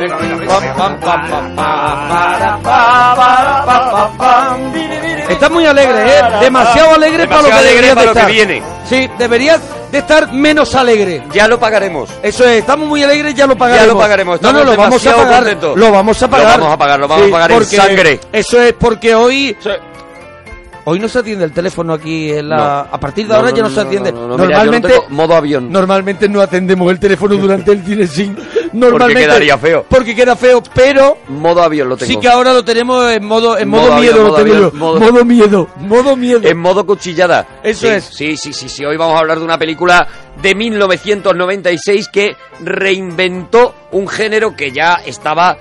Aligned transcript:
Venga. 0.00 0.16
Estás 5.28 5.50
muy 5.50 5.64
alegre, 5.66 6.18
¿eh? 6.18 6.22
Demasiado 6.40 6.94
alegre 6.94 7.26
para 7.28 7.42
lo 7.42 7.48
que 7.48 7.54
Demasiado 7.54 7.58
alegre 7.58 7.86
deberías 7.86 7.94
para 7.94 8.00
de 8.00 8.06
lo 8.06 8.12
que 8.12 8.18
estar. 8.20 8.32
viene. 8.32 8.62
Sí, 8.88 9.10
deberías 9.18 9.60
de 9.92 9.98
estar 9.98 10.32
menos 10.32 10.74
alegre. 10.74 11.22
Ya 11.32 11.46
lo 11.48 11.58
pagaremos. 11.60 12.10
Eso 12.22 12.44
es, 12.44 12.58
estamos 12.60 12.88
muy 12.88 13.02
alegres, 13.02 13.34
ya 13.34 13.46
lo 13.46 13.56
pagaremos. 13.56 13.86
Ya 13.86 13.92
lo 13.92 13.98
pagaremos, 13.98 14.42
No, 14.42 14.52
no, 14.52 14.64
lo 14.64 14.76
vamos 14.76 15.06
a 15.06 15.14
pagar. 15.16 15.36
contentos. 15.42 15.76
Lo 15.78 15.92
vamos 15.92 16.22
a 16.22 16.26
Lo 16.26 16.30
pagar. 16.30 16.60
vamos 16.60 16.74
a 16.74 16.78
pagar, 16.78 17.00
lo 17.00 17.08
vamos 17.08 17.28
a 17.28 17.30
pagar 17.30 17.52
en 17.52 17.64
sangre. 17.64 18.20
Eso 18.32 18.60
es 18.60 18.72
porque 18.74 19.14
hoy 19.14 19.56
Hoy 20.84 20.98
no 20.98 21.08
se 21.08 21.18
atiende 21.18 21.44
el 21.44 21.52
teléfono 21.52 21.92
aquí 21.92 22.30
en 22.32 22.48
la... 22.48 22.56
No. 22.56 22.94
A 22.96 23.00
partir 23.00 23.26
de 23.26 23.30
No, 23.32 23.36
ahora 23.36 23.50
no, 23.50 23.56
ya 23.56 23.62
no, 23.64 23.70
se 23.70 23.80
atiende. 23.80 24.12
mira, 24.12 24.26
normalmente, 24.26 24.94
modo 25.10 25.34
avión. 25.36 25.70
normalmente 25.70 26.28
no 26.28 26.40
atendemos 26.40 26.90
el 26.90 26.98
teléfono 26.98 27.36
durante 27.40 27.72
el 27.72 27.84
cine 27.84 28.06
sin... 28.06 28.36
Normalmente, 28.72 29.22
quedaría 29.24 29.58
feo. 29.58 29.84
Porque 29.88 30.14
queda 30.14 30.36
feo, 30.36 30.62
pero 30.74 31.18
Modo 31.28 31.62
avión 31.62 31.88
lo 31.88 31.96
tengo. 31.96 32.10
sí 32.12 32.18
que 32.18 32.28
ahora 32.28 32.52
lo 32.52 32.64
tenemos 32.64 33.10
en 33.10 33.24
modo, 33.24 33.58
en 33.58 33.68
Modo 33.68 33.82
modo, 33.82 33.92
avión, 33.94 34.14
miedo. 34.14 34.24
modo 34.28 34.30
lo 34.30 34.36
avión, 34.38 34.72
modo- 34.78 35.00
modo 35.00 35.24
miedo, 35.24 35.68
modo 35.78 36.16
miedo. 36.16 36.40
En 36.44 36.56
modo 36.58 36.86
cuchillada. 36.86 37.46
Eso 37.64 37.86
Sí, 37.88 37.92
es. 37.92 38.04
Sí, 38.04 38.36
sí, 38.36 38.52
sí, 38.52 38.68
sí. 38.68 38.84
Hoy 38.84 38.96
vamos 38.96 39.16
a 39.16 39.20
hablar 39.20 39.38
de 39.40 39.44
una 39.44 39.58
película 39.58 40.06
de 40.40 40.54
1996 40.54 42.08
que 42.12 42.36
reinventó 42.60 43.74
un 43.92 44.08
género 44.08 44.54
que 44.56 44.70
ya 44.72 44.94
estaba 45.04 45.56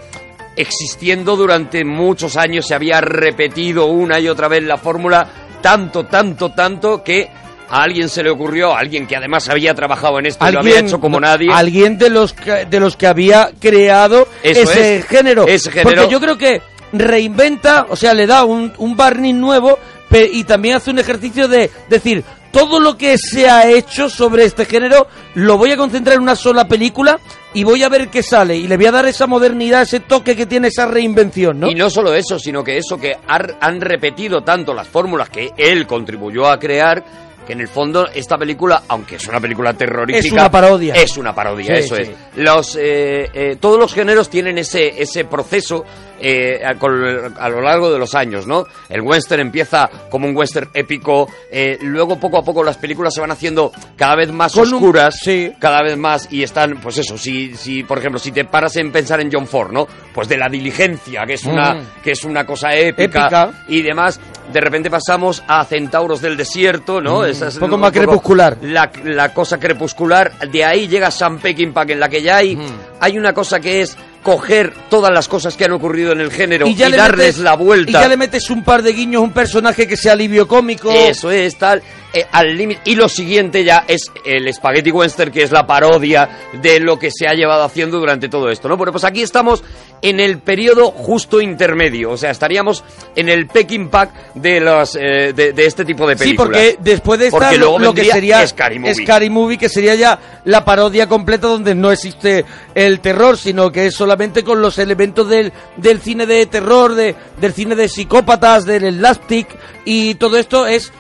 existiendo 0.56 1.36
durante 1.36 1.84
muchos 1.86 2.38
años. 2.38 2.68
Se 2.68 2.76
había 2.76 3.02
repetido 3.02 3.86
una 3.86 4.20
y 4.20 4.28
otra 4.28 4.48
vez 4.48 4.64
la 4.64 4.78
fórmula 4.78 5.28
tanto, 5.62 6.06
tanto, 6.06 6.52
tanto 6.52 7.04
que 7.04 7.30
a 7.70 7.84
alguien 7.84 8.10
se 8.10 8.24
le 8.24 8.32
ocurrió, 8.32 8.74
a 8.74 8.80
alguien 8.80 9.06
que 9.06 9.16
además 9.16 9.48
había 9.50 9.74
trabajado 9.74 10.20
en 10.20 10.26
esto 10.26 10.48
y 10.48 10.52
lo 10.52 10.60
había 10.60 10.80
hecho 10.80 11.00
como 11.00 11.20
nadie. 11.20 11.50
Alguien 11.54 11.98
de 11.98 12.10
los 12.10 12.34
que, 12.34 12.66
de 12.66 12.80
los 12.80 12.96
que 12.96 13.08
había 13.08 13.52
creado 13.60 14.28
ese 14.42 14.98
es, 14.98 15.06
género. 15.06 15.48
ese 15.48 15.72
género. 15.72 15.90
Porque 15.90 16.12
yo 16.12 16.20
creo 16.20 16.38
que 16.38 16.62
reinventa, 16.92 17.86
o 17.90 17.96
sea, 17.96 18.14
le 18.14 18.26
da 18.26 18.44
un, 18.44 18.74
un 18.78 18.96
barniz 18.96 19.36
nuevo 19.36 19.78
y 20.12 20.44
también 20.44 20.76
hace 20.76 20.90
un 20.90 21.00
ejercicio 21.00 21.48
de 21.48 21.70
decir, 21.88 22.24
todo 22.52 22.80
lo 22.80 22.98
que 22.98 23.18
se 23.18 23.48
ha 23.48 23.70
hecho 23.70 24.10
sobre 24.10 24.46
este 24.46 24.66
género 24.66 25.08
lo 25.36 25.58
voy 25.58 25.72
a 25.72 25.78
concentrar 25.78 26.16
en 26.16 26.24
una 26.24 26.36
sola 26.36 26.68
película 26.68 27.20
y 27.54 27.64
voy 27.64 27.84
a 27.84 27.90
ver 27.90 28.10
qué 28.10 28.22
sale. 28.24 28.56
Y 28.56 28.68
le 28.68 28.78
voy 28.78 28.86
a 28.86 28.92
dar 28.92 29.06
esa 29.06 29.28
modernidad, 29.28 29.82
ese 29.82 30.02
toque 30.02 30.36
que 30.36 30.46
tiene 30.46 30.68
esa 30.68 30.86
reinvención, 30.86 31.60
¿no? 31.60 31.70
Y 31.70 31.76
no 31.76 31.90
solo 31.90 32.14
eso, 32.14 32.38
sino 32.40 32.64
que 32.64 32.78
eso 32.78 32.98
que 32.98 33.18
han 33.28 33.82
repetido 33.82 34.42
tanto 34.42 34.74
las 34.74 34.88
fórmulas 34.88 35.30
que 35.30 35.52
él 35.58 35.88
contribuyó 35.88 36.48
a 36.48 36.60
crear, 36.60 37.04
que 37.50 37.54
en 37.54 37.62
el 37.62 37.68
fondo 37.68 38.08
esta 38.14 38.38
película, 38.38 38.84
aunque 38.90 39.16
es 39.16 39.28
una 39.28 39.40
película 39.40 39.74
terrorífica... 39.74 40.24
Es 40.28 40.32
una 40.32 40.52
parodia. 40.52 40.94
Es 40.94 41.18
una 41.18 41.34
parodia, 41.34 41.78
Sí, 41.78 41.82
eso 41.84 41.96
sí. 41.96 42.02
es. 42.04 42.12
Los, 42.36 42.76
eh, 42.76 43.28
eh, 43.34 43.58
todos 43.60 43.80
los 43.80 43.92
géneros 43.92 44.30
tienen 44.30 44.60
ese, 44.60 45.02
ese 45.02 45.26
proceso 45.26 45.84
eh, 46.22 46.62
a, 46.64 46.76
con- 46.78 47.34
a 47.40 47.50
lo 47.50 47.62
largo 47.62 47.92
de 47.92 47.98
los 47.98 48.14
años, 48.14 48.46
¿no? 48.46 48.66
El 48.88 49.02
western 49.02 49.42
empieza 49.42 49.90
como 50.12 50.28
un 50.28 50.36
western 50.38 50.70
épico, 50.76 51.28
eh, 51.52 51.80
luego 51.82 52.20
poco 52.20 52.38
a 52.38 52.44
poco 52.44 52.64
las 52.64 52.78
películas 52.78 53.16
se 53.16 53.22
van 53.22 53.32
haciendo 53.32 53.72
cada 53.96 54.16
vez 54.18 54.32
más 54.32 54.54
Con 54.54 54.68
un- 54.68 54.74
oscuras, 54.76 55.18
sí. 55.24 55.52
cada 55.60 55.82
vez 55.82 55.98
más 55.98 56.32
y 56.32 56.44
están, 56.44 56.80
pues 56.82 57.00
eso, 57.00 57.18
si, 57.18 57.56
si 57.56 57.84
por 57.84 57.98
ejemplo, 57.98 58.20
si 58.20 58.32
te 58.32 58.46
paras 58.46 58.76
en 58.76 58.92
pensar 58.92 59.22
en 59.22 59.32
John 59.32 59.48
Ford, 59.48 59.72
¿no? 59.72 59.88
Pues 60.14 60.28
de 60.30 60.38
la 60.38 60.50
diligencia, 60.50 61.24
que 61.26 61.34
es 61.34 61.46
una, 61.46 61.74
Mm. 61.76 61.86
que 62.04 62.12
es 62.12 62.24
una 62.26 62.46
cosa 62.46 62.76
épica, 62.76 63.04
Épica. 63.22 63.52
y 63.70 63.82
demás, 63.82 64.20
de 64.52 64.62
repente 64.62 64.90
pasamos 64.90 65.44
a 65.48 65.64
Centauros 65.66 66.22
del 66.22 66.36
Desierto, 66.38 67.02
¿no? 67.02 67.22
Mm, 67.22 67.26
Esa 67.26 67.48
es 67.48 67.56
un 67.56 67.60
poco 67.62 67.78
más 67.78 67.92
poco 67.92 68.00
crepuscular. 68.06 68.58
La, 68.62 68.92
la 69.04 69.34
cosa 69.34 69.60
crepuscular, 69.60 70.32
de 70.50 70.66
ahí 70.66 70.88
llega 70.88 71.12
Sam 71.12 71.40
Peckinpah, 71.40 71.84
en 71.88 72.00
la 72.00 72.10
que 72.10 72.22
ya 72.22 72.38
hay, 72.38 72.56
Mm. 72.56 72.66
hay 73.00 73.18
una 73.18 73.34
cosa 73.34 73.60
que 73.60 73.82
es 73.82 73.98
coger 74.24 74.74
todas 74.90 75.12
las 75.14 75.28
cosas 75.30 75.56
que 75.56 75.64
han 75.66 75.72
ocurrido 75.72 76.12
en 76.12 76.20
el 76.20 76.30
género 76.32 76.68
y, 76.68 76.76
le 76.76 76.90
darles 76.98 77.38
metes- 77.38 77.44
la 77.44 77.56
vuelta. 77.56 77.90
Y 77.92 77.94
ya 77.94 78.08
le 78.08 78.18
metes 78.18 78.50
un 78.50 78.64
par 78.64 78.82
de 78.84 78.92
guiños, 78.92 79.22
un 79.22 79.32
personaje 79.32 79.88
que 79.88 79.96
sea 79.96 80.12
alivio 80.14 80.48
cómico. 80.48 80.92
Eso 80.92 81.32
es, 81.32 81.58
tal, 81.58 81.82
eh, 82.14 82.26
al 82.32 82.56
límite. 82.58 82.82
Y 82.86 82.96
lo 82.96 83.08
siguiente 83.10 83.64
ya 83.64 83.86
es 83.88 84.12
el 84.26 84.52
Spaghetti 84.54 84.92
Western, 84.92 85.32
que 85.32 85.44
es 85.44 85.52
la 85.52 85.68
parodia 85.68 86.30
de 86.62 86.80
lo 86.80 86.98
que 86.98 87.12
se 87.12 87.28
ha 87.28 87.34
llevado 87.34 87.64
haciendo 87.64 88.00
durante 88.00 88.30
todo 88.30 88.50
esto, 88.50 88.68
¿no? 88.68 88.78
Bueno, 88.78 88.92
pues 88.92 89.04
aquí 89.04 89.22
estamos 89.22 89.64
en 90.02 90.20
el 90.22 90.40
periodo 90.40 90.92
justo 90.92 91.42
intermedio, 91.42 92.12
o 92.12 92.18
sea, 92.18 92.32
estaríamos 92.32 92.86
en 93.18 93.28
el 93.28 93.48
Peking 93.48 93.90
Pack 93.90 94.34
de, 94.36 94.62
los, 94.62 94.96
eh, 94.96 95.34
de, 95.36 95.52
de 95.52 95.66
este 95.66 95.84
tipo 95.84 96.08
de 96.08 96.16
Sí, 96.18 96.24
películas. 96.24 96.48
porque 96.48 96.78
después 96.80 97.20
de 97.20 97.28
esta 97.28 97.52
luego 97.54 97.80
lo 97.80 97.94
que 97.94 98.06
sería 98.06 98.48
Scary 98.48 98.80
Movie. 98.80 98.96
Scary 99.06 99.30
Movie, 99.30 99.58
que 99.58 99.68
sería 99.68 99.96
ya 99.96 100.18
la 100.46 100.64
parodia 100.64 101.08
completa 101.08 101.48
donde 101.48 101.76
no 101.76 101.92
existe 101.92 102.46
el 102.76 103.02
terror, 103.02 103.38
sino 103.38 103.72
que 103.74 103.88
es 103.88 103.94
solamente 103.96 104.44
con 104.44 104.62
los 104.62 104.80
elementos 104.80 105.28
del, 105.28 105.52
del 105.76 106.00
cine 106.00 106.26
de 106.26 106.46
terror, 106.46 106.96
de, 106.96 107.14
del 107.42 107.52
cine 107.54 107.76
de 107.76 107.90
psicópatas, 107.90 108.66
del 108.66 108.94
slapstick, 109.00 109.48
y 109.84 110.16
todo 110.16 110.38
esto 110.38 110.66
es 110.66 110.94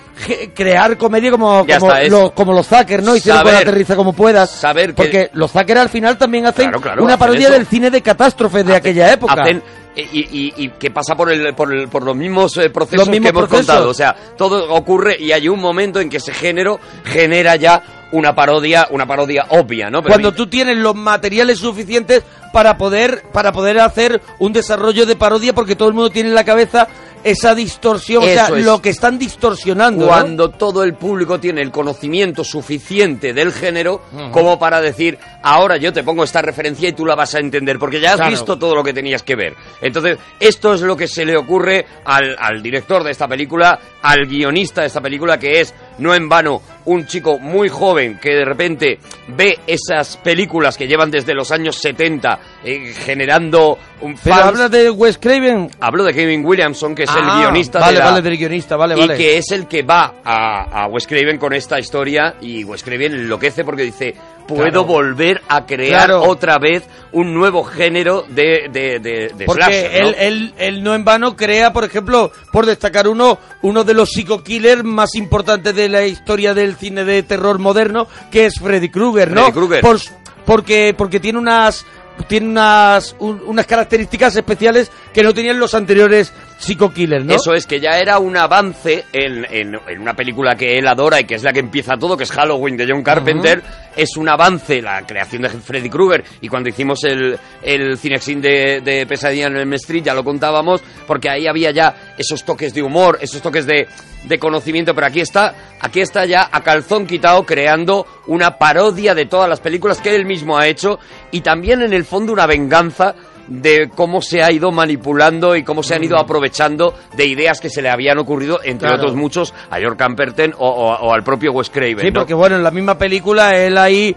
crear 0.54 0.98
comedia 0.98 1.32
como, 1.32 1.66
como, 1.66 1.88
está, 1.88 2.02
es 2.02 2.12
los, 2.12 2.32
como 2.32 2.54
los 2.54 2.68
Zucker, 2.68 3.02
¿no? 3.04 3.16
Hicieron 3.16 3.42
con 3.44 3.52
saber- 3.52 3.68
Aterriza 3.68 3.96
como 3.96 4.14
puedas. 4.14 4.50
saber 4.52 4.88
que- 4.90 4.94
Porque 4.94 5.30
los 5.34 5.52
Zucker 5.52 5.78
al 5.78 5.90
final 5.90 6.18
también 6.18 6.46
hacen 6.46 6.66
Claro, 6.68 6.82
claro, 6.82 7.04
una 7.04 7.18
parodia 7.18 7.50
del 7.50 7.66
cine 7.66 7.90
de 7.90 8.02
catástrofe 8.02 8.64
de 8.64 8.76
aquella 8.76 9.12
época. 9.14 9.34
Hacen- 9.44 9.64
y, 9.96 10.02
y- 10.22 10.54
y 10.56 10.70
que 10.70 10.92
pasa 10.92 11.16
por, 11.16 11.30
el, 11.32 11.54
por, 11.56 11.74
el- 11.74 11.90
por 11.90 12.04
los 12.04 12.16
mismos 12.16 12.56
eh, 12.58 12.70
procesos 12.70 13.00
Los 13.00 13.10
mismos 13.10 13.32
que 13.32 13.38
hemos 13.38 13.50
procesos. 13.50 13.68
contado. 13.68 13.90
O 13.90 13.94
sea, 13.94 14.16
todo 14.38 14.74
ocurre 14.74 15.18
y 15.20 15.32
hay 15.34 15.50
un 15.50 15.60
momento 15.60 16.00
en 16.00 16.10
que 16.10 16.18
ese 16.18 16.34
género 16.34 16.80
genera 17.04 17.56
ya 17.58 17.82
una 18.12 18.34
parodia, 18.36 18.88
una 18.92 19.06
parodia 19.06 19.46
obvia, 19.50 19.90
¿no? 19.90 20.02
Pero 20.02 20.14
cuando 20.14 20.32
tú 20.34 20.48
tienes 20.48 20.78
los 20.78 20.96
materiales 20.96 21.60
suficientes 21.60 22.24
para 22.52 22.78
poder 22.78 23.24
para 23.32 23.52
poder 23.52 23.80
hacer 23.80 24.22
un 24.40 24.52
desarrollo 24.54 25.06
de 25.06 25.16
parodia 25.16 25.54
porque 25.54 25.76
todo 25.76 25.90
el 25.90 25.94
mundo 25.94 26.10
tiene 26.10 26.30
en 26.30 26.36
la 26.36 26.44
cabeza 26.44 26.88
esa 27.22 27.54
distorsión, 27.54 28.24
o 28.24 28.28
sea, 28.28 28.46
es. 28.48 28.64
lo 28.64 28.82
que 28.82 28.90
están 28.90 29.20
distorsionando. 29.20 30.06
¿no? 30.06 30.08
cuando 30.08 30.52
todo 30.52 30.84
el 30.86 30.94
público 30.94 31.38
tiene 31.38 31.62
el 31.62 31.70
conocimiento 31.70 32.46
suficiente 32.46 33.34
del 33.34 33.52
género 33.52 34.02
como 34.32 34.58
para 34.58 34.80
decir, 34.80 35.18
ahora 35.44 35.76
yo 35.76 35.92
te 35.92 36.02
pongo 36.02 36.24
esta 36.24 36.42
referencia 36.42 36.88
y 36.88 36.94
tú 36.94 37.06
la 37.06 37.16
vas 37.16 37.36
a 37.36 37.40
entender, 37.40 37.78
porque 37.78 38.00
ya 38.00 38.12
has 38.12 38.16
Claro. 38.16 38.32
visto 38.32 38.58
todo 38.58 38.74
lo 38.74 38.84
que 38.86 38.94
tenías 38.94 39.22
que 39.24 39.36
ver. 39.36 39.54
Entonces, 39.82 40.18
esto 40.40 40.74
es 40.74 40.82
lo 40.82 40.96
que 40.96 41.10
se 41.10 41.26
le 41.26 41.36
ocurre 41.36 41.86
al, 42.06 42.38
al 42.40 42.62
director 42.64 43.04
de 43.04 43.12
esta 43.12 43.28
película, 43.28 43.78
al 44.02 44.26
guionista 44.26 44.80
de 44.82 44.88
esta 44.88 45.02
película, 45.02 45.38
que 45.38 45.60
es, 45.60 45.74
no 45.98 46.16
en 46.16 46.30
vano, 46.30 46.62
un 46.90 47.06
chico 47.06 47.40
muy 47.40 47.70
joven 47.70 48.18
que 48.20 48.30
de 48.36 48.46
repente 48.46 49.00
ve 49.30 49.60
esas 49.68 50.18
películas 50.18 50.78
que 50.78 50.88
llevan 50.88 51.12
desde 51.12 51.34
los 51.34 51.52
años 51.52 51.76
70 51.78 52.40
eh, 52.64 52.94
generando 53.06 53.78
un 54.02 54.16
Pero 54.24 54.36
fans. 54.36 54.48
hablas 54.48 54.72
de 54.72 54.90
Wes 54.90 55.18
Craven. 55.18 55.70
Hablo 55.80 56.04
de 56.04 56.14
Kevin 56.14 56.46
Williamson, 56.46 56.96
que 56.96 57.04
es 57.04 57.10
el 57.10 57.22
Ah, 57.24 57.40
guionista 57.42 57.80
vale, 57.80 57.94
de 57.94 58.00
la, 58.00 58.06
vale, 58.12 58.22
del 58.22 58.38
guionista, 58.38 58.76
vale, 58.76 58.96
y 58.96 59.00
vale. 59.00 59.18
que 59.18 59.38
es 59.38 59.52
el 59.52 59.68
que 59.68 59.84
va 59.84 60.16
a, 60.24 60.84
a 60.84 60.88
Wes 60.88 61.06
Craven 61.08 61.38
con 61.38 61.54
esta 61.54 61.80
historia 61.80 62.36
y 62.42 62.64
Wes 62.64 62.84
Craven 62.84 63.14
enloquece 63.14 63.64
porque 63.64 63.84
dice 63.84 64.16
puedo 64.50 64.64
Claro. 64.72 64.84
volver 64.86 65.42
a 65.48 65.66
crear 65.66 66.08
Claro. 66.08 66.24
otra 66.24 66.58
vez 66.58 66.84
un 67.12 67.34
nuevo 67.34 67.64
género 67.64 68.26
de, 68.30 68.68
de, 68.72 69.00
de, 69.00 69.32
de 69.36 69.46
Porque 69.46 69.90
¿no? 70.02 70.08
él, 70.10 70.16
él, 70.20 70.54
él 70.58 70.84
no 70.84 70.94
en 70.96 71.06
vano 71.06 71.36
crea, 71.36 71.72
por 71.72 71.84
ejemplo, 71.86 72.32
por 72.52 72.66
destacar 72.66 73.08
uno, 73.08 73.40
uno 73.62 73.84
de 73.84 73.94
los 73.94 74.10
psico-killers 74.10 74.84
más 74.84 75.16
importantes 75.16 75.74
de 75.76 75.88
la 75.90 76.06
historia 76.06 76.54
del 76.54 76.76
cine 76.76 77.06
de 77.06 77.24
terror 77.24 77.60
moderno, 77.60 78.08
que 78.32 78.46
es 78.48 78.56
Freddy 78.60 78.90
Krueger, 78.90 79.32
¿no? 79.32 79.44
Freddy 79.44 79.54
Krueger. 79.54 79.82
Por- 79.82 80.00
porque, 80.46 80.94
porque 80.98 81.20
tiene 81.20 81.40
unas 81.40 81.86
tiene 82.28 82.48
unas 82.48 83.16
un- 83.20 83.42
unas 83.46 83.66
características 83.66 84.36
especiales 84.36 84.92
que 85.14 85.24
no 85.24 85.34
tenían 85.34 85.58
los 85.58 85.74
anteriores 85.74 86.34
psico-killers, 86.60 87.26
¿no? 87.26 87.34
Eso 87.36 87.54
es, 87.54 87.66
que 87.66 87.80
ya 87.80 88.00
era 88.00 88.20
un 88.20 88.36
avance 88.38 89.06
en, 89.14 89.46
en- 89.50 89.80
en 89.88 90.00
una 90.02 90.14
película 90.14 90.56
que 90.56 90.78
él 90.78 90.88
adora 90.88 91.20
y 91.20 91.24
que 91.24 91.36
es 91.36 91.44
la 91.44 91.54
que 91.54 91.60
empieza 91.60 91.98
todo, 91.98 92.18
que 92.18 92.26
es 92.26 92.32
Halloween 92.32 92.76
de 92.78 92.86
John 92.88 93.02
Carpenter. 93.04 93.62
Es 93.96 94.16
un 94.18 94.30
avance 94.30 94.82
la 94.82 95.06
creación 95.06 95.42
de 95.42 95.50
Freddy 95.50 95.90
Krueger. 95.90 96.24
Y 96.42 96.48
cuando 96.48 96.70
hicimos 96.70 97.04
el, 97.06 97.38
el 97.64 97.98
Cinexin 97.98 98.42
de, 98.42 98.82
de 98.82 99.06
Pesadilla 99.08 99.48
en 99.48 99.58
el 99.58 99.74
Street 99.74 100.04
ya 100.04 100.14
lo 100.14 100.24
contábamos, 100.24 100.82
porque 101.08 101.30
ahí 101.30 101.48
había 101.48 101.72
ya 101.72 102.14
esos 102.18 102.44
toques 102.46 102.74
de 102.74 102.82
humor, 102.84 103.18
esos 103.22 103.42
toques 103.42 103.66
de, 103.66 103.88
de 104.26 104.40
conocimiento. 104.40 104.94
Pero 104.94 105.08
aquí 105.08 105.22
está, 105.22 105.54
aquí 105.82 106.02
está 106.02 106.26
ya 106.26 106.50
a 106.52 106.62
calzón 106.62 107.08
quitado 107.08 107.46
creando 107.46 108.06
una 108.28 108.58
parodia 108.58 109.16
de 109.16 109.26
todas 109.26 109.50
las 109.50 109.60
películas 109.60 110.00
que 110.02 110.16
él 110.16 110.26
mismo 110.26 110.58
ha 110.58 110.68
hecho 110.68 111.00
y 111.32 111.42
también 111.42 111.82
en 111.82 111.94
el 111.94 112.06
fondo 112.06 112.32
una 112.32 112.46
venganza 112.46 113.16
de 113.50 113.90
cómo 113.96 114.22
se 114.22 114.44
ha 114.44 114.52
ido 114.52 114.72
manipulando 114.72 115.56
y 115.56 115.64
cómo 115.64 115.82
se 115.82 115.96
han 115.96 116.04
ido 116.04 116.18
aprovechando 116.20 116.94
de 117.18 117.26
ideas 117.26 117.60
que 117.60 117.70
se 117.70 117.82
le 117.82 117.90
habían 117.90 118.20
ocurrido, 118.20 118.60
entre 118.64 118.88
Mm. 118.88 118.92
Claro. 118.92 118.96
otros 119.02 119.16
muchos, 119.16 119.54
a 119.72 119.78
George 119.78 119.98
Camperton 119.98 120.54
o, 120.58 120.70
o- 120.70 121.08
o 121.08 121.14
al 121.14 121.24
propio 121.24 121.52
Wes 121.52 121.70
Craven. 121.70 122.00
Sí, 122.00 122.12
¿no? 122.12 122.20
porque 122.20 122.34
bueno, 122.36 122.56
en 122.58 122.64
la 122.64 122.72
misma 122.72 122.98
película 122.98 123.58
él 123.58 123.78
ahí, 123.78 124.16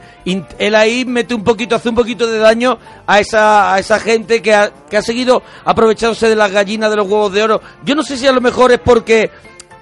él 0.58 0.74
ahí 0.74 1.04
mete 1.06 1.34
un 1.34 1.42
poquito, 1.44 1.74
hace 1.76 1.88
un 1.88 1.94
poquito 1.94 2.26
de 2.26 2.38
daño 2.38 2.78
a 3.06 3.20
esa, 3.20 3.74
a 3.74 3.78
esa 3.78 3.98
gente 3.98 4.42
que 4.42 4.54
ha, 4.54 4.70
que 4.90 4.96
ha 4.98 5.02
seguido 5.02 5.42
aprovechándose 5.64 6.28
de 6.28 6.36
las 6.36 6.50
gallinas, 6.52 6.90
de 6.90 6.96
los 6.96 7.08
huevos 7.08 7.32
de 7.32 7.42
oro. 7.42 7.60
Yo 7.84 7.94
no 7.94 8.02
sé 8.02 8.16
si 8.18 8.26
a 8.26 8.32
lo 8.32 8.40
mejor 8.42 8.70
es 8.72 8.80
porque 8.80 9.30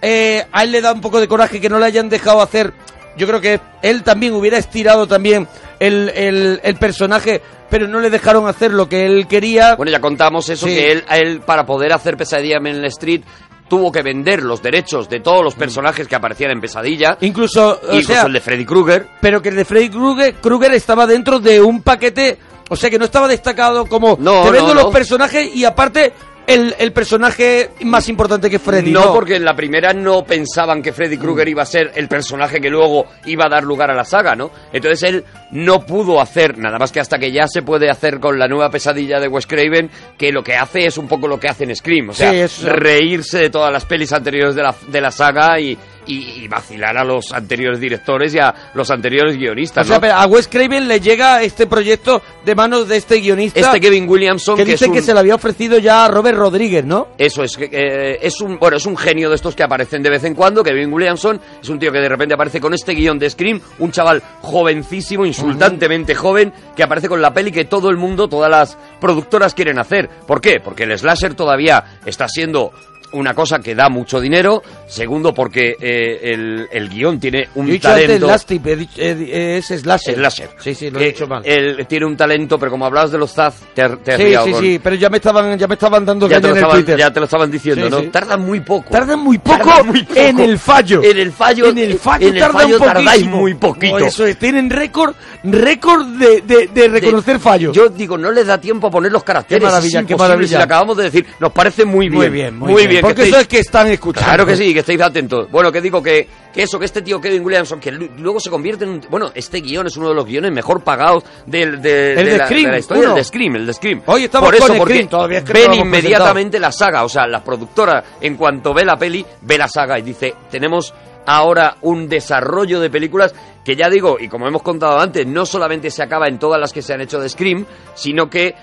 eh, 0.00 0.46
a 0.52 0.62
él 0.62 0.70
le 0.72 0.80
da 0.80 0.92
un 0.92 1.00
poco 1.00 1.20
de 1.20 1.26
coraje 1.28 1.60
que 1.60 1.68
no 1.68 1.78
le 1.78 1.86
hayan 1.86 2.08
dejado 2.08 2.40
hacer. 2.40 2.72
Yo 3.16 3.26
creo 3.26 3.40
que 3.40 3.60
él 3.82 4.02
también 4.04 4.32
hubiera 4.34 4.56
estirado 4.56 5.06
también 5.08 5.48
el, 5.80 6.08
el, 6.14 6.60
el 6.62 6.76
personaje, 6.76 7.42
pero 7.68 7.88
no 7.88 7.98
le 7.98 8.10
dejaron 8.10 8.46
hacer 8.46 8.70
lo 8.72 8.88
que 8.88 9.04
él 9.06 9.26
quería. 9.26 9.74
Bueno, 9.74 9.90
ya 9.90 10.00
contamos 10.00 10.48
eso, 10.48 10.66
Sí. 10.68 10.74
que 10.74 10.92
él, 10.92 11.04
a 11.08 11.16
él, 11.18 11.40
para 11.40 11.66
poder 11.66 11.92
hacer 11.92 12.16
Pesadilla 12.16 12.58
en 12.58 12.66
el 12.68 12.84
Street, 12.84 13.22
tuvo 13.68 13.90
que 13.92 14.02
vender 14.02 14.42
los 14.42 14.62
derechos 14.62 15.08
de 15.08 15.20
todos 15.20 15.42
los 15.44 15.54
personajes 15.54 16.06
que 16.08 16.14
aparecían 16.16 16.50
en 16.50 16.60
Pesadilla, 16.60 17.16
Incluso, 17.20 17.80
o 17.82 17.86
incluso 17.94 18.12
sea, 18.12 18.22
el 18.22 18.32
de 18.32 18.40
Freddy 18.40 18.64
Krueger. 18.64 19.06
pero 19.20 19.40
que 19.40 19.48
el 19.50 19.56
de 19.56 19.64
Freddy 19.64 19.88
Krueger, 19.90 20.34
Krueger 20.34 20.74
estaba 20.74 21.06
dentro 21.06 21.38
de 21.38 21.60
un 21.60 21.80
paquete, 21.82 22.36
o 22.68 22.74
sea 22.76 22.90
que 22.90 22.98
no 22.98 23.04
estaba 23.04 23.28
destacado 23.28 23.86
como 23.86 24.16
No, 24.20 24.42
te 24.42 24.50
vendo 24.50 24.68
no, 24.68 24.74
los 24.74 24.84
no. 24.86 24.90
personajes 24.90 25.54
y 25.54 25.64
aparte 25.64 26.12
el, 26.54 26.74
el 26.78 26.92
personaje 26.92 27.70
más 27.84 28.08
importante 28.08 28.48
que 28.50 28.58
Freddy. 28.58 28.90
No, 28.92 29.12
porque 29.12 29.36
en 29.36 29.44
la 29.44 29.54
primera 29.54 29.92
no 29.92 30.24
pensaban 30.24 30.82
que 30.82 30.92
Freddy 30.92 31.16
Krueger 31.16 31.46
Mm. 31.46 31.50
iba 31.50 31.62
a 31.62 31.66
ser 31.66 31.92
el 31.94 32.08
personaje 32.08 32.60
que 32.60 32.68
luego 32.70 33.06
iba 33.26 33.46
a 33.46 33.48
dar 33.48 33.62
lugar 33.64 33.90
a 33.90 33.94
la 33.94 34.04
saga, 34.04 34.34
¿no? 34.34 34.50
Entonces 34.72 35.02
él 35.08 35.24
no 35.52 35.84
pudo 35.86 36.20
hacer 36.20 36.58
nada 36.58 36.78
más 36.78 36.92
que 36.92 37.00
hasta 37.00 37.18
que 37.18 37.32
ya 37.32 37.46
se 37.46 37.62
puede 37.62 37.90
hacer 37.90 38.20
con 38.20 38.38
la 38.38 38.46
nueva 38.48 38.70
pesadilla 38.70 39.18
de 39.20 39.28
Wes 39.28 39.46
Craven, 39.46 39.90
que 40.18 40.32
lo 40.32 40.42
que 40.42 40.54
hace 40.56 40.86
es 40.86 40.98
un 40.98 41.08
poco 41.08 41.26
lo 41.28 41.38
que 41.40 41.48
hace 41.48 41.64
en 41.64 41.74
Scream, 41.74 42.10
o 42.10 42.12
sea, 42.12 42.30
Sí, 42.30 42.38
eso. 42.40 42.68
reírse 42.68 43.38
de 43.38 43.50
todas 43.50 43.72
las 43.72 43.84
pelis 43.84 44.12
anteriores 44.12 44.54
de 44.54 44.62
la, 44.62 44.74
de 44.88 45.00
la 45.00 45.10
saga 45.10 45.58
y, 45.60 45.76
y- 46.06 46.42
y 46.44 46.48
vacilar 46.48 46.96
a 46.96 47.04
los 47.04 47.32
anteriores 47.32 47.80
directores 47.80 48.34
y 48.34 48.38
a 48.38 48.54
los 48.74 48.90
anteriores 48.90 49.36
guionistas, 49.36 49.84
O 49.84 49.88
sea, 49.88 49.96
¿no? 49.96 50.00
pero 50.00 50.14
a 50.14 50.26
Wes 50.26 50.48
Craven 50.48 50.88
le 50.88 51.00
llega 51.00 51.42
este 51.42 51.66
proyecto 51.66 52.22
de 52.44 52.54
manos 52.54 52.88
de 52.88 52.96
este 52.96 53.20
guionista 53.20 53.60
Este 53.60 53.80
Kevin 53.80 54.08
Williamson, 54.08 54.56
que 54.56 54.64
que, 54.64 54.72
dice 54.72 54.84
es 54.86 54.88
un- 54.88 54.94
que 54.94 55.02
se 55.02 55.12
le 55.14 55.20
había 55.20 55.34
ofrecido 55.34 55.78
ya 55.78 56.04
a 56.04 56.08
Robert 56.08 56.36
Rodríguez, 56.38 56.84
¿no? 56.84 57.08
Eso 57.18 57.42
es, 57.42 57.56
que, 57.56 57.68
eh, 57.72 58.18
es 58.22 58.40
un 58.40 58.58
bueno, 58.58 58.76
es 58.76 58.86
un 58.86 58.96
genio 58.96 59.28
de 59.28 59.36
estos 59.36 59.54
que 59.54 59.62
aparecen 59.62 60.02
de 60.02 60.10
vez 60.10 60.24
en 60.24 60.34
cuando. 60.34 60.62
Kevin 60.64 60.92
Williamson 60.92 61.40
es 61.62 61.68
un 61.68 61.78
tío 61.78 61.92
que 61.92 61.98
de 62.00 62.08
repente 62.08 62.34
aparece 62.34 62.60
con 62.60 62.74
este 62.74 62.92
guion 62.94 63.18
de 63.18 63.30
Scream, 63.30 63.60
un 63.78 63.90
chaval 63.92 64.22
jovencísimo, 64.40 65.24
insultantemente 65.26 66.14
joven, 66.14 66.52
que 66.76 66.82
aparece 66.82 67.08
con 67.08 67.22
la 67.22 67.32
peli 67.32 67.50
que 67.52 67.64
todo 67.64 67.88
el 67.90 67.96
mundo, 67.96 68.28
todas 68.28 68.50
las 68.50 68.76
productoras 69.00 69.54
quieren 69.54 69.78
hacer. 69.78 70.08
¿Por 70.26 70.40
qué? 70.40 70.60
Porque 70.60 70.84
el 70.84 70.98
slasher 70.98 71.34
todavía 71.34 72.00
está 72.04 72.28
siendo 72.28 72.72
una 73.12 73.34
cosa 73.34 73.58
que 73.58 73.74
da 73.74 73.88
mucho 73.88 74.20
dinero. 74.20 74.62
Segundo, 74.86 75.32
porque 75.32 75.76
eh, 75.80 76.20
el, 76.32 76.68
el 76.70 76.88
guion 76.88 77.18
tiene 77.20 77.48
un 77.54 77.66
Yo 77.66 77.70
he 77.70 77.74
dicho 77.74 77.88
antes 77.88 78.06
talento. 78.06 78.26
Lasty, 78.26 78.60
he 78.64 78.76
dicho- 78.76 78.92
eh, 78.98 79.58
es 79.58 79.66
Slasher. 79.66 80.14
Slasher. 80.14 80.50
Sí, 80.58 80.74
sí, 80.74 80.90
lo 80.90 81.00
he 81.00 81.06
dicho 81.06 81.26
mal. 81.26 81.42
Él 81.44 81.86
tiene 81.86 82.06
un 82.06 82.16
talento, 82.16 82.58
pero 82.58 82.70
como 82.70 82.86
hablabas 82.86 83.10
de 83.12 83.18
los 83.18 83.32
Zaz, 83.32 83.54
te, 83.74 83.88
te 83.98 84.12
has 84.14 84.18
sí, 84.20 84.26
sí, 84.44 84.52
con- 84.52 84.62
sí, 84.62 84.80
pero 84.82 84.96
ya 84.96 85.08
me 85.10 85.16
estaban, 85.18 85.58
ya 85.58 85.66
me 85.68 85.74
estaban 85.74 86.04
dando 86.04 86.28
Ya 86.28 86.36
te, 86.40 86.42
lo 86.42 86.48
en 86.50 86.56
estaban, 86.56 86.76
Twitter. 86.76 86.98
ya 86.98 87.12
te 87.12 87.20
lo 87.20 87.24
estaban 87.24 87.50
diciendo, 87.50 87.84
Sí, 87.86 87.90
¿no? 87.90 88.00
sí. 88.00 88.06
Tardan 88.08 88.40
muy 88.44 88.60
poco. 88.60 88.90
Tardan 88.90 89.20
muy 89.20 89.38
poco, 89.38 89.58
Tardan 89.58 89.86
muy 89.86 90.02
poco. 90.02 90.18
en 90.20 90.40
el 90.40 90.58
fallo. 90.58 91.02
En 91.02 91.18
el 91.18 91.32
fallo, 91.32 91.66
En 91.66 91.78
el 91.78 91.98
fallo, 91.98 92.26
en 92.28 92.34
el 92.34 92.40
tardan 92.40 92.62
fallo 92.62 92.78
poquísimo. 92.78 92.94
tardáis 93.04 93.26
muy 93.26 93.54
poquito. 93.54 93.98
Eso 93.98 94.26
es, 94.26 94.36
tienen 94.38 94.70
récord, 94.70 95.14
récord 95.44 96.06
de, 96.06 96.40
de, 96.42 96.68
de 96.72 96.88
reconocer 96.88 97.38
fallos. 97.38 97.74
Yo 97.76 97.88
digo, 97.88 98.16
no 98.18 98.30
les 98.30 98.46
da 98.46 98.58
tiempo 98.60 98.88
a 98.88 98.90
poner 98.90 99.12
los 99.12 99.22
caracteres. 99.24 99.60
Qué 99.62 99.66
maravilla, 99.66 100.02
qué 100.04 100.16
maravilla. 100.16 100.58
Si 100.58 100.62
acabamos 100.62 100.96
de 100.96 101.04
decir, 101.04 101.26
nos 101.38 101.52
parece 101.52 101.84
muy 101.84 102.08
bien. 102.08 102.20
muy 102.20 102.28
bien, 102.30 102.58
muy, 102.58 102.74
bien. 102.74 102.88
bien. 102.88 102.99
Que 103.00 103.06
Porque 103.06 103.22
estéis- 103.22 103.28
eso 103.28 103.40
es 103.40 103.48
que 103.48 103.58
están 103.58 103.86
escuchando. 103.88 104.26
Claro 104.28 104.46
que 104.46 104.56
sí, 104.56 104.72
que 104.72 104.80
estéis 104.80 105.00
atentos. 105.00 105.50
Bueno, 105.50 105.70
que 105.72 105.80
digo 105.80 106.02
que, 106.02 106.28
que 106.52 106.62
eso, 106.62 106.78
que 106.78 106.84
este 106.84 107.02
tío 107.02 107.20
Kevin 107.20 107.44
Williamson, 107.44 107.80
que 107.80 107.90
lu- 107.92 108.10
luego 108.18 108.40
se 108.40 108.50
convierte 108.50 108.84
en 108.84 108.90
un... 108.90 109.00
Bueno, 109.10 109.30
este 109.34 109.60
guion 109.60 109.86
es 109.86 109.96
uno 109.96 110.08
de 110.08 110.14
los 110.14 110.24
guiones 110.26 110.52
mejor 110.52 110.82
pagados 110.82 111.24
del, 111.46 111.80
de, 111.82 112.14
El 112.14 112.26
de 112.26 112.38
la, 112.38 112.46
Scream, 112.46 112.70
la 112.70 112.78
historia, 112.78 113.02
uno. 113.02 113.10
el 113.12 113.16
de 113.16 113.24
Scream, 113.24 113.56
el 113.56 113.66
de 113.66 113.72
Scream. 113.72 114.02
Hoy 114.06 114.24
estamos 114.24 114.48
Por 114.48 114.54
eso, 114.56 114.66
con 114.68 114.78
porque 114.78 114.92
Scream, 114.94 115.08
todavía 115.08 115.38
es 115.38 115.44
que 115.44 115.52
no 115.52 115.58
ven 115.70 115.74
inmediatamente 115.74 116.58
la 116.60 116.72
saga. 116.72 117.04
O 117.04 117.08
sea, 117.08 117.26
la 117.26 117.42
productora, 117.44 118.02
en 118.20 118.36
cuanto 118.36 118.72
ve 118.74 118.84
la 118.84 118.96
peli, 118.96 119.24
ve 119.42 119.58
la 119.58 119.68
saga 119.68 119.98
y 119.98 120.02
dice, 120.02 120.34
tenemos 120.50 120.92
ahora 121.26 121.76
un 121.82 122.08
desarrollo 122.08 122.80
de 122.80 122.90
películas 122.90 123.34
que 123.64 123.76
ya 123.76 123.88
digo, 123.90 124.16
y 124.18 124.26
como 124.28 124.48
hemos 124.48 124.62
contado 124.62 124.98
antes, 124.98 125.26
no 125.26 125.44
solamente 125.46 125.90
se 125.90 126.02
acaba 126.02 126.26
en 126.28 126.38
todas 126.38 126.58
las 126.58 126.72
que 126.72 126.80
se 126.82 126.94
han 126.94 127.02
hecho 127.02 127.20
de 127.20 127.28
Scream, 127.28 127.66
sino 127.94 128.28
que 128.30 128.54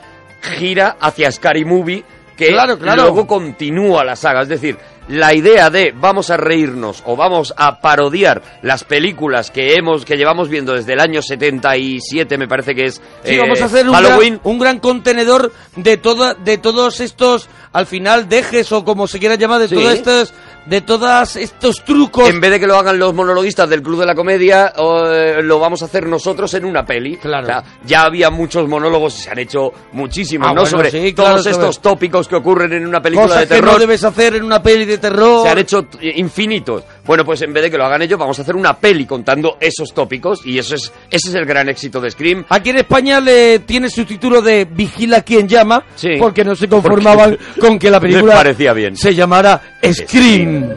gira 0.57 0.97
hacia 0.99 1.31
Scary 1.31 1.65
Movie, 1.65 2.03
que 2.37 2.49
Claro, 2.49 2.77
claro. 2.77 3.01
luego 3.03 3.25
continúa 3.27 4.05
la 4.05 4.15
saga. 4.15 4.43
Es 4.43 4.47
decir, 4.47 4.77
la 5.09 5.33
idea 5.33 5.69
de 5.69 5.93
vamos 5.95 6.29
a 6.29 6.37
reírnos 6.37 7.01
o 7.05 7.15
vamos 7.15 7.53
a 7.57 7.79
parodiar 7.81 8.41
las 8.61 8.83
películas 8.83 9.49
que 9.51 9.73
hemos 9.75 10.05
que 10.05 10.17
llevamos 10.17 10.47
viendo 10.49 10.73
desde 10.73 10.93
el 10.93 10.99
año 10.99 11.21
77, 11.21 12.37
me 12.37 12.47
parece 12.47 12.75
que 12.75 12.85
es 12.85 12.95
Sí, 13.23 13.35
eh, 13.35 13.39
vamos 13.39 13.61
a 13.61 13.65
hacer 13.65 13.87
un 13.87 13.93
Halloween. 13.95 14.33
gran, 14.35 14.41
un 14.53 14.59
gran 14.59 14.79
contenedor 14.79 15.51
de 15.75 15.97
toda, 15.97 16.33
de 16.33 16.57
todos 16.57 16.99
estos, 16.99 17.49
al 17.73 17.85
final, 17.85 18.27
dejes 18.29 18.71
o 18.71 18.83
como 18.85 19.07
se 19.07 19.19
quiera 19.19 19.35
llamar, 19.35 19.59
de 19.61 19.67
Sí. 19.69 19.75
todos 19.75 19.93
estos, 19.93 20.33
de 20.67 20.81
todos 20.81 21.35
estos 21.37 21.83
trucos. 21.83 22.27
En 22.29 22.41
vez 22.41 22.51
de 22.51 22.59
que 22.59 22.67
lo 22.67 22.75
hagan 22.75 22.99
los 22.99 23.13
monologuistas 23.13 23.69
del 23.69 23.81
Club 23.81 24.01
de 24.01 24.05
la 24.05 24.15
Comedia, 24.15 24.73
eh, 24.77 25.39
lo 25.41 25.59
vamos 25.59 25.81
a 25.81 25.85
hacer 25.85 26.05
nosotros 26.05 26.53
en 26.55 26.65
una 26.65 26.85
peli. 26.85 27.17
Claro. 27.17 27.43
O 27.43 27.47
sea, 27.47 27.63
ya 27.85 28.03
había 28.03 28.29
muchos 28.29 28.67
monólogos 28.67 29.17
y 29.19 29.21
se 29.23 29.29
han 29.31 29.39
hecho 29.39 29.71
muchísimos, 29.93 30.47
Ah, 30.47 30.53
¿no? 30.53 30.61
bueno, 30.61 30.77
Sobre 30.77 30.91
sí, 30.91 31.13
todos 31.13 31.41
sobre- 31.43 31.51
estos 31.51 31.79
tópicos 31.81 32.27
que 32.27 32.35
ocurren 32.35 32.73
en 32.73 32.85
una 32.85 33.01
película 33.01 33.27
cosas 33.27 33.41
de 33.41 33.47
que 33.47 33.55
terror. 33.55 33.73
no 33.73 33.79
debes 33.79 34.03
hacer 34.03 34.35
en 34.35 34.43
una 34.43 34.61
peli 34.61 34.85
de 34.85 34.97
terror. 34.97 35.43
Se 35.43 35.49
han 35.49 35.57
hecho 35.57 35.83
t- 35.83 36.13
infinitos. 36.19 36.83
Bueno, 37.07 37.23
pues 37.25 37.41
en 37.41 37.53
vez 37.53 37.63
de 37.63 37.71
que 37.71 37.77
lo 37.77 37.85
hagan 37.85 38.01
ellos, 38.01 38.19
vamos 38.19 38.37
a 38.37 38.41
hacer 38.41 38.55
una 38.55 38.77
peli 38.77 39.05
contando 39.05 39.57
esos 39.61 39.93
tópicos 39.93 40.45
y 40.45 40.57
eso 40.59 40.75
es 40.75 40.91
ese 41.09 41.29
es 41.29 41.35
el 41.35 41.45
gran 41.45 41.69
éxito 41.69 42.01
de 42.01 42.11
Scream. 42.11 42.45
Aquí 42.49 42.69
en 42.71 42.77
España 42.77 43.19
le 43.21 43.59
tiene 43.59 43.89
su 43.89 44.03
título 44.05 44.41
de 44.41 44.65
Vigila 44.65 45.21
quien 45.21 45.47
llama, 45.47 45.83
Sí. 45.95 46.09
porque 46.19 46.43
no 46.43 46.55
se 46.55 46.67
conformaban 46.67 47.37
con 47.59 47.79
que 47.79 47.89
la 47.89 47.99
película 48.01 48.33
parecía 48.35 48.73
bien. 48.73 48.95
se 48.97 49.15
llamara 49.15 49.61
Scream. 49.89 50.69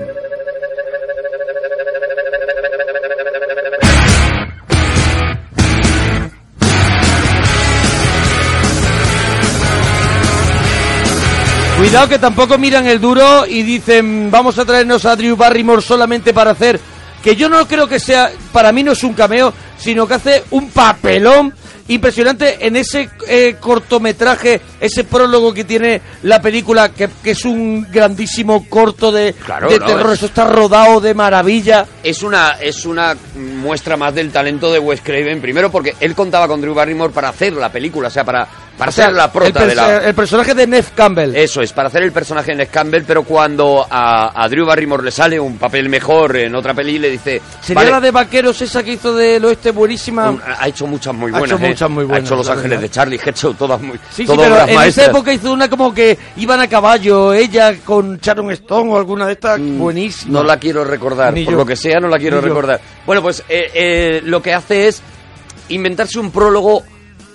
Cuidado 11.80 12.08
que 12.08 12.18
tampoco 12.18 12.58
miran 12.58 12.86
el 12.86 13.00
duro 13.00 13.46
y 13.46 13.62
dicen 13.62 14.30
vamos 14.30 14.58
a 14.58 14.64
traernos 14.66 15.04
a 15.06 15.16
Drew 15.16 15.34
Barrymore 15.34 15.80
solamente 15.80 16.34
para 16.34 16.50
hacer 16.50 16.78
que 17.24 17.34
yo 17.36 17.48
no 17.48 17.66
creo 17.66 17.88
que 17.88 17.98
sea 17.98 18.30
para 18.52 18.70
mí 18.70 18.82
no 18.82 18.92
es 18.92 19.02
un 19.02 19.14
cameo 19.14 19.52
sino 19.78 20.06
que 20.06 20.14
hace 20.14 20.44
un 20.50 20.70
papelón 20.70 21.54
impresionante 21.88 22.66
en 22.66 22.76
ese 22.76 23.08
eh, 23.26 23.56
cortometraje 23.58 24.60
ese 24.78 25.04
prólogo 25.04 25.54
que 25.54 25.64
tiene 25.64 26.02
la 26.22 26.40
película 26.42 26.90
que, 26.90 27.08
que 27.24 27.30
es 27.30 27.44
un 27.46 27.86
grandísimo 27.90 28.66
corto 28.68 29.10
de, 29.10 29.32
Claro, 29.32 29.68
de 29.70 29.78
no, 29.78 29.86
terror. 29.86 30.06
es- 30.12 30.18
eso 30.18 30.26
está 30.26 30.44
rodado 30.44 31.00
de 31.00 31.14
maravilla. 31.14 31.86
Es 32.02 32.22
una, 32.22 32.50
es 32.60 32.84
una 32.84 33.16
muestra 33.36 33.96
más 33.96 34.14
del 34.14 34.30
talento 34.30 34.70
de 34.70 34.78
Wes 34.78 35.00
Craven, 35.00 35.40
primero 35.40 35.70
porque 35.72 35.96
él 35.98 36.14
contaba 36.14 36.46
con 36.46 36.60
Drew 36.60 36.74
Barrymore 36.74 37.12
para 37.12 37.30
hacer 37.30 37.54
la 37.54 37.72
película, 37.72 38.06
o 38.06 38.10
sea, 38.10 38.22
para, 38.22 38.46
para 38.80 38.88
O 38.88 38.92
sea, 38.92 39.04
ser 39.06 39.14
la 39.14 39.30
prota 39.30 39.62
el, 39.62 39.68
de 39.68 39.74
la... 39.74 39.96
el 39.98 40.14
personaje 40.14 40.54
de 40.54 40.66
Neff 40.66 40.90
Campbell 40.94 41.36
Eso 41.36 41.60
es, 41.60 41.72
para 41.72 41.88
hacer 41.88 42.02
el 42.02 42.12
personaje 42.12 42.52
de 42.52 42.56
Ned 42.56 42.68
Campbell, 42.72 43.04
pero 43.06 43.22
cuando 43.24 43.86
a, 43.88 44.42
a 44.42 44.48
Drew 44.48 44.64
Barrymore 44.66 45.04
le 45.04 45.10
sale 45.10 45.38
un 45.38 45.58
papel 45.58 45.88
mejor 45.90 46.34
en 46.38 46.54
otra 46.54 46.72
peli, 46.72 46.98
le 46.98 47.10
dice... 47.10 47.42
sería 47.60 47.74
"Vale, 47.82 47.90
la 47.90 48.00
de 48.00 48.10
vaqueros 48.10 48.60
esa 48.62 48.82
que 48.82 48.92
hizo 48.92 49.14
del 49.14 49.44
oeste 49.44 49.70
buenísima 49.70 50.30
un- 50.30 50.40
ha 50.44 50.66
hecho 50.66 50.86
muchas 50.86 51.14
muy 51.14 51.30
Ha 51.32 51.38
buenas. 51.38 51.56
hecho 51.58 51.64
¿eh? 51.66 51.68
muchas 51.68 51.90
muy 51.90 52.04
buenas, 52.04 52.22
Ha 52.24 52.26
hecho 52.26 52.36
Los 52.36 52.48
Ángeles 52.48 52.70
verdad. 52.70 52.82
de 52.82 52.90
Charlie, 52.90 53.20
ha 53.24 53.30
hecho 53.30 53.52
todas 53.52 53.80
muy... 53.82 53.98
Sí, 53.98 54.02
sí, 54.22 54.24
todas 54.24 54.40
pero 54.40 54.54
obras 54.54 54.68
en 54.70 54.74
maestras. 54.76 55.04
esa 55.06 55.10
época 55.16 55.32
hizo 55.34 55.52
una 55.52 55.68
como 55.70 55.94
que 55.94 56.18
iban 56.36 56.60
a 56.60 56.66
caballo, 56.68 57.32
ella 57.34 57.76
con 57.84 58.16
Sharon 58.18 58.50
Stone 58.52 58.90
o 58.92 58.96
alguna 58.96 59.26
de 59.26 59.32
estas, 59.34 59.60
buenísima. 59.60 60.30
Mm, 60.30 60.32
No 60.32 60.42
la 60.44 60.56
quiero 60.58 60.84
recordar, 60.84 61.34
Ni 61.34 61.44
por 61.44 61.52
yo. 61.52 61.58
lo 61.58 61.66
que 61.66 61.76
sea, 61.76 62.00
no 62.00 62.08
la 62.08 62.18
quiero 62.18 62.36
Ni 62.36 62.42
yo. 62.42 62.48
recordar. 62.48 62.80
Bueno, 63.04 63.20
pues 63.20 63.44
eh, 63.48 63.70
eh, 63.74 64.22
lo 64.24 64.40
que 64.40 64.54
hace 64.54 64.88
es 64.88 65.02
inventarse 65.68 66.18
un 66.18 66.30
prólogo. 66.30 66.82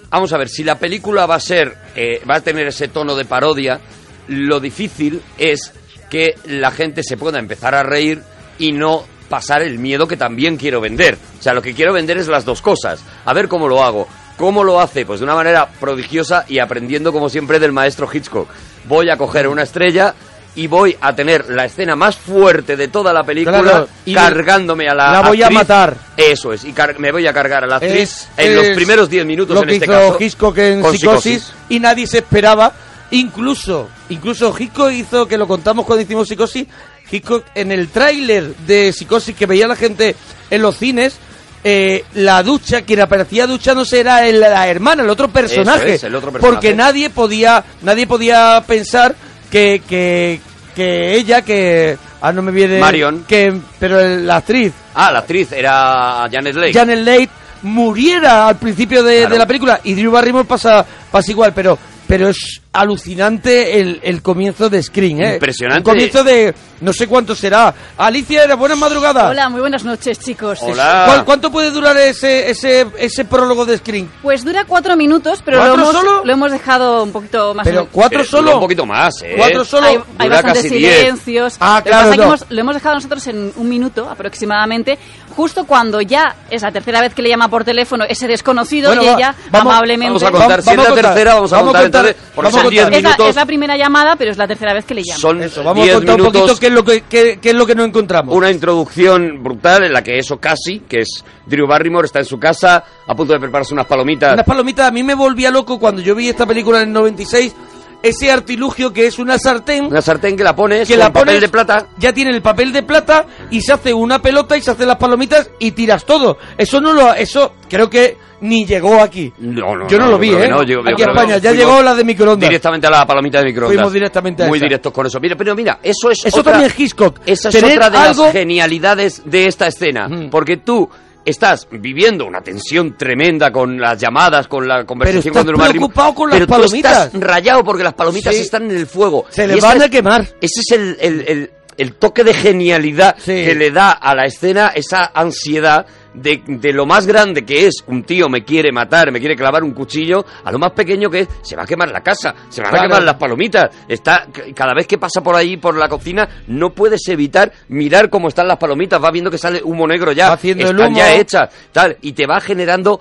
Vamos 0.09 0.31
a 0.33 0.38
ver, 0.38 0.50
si 0.50 0.63
la 0.63 0.79
película 0.79 1.25
va 1.25 1.35
a 1.35 1.39
ser, 1.39 1.75
eh, 1.95 2.21
va 2.29 2.38
a 2.38 2.41
tener 2.41 2.67
ese 2.67 2.88
tono 2.88 3.15
de 3.15 3.25
parodia, 3.25 3.79
lo 4.27 4.59
difícil 4.59 5.21
es 5.38 5.74
que 6.09 6.35
la 6.45 6.71
gente 6.71 7.03
se 7.03 7.17
pueda 7.17 7.39
empezar 7.39 7.75
a 7.75 7.83
reír 7.83 8.21
y 8.57 8.71
no 8.71 9.03
pasar 9.29 9.62
el 9.62 9.79
miedo 9.79 10.07
que 10.07 10.17
también 10.17 10.57
quiero 10.57 10.79
vender. 10.81 11.17
O 11.39 11.41
sea, 11.41 11.53
lo 11.53 11.62
que 11.62 11.74
quiero 11.74 11.93
vender 11.93 12.17
es 12.17 12.27
las 12.27 12.45
dos 12.45 12.62
cosas. 12.62 13.03
A 13.25 13.33
ver 13.33 13.47
cómo 13.47 13.67
lo 13.67 13.83
hago. 13.83 14.07
¿Cómo 14.38 14.63
lo 14.63 14.81
hace? 14.81 15.05
Pues 15.05 15.19
de 15.19 15.25
una 15.25 15.35
manera 15.35 15.67
prodigiosa 15.79 16.45
y 16.47 16.59
aprendiendo 16.59 17.13
como 17.13 17.29
siempre 17.29 17.59
del 17.59 17.71
maestro 17.71 18.09
Hitchcock. 18.12 18.50
Voy 18.88 19.09
a 19.09 19.17
coger 19.17 19.47
una 19.47 19.63
estrella 19.63 20.13
y 20.55 20.67
voy 20.67 20.95
a 21.01 21.13
tener 21.13 21.50
la 21.50 21.65
escena 21.65 21.95
más 21.95 22.15
fuerte 22.15 22.75
de 22.77 22.88
toda 22.88 23.12
la 23.12 23.24
película 23.24 23.62
Claro, 23.62 23.89
y 24.05 24.13
cargándome 24.13 24.88
a 24.88 24.95
la 24.95 25.12
la 25.12 25.21
voy 25.21 25.43
a 25.43 25.50
matar. 25.50 25.95
Eso 26.15 26.53
es, 26.53 26.63
y 26.63 26.71
car- 26.71 26.97
me 27.00 27.12
voy 27.12 27.27
a 27.27 27.33
cargar 27.33 27.63
a 27.63 27.67
la 27.67 27.75
actriz 27.75 27.93
Es- 27.93 28.27
en 28.38 28.55
los 28.55 28.67
primeros 28.69 29.09
10 29.09 29.25
minutos 29.25 29.53
lo 29.55 29.62
en 29.63 29.67
que 29.67 29.74
este 29.74 29.85
hizo 29.85 29.93
caso. 29.93 30.17
Hitchcock 30.19 30.57
en 30.59 30.81
con 30.81 30.97
psicosis, 30.97 31.51
y 31.69 31.79
nadie 31.79 32.07
se 32.07 32.19
esperaba. 32.19 32.74
Incluso, 33.12 33.88
incluso 34.09 34.53
Hitchcock 34.57 34.91
hizo, 34.91 35.27
que 35.27 35.38
lo 35.38 35.47
contamos 35.47 35.85
cuando 35.85 36.01
hicimos 36.03 36.27
Psicosis, 36.27 36.65
Hitchcock 37.12 37.45
en 37.53 37.71
el 37.71 37.89
tráiler 37.89 38.55
de 38.65 38.91
Psicosis 38.91 39.35
que 39.35 39.45
veía 39.45 39.67
la 39.67 39.75
gente 39.75 40.15
en 40.50 40.62
los 40.62 40.77
cines, 40.77 41.15
eh, 41.63 42.03
la 42.15 42.41
ducha, 42.43 42.81
quien 42.81 43.01
aparecía 43.01 43.45
duchándose 43.47 44.00
era 44.00 44.27
el- 44.27 44.39
la 44.39 44.67
hermana, 44.67 45.03
el 45.03 45.09
otro 45.09 45.27
personaje. 45.29 45.95
es, 45.95 46.03
el 46.03 46.15
otro 46.15 46.31
personaje. 46.31 46.53
Porque 46.55 46.74
nadie 46.75 47.09
podía, 47.09 47.63
nadie 47.83 48.07
podía 48.07 48.63
pensar 48.67 49.15
que, 49.55 49.81
que, 49.88 50.41
que 50.75 51.15
ella, 51.15 51.41
que, 51.41 51.97
ah, 52.21 52.31
no 52.33 52.41
me 52.41 52.51
viene... 52.51 52.77
Marion. 52.79 53.24
Que, 53.25 53.53
pero 53.79 54.00
el- 54.01 54.27
la 54.27 54.38
actriz, 54.38 54.74
Ah, 54.93 55.12
la 55.13 55.19
actriz 55.19 55.51
era 55.53 56.27
Janet 56.29 56.55
Leigh. 56.55 56.74
Janet 56.74 57.00
Leigh 57.00 57.29
muriera 57.62 58.47
al 58.50 58.57
principio 58.57 59.01
de, 59.01 59.19
Claro. 59.19 59.33
de 59.33 59.39
la 59.39 59.45
película 59.47 59.79
y 59.83 59.93
Drew 59.93 60.12
Barrymore 60.12 60.45
pasa, 60.45 60.85
pasa 61.12 61.31
igual, 61.31 61.53
pero 61.53 61.77
pero 62.07 62.29
es 62.29 62.62
alucinante 62.75 63.79
el, 63.79 64.00
el 64.03 64.22
comienzo 64.22 64.70
de 64.70 64.82
Scream, 64.82 65.22
¿eh? 65.22 65.34
Impresionante. 65.36 65.79
Un 65.89 65.94
comienzo 65.96 66.24
de 66.24 66.53
no 66.82 66.91
sé 66.94 67.08
cuánto 67.08 67.36
será. 67.36 67.74
Alicia, 67.98 68.44
era 68.44 68.55
buenas 68.55 68.77
madrugadas. 68.77 69.32
Hola, 69.32 69.50
muy 69.50 69.62
buenas 69.62 69.84
noches, 69.84 70.20
chicos. 70.20 70.60
Hola. 70.62 71.03
¿Cuál- 71.08 71.25
¿Cuánto 71.25 71.51
puede 71.51 71.72
durar 71.72 71.98
ese, 71.98 72.50
ese, 72.50 72.86
ese 72.98 73.25
prólogo 73.25 73.65
de 73.65 73.77
Scream? 73.77 74.10
Pues 74.22 74.44
dura 74.44 74.65
cuatro 74.65 74.96
minutos, 74.96 75.41
pero 75.44 75.58
lo 75.58 75.63
¿Cuatro 75.63 75.82
hemos, 75.82 75.94
solo? 75.96 76.25
lo 76.25 76.34
hemos 76.34 76.51
dejado 76.51 77.03
un 77.03 77.12
poquito 77.12 77.53
más... 77.53 77.65
Pero 77.65 77.88
cuatro 77.91 78.20
Pero 78.20 78.29
dura 78.29 78.32
solo. 78.39 78.53
Un 78.55 78.60
poquito 78.62 78.86
más, 78.86 79.22
¿eh? 79.24 79.34
Cuatro 79.38 79.63
solo. 79.65 79.88
Hay, 79.88 80.00
hay 80.20 80.29
bastantes 80.29 80.63
diez. 80.70 81.00
silencios. 81.00 81.55
Ah, 81.60 81.77
Lo 81.79 81.84
que 81.84 81.89
claro, 81.89 82.03
pasa 82.03 82.10
es 82.10 82.12
que 82.12 82.17
no. 82.17 82.24
hemos- 82.27 82.46
lo 82.50 82.62
hemos 82.62 82.74
dejado 82.75 82.96
nosotros 82.96 83.27
en 83.27 83.53
un 83.55 83.70
minuto 83.70 84.10
aproximadamente, 84.10 84.98
justo 85.36 85.65
cuando 85.65 86.01
ya 86.01 86.36
es 86.50 86.62
la 86.62 86.72
tercera 86.72 87.01
vez 87.01 87.13
que 87.13 87.22
le 87.22 87.29
llama 87.29 87.48
por 87.50 87.63
teléfono 87.63 88.03
ese 88.08 88.27
desconocido 88.27 88.89
Bueno, 88.89 89.03
y 89.03 89.05
va, 89.08 89.13
ella 89.15 89.36
vamos- 89.50 89.74
amablemente... 89.74 90.13
Vamos 90.13 90.24
a 90.24 90.32
contar, 90.32 90.62
si 90.62 90.70
es 90.72 90.77
la 90.77 90.84
contar. 90.86 91.05
tercera, 91.05 91.34
vamos 91.36 91.53
a 91.53 91.55
Vamos 91.58 91.75
a 91.75 91.82
contar, 91.82 92.05
entonces, 92.05 92.32
porque 92.36 92.51
son 92.65 92.72
10 92.72 92.84
contar. 92.84 92.98
es, 92.98 93.03
la, 93.03 93.10
minutos. 93.10 93.29
es 93.29 93.36
la 93.36 93.45
primera 93.45 93.77
llamada, 93.77 94.15
pero 94.15 94.31
es 94.31 94.38
la 94.38 94.48
tercera 94.48 94.74
vez 94.74 94.86
que 94.86 94.93
le 94.93 95.03
llama. 95.03 95.19
Son 95.19 95.41
Eso, 95.41 95.63
vamos 95.63 95.81
a 95.81 95.86
10 95.86 95.95
contar 95.95 96.15
un 96.15 96.22
minutos, 96.22 96.41
poquito 96.41 96.60
qué 96.60 96.67
es 96.67 96.74
lo 96.74 96.84
que, 96.84 97.01
qué- 97.10 97.39
qué 97.41 97.50
es 97.50 97.55
lo 97.55 97.65
que 97.65 97.75
nos 97.75 97.88
encontramos. 97.88 98.36
una 98.36 98.51
introducción 98.51 99.43
brutal 99.43 99.84
en 99.84 99.93
la 99.93 100.03
que 100.03 100.17
eso 100.17 100.38
casi, 100.38 100.79
que 100.81 101.01
es 101.01 101.24
Drew 101.45 101.67
Barrymore, 101.67 102.05
está 102.05 102.19
en 102.19 102.25
su 102.25 102.39
casa 102.39 102.84
a 103.07 103.15
punto 103.15 103.34
de 103.34 103.39
prepararse 103.39 103.74
unas 103.74 103.86
palomitas. 103.86 104.34
Unas 104.34 104.45
palomitas, 104.45 104.88
a 104.88 104.91
mí 104.91 105.03
me 105.03 105.13
volvía 105.15 105.51
loco 105.51 105.79
cuando 105.79 106.01
yo 106.01 106.15
vi 106.15 106.29
esta 106.29 106.45
película 106.45 106.81
en 106.81 106.88
el 106.89 106.93
96, 106.93 107.55
ese 108.04 108.32
artilugio 108.32 108.92
que 108.94 109.08
es 109.08 109.18
una 109.20 109.38
sartén 109.40 109.86
Una 109.86 110.02
sartén 110.02 110.36
que 110.38 110.44
la 110.44 110.56
pones 110.56 110.88
que 110.88 110.96
la 110.98 111.12
papel 111.12 111.25
pones, 111.25 111.42
de 111.42 111.50
plata. 111.50 111.88
ya 111.98 112.14
tiene 112.14 112.32
el 112.32 112.42
papel 112.42 112.72
de 112.72 112.84
plata 112.84 113.25
y 113.52 113.62
se 113.62 113.74
hace 113.74 113.94
una 113.94 114.22
pelota 114.22 114.56
y 114.58 114.62
se 114.62 114.72
hacen 114.72 114.88
las 114.88 114.98
palomitas 114.98 115.50
y 115.60 115.72
tiras 115.72 116.06
todo. 116.06 116.38
Eso 116.58 116.80
no 116.82 116.94
lo, 116.94 117.14
eso 117.14 117.54
creo 117.70 117.90
que 117.90 118.18
ni 118.42 118.66
llegó 118.66 119.02
aquí. 119.02 119.32
No, 119.40 119.75
no, 119.75 119.88
yo 119.88 119.98
no, 119.98 120.08
lo 120.08 120.20
vi, 120.20 120.30
¿eh? 120.34 120.48
no, 120.48 120.62
yo- 120.64 120.82
aquí 120.82 121.02
en 121.02 121.10
España 121.10 121.38
ya 121.38 121.52
llegó 121.54 121.82
la 121.82 121.96
de 121.96 122.04
microondas. 122.04 122.48
Directamente 122.50 122.86
a 122.86 122.92
la 122.92 123.06
palomita 123.08 123.40
de 123.40 123.46
microondas. 123.46 123.75
Fuimos 123.78 123.94
directamente 123.94 124.44
a 124.44 124.48
Muy 124.48 124.58
esa. 124.58 124.66
directos 124.66 124.92
con 124.94 125.06
eso. 125.08 125.20
Mira, 125.20 125.36
pero 125.36 125.56
mira, 125.56 125.80
eso 125.82 126.12
es 126.12 126.25
Eso 126.25 126.42
otra, 126.42 126.52
también 126.52 126.72
es 126.72 126.80
Hitchcock. 126.80 127.20
Esa 127.25 127.50
es 127.50 127.56
Tener 127.56 127.78
otra 127.78 127.90
de 127.90 127.98
algo- 127.98 128.24
las 128.25 128.34
genialidades 128.34 129.22
de 129.25 129.46
esta 129.48 129.68
escena. 129.68 130.08
Mm. 130.08 130.30
Porque 130.30 130.58
tú 130.58 130.88
estás 131.25 131.67
viviendo 131.72 132.25
una 132.25 132.41
tensión 132.41 132.96
tremenda 132.98 133.51
con 133.51 133.79
las 133.79 134.00
llamadas, 134.00 134.48
con 134.48 134.67
la 134.67 134.86
conversación 134.86 135.36
estás 135.36 135.46
con 135.46 135.55
preocupado 135.55 136.13
con 136.15 136.29
las 136.29 136.38
pero 136.39 136.48
palomitas. 136.48 137.12
Tú 137.12 137.17
estás 137.17 137.29
rayado 137.29 137.63
porque 137.63 137.84
las 137.84 137.94
palomitas 137.96 138.34
Sí. 138.36 138.41
están 138.41 138.70
en 138.70 138.77
el 138.77 138.88
fuego. 138.88 139.25
Se 139.29 139.48
le 139.48 139.60
van 139.60 139.82
a 139.82 139.89
quemar. 139.89 140.22
Ese 140.39 140.62
es 140.62 140.72
el, 140.72 140.98
el- 141.01 141.22
el- 141.27 141.51
el 141.77 141.94
toque 141.96 142.24
de 142.24 142.34
genialidad 142.34 143.15
Sí. 143.17 143.34
que 143.34 143.53
le 143.55 143.70
da 143.72 143.91
a 143.91 144.15
la 144.15 144.25
escena 144.25 144.72
esa 144.74 145.12
ansiedad 145.13 145.86
de, 146.15 146.41
de 146.45 146.74
lo 146.74 146.86
más 146.86 147.05
grande 147.05 147.43
que 147.45 147.67
es 147.67 147.84
un 147.88 148.03
tío 148.03 148.27
me 148.29 148.43
quiere 148.43 148.72
matar, 148.72 149.12
me 149.12 149.19
quiere 149.19 149.36
clavar 149.36 149.63
un 149.63 149.74
cuchillo, 149.74 150.25
a 150.43 150.51
lo 150.51 150.57
más 150.60 150.72
pequeño 150.72 151.10
que 151.10 151.22
es 151.22 151.27
se 151.41 151.55
va 151.55 151.63
a 151.63 151.65
quemar 151.65 151.91
la 151.91 152.01
casa, 152.01 152.34
se 152.50 152.62
van 152.62 152.72
Claro. 152.72 152.86
a 152.86 152.88
quemar 152.88 153.03
las 153.03 153.15
palomitas. 153.15 153.69
Está 153.88 154.27
cada 154.55 154.74
vez 154.74 154.88
que 154.88 154.98
pasa 154.98 155.22
por 155.22 155.36
ahí 155.36 155.57
por 155.57 155.75
la 155.77 155.88
cocina 155.88 156.27
no 156.48 156.72
puedes 156.72 157.07
evitar 157.07 157.51
mirar 157.69 158.10
cómo 158.10 158.27
están 158.29 158.48
las 158.48 158.57
palomitas, 158.57 159.03
va 159.03 159.12
viendo 159.12 159.29
que 159.29 159.38
sale 159.38 159.62
humo 159.63 159.88
negro 159.88 160.12
ya, 160.12 160.31
haciendo 160.34 160.63
el 160.69 160.72
están 160.75 160.88
humo. 160.88 160.98
ya 160.98 161.15
hechas, 161.15 161.50
tal, 161.72 161.98
y 162.01 162.13
te 162.13 162.25
va 162.25 162.39
generando 162.41 163.00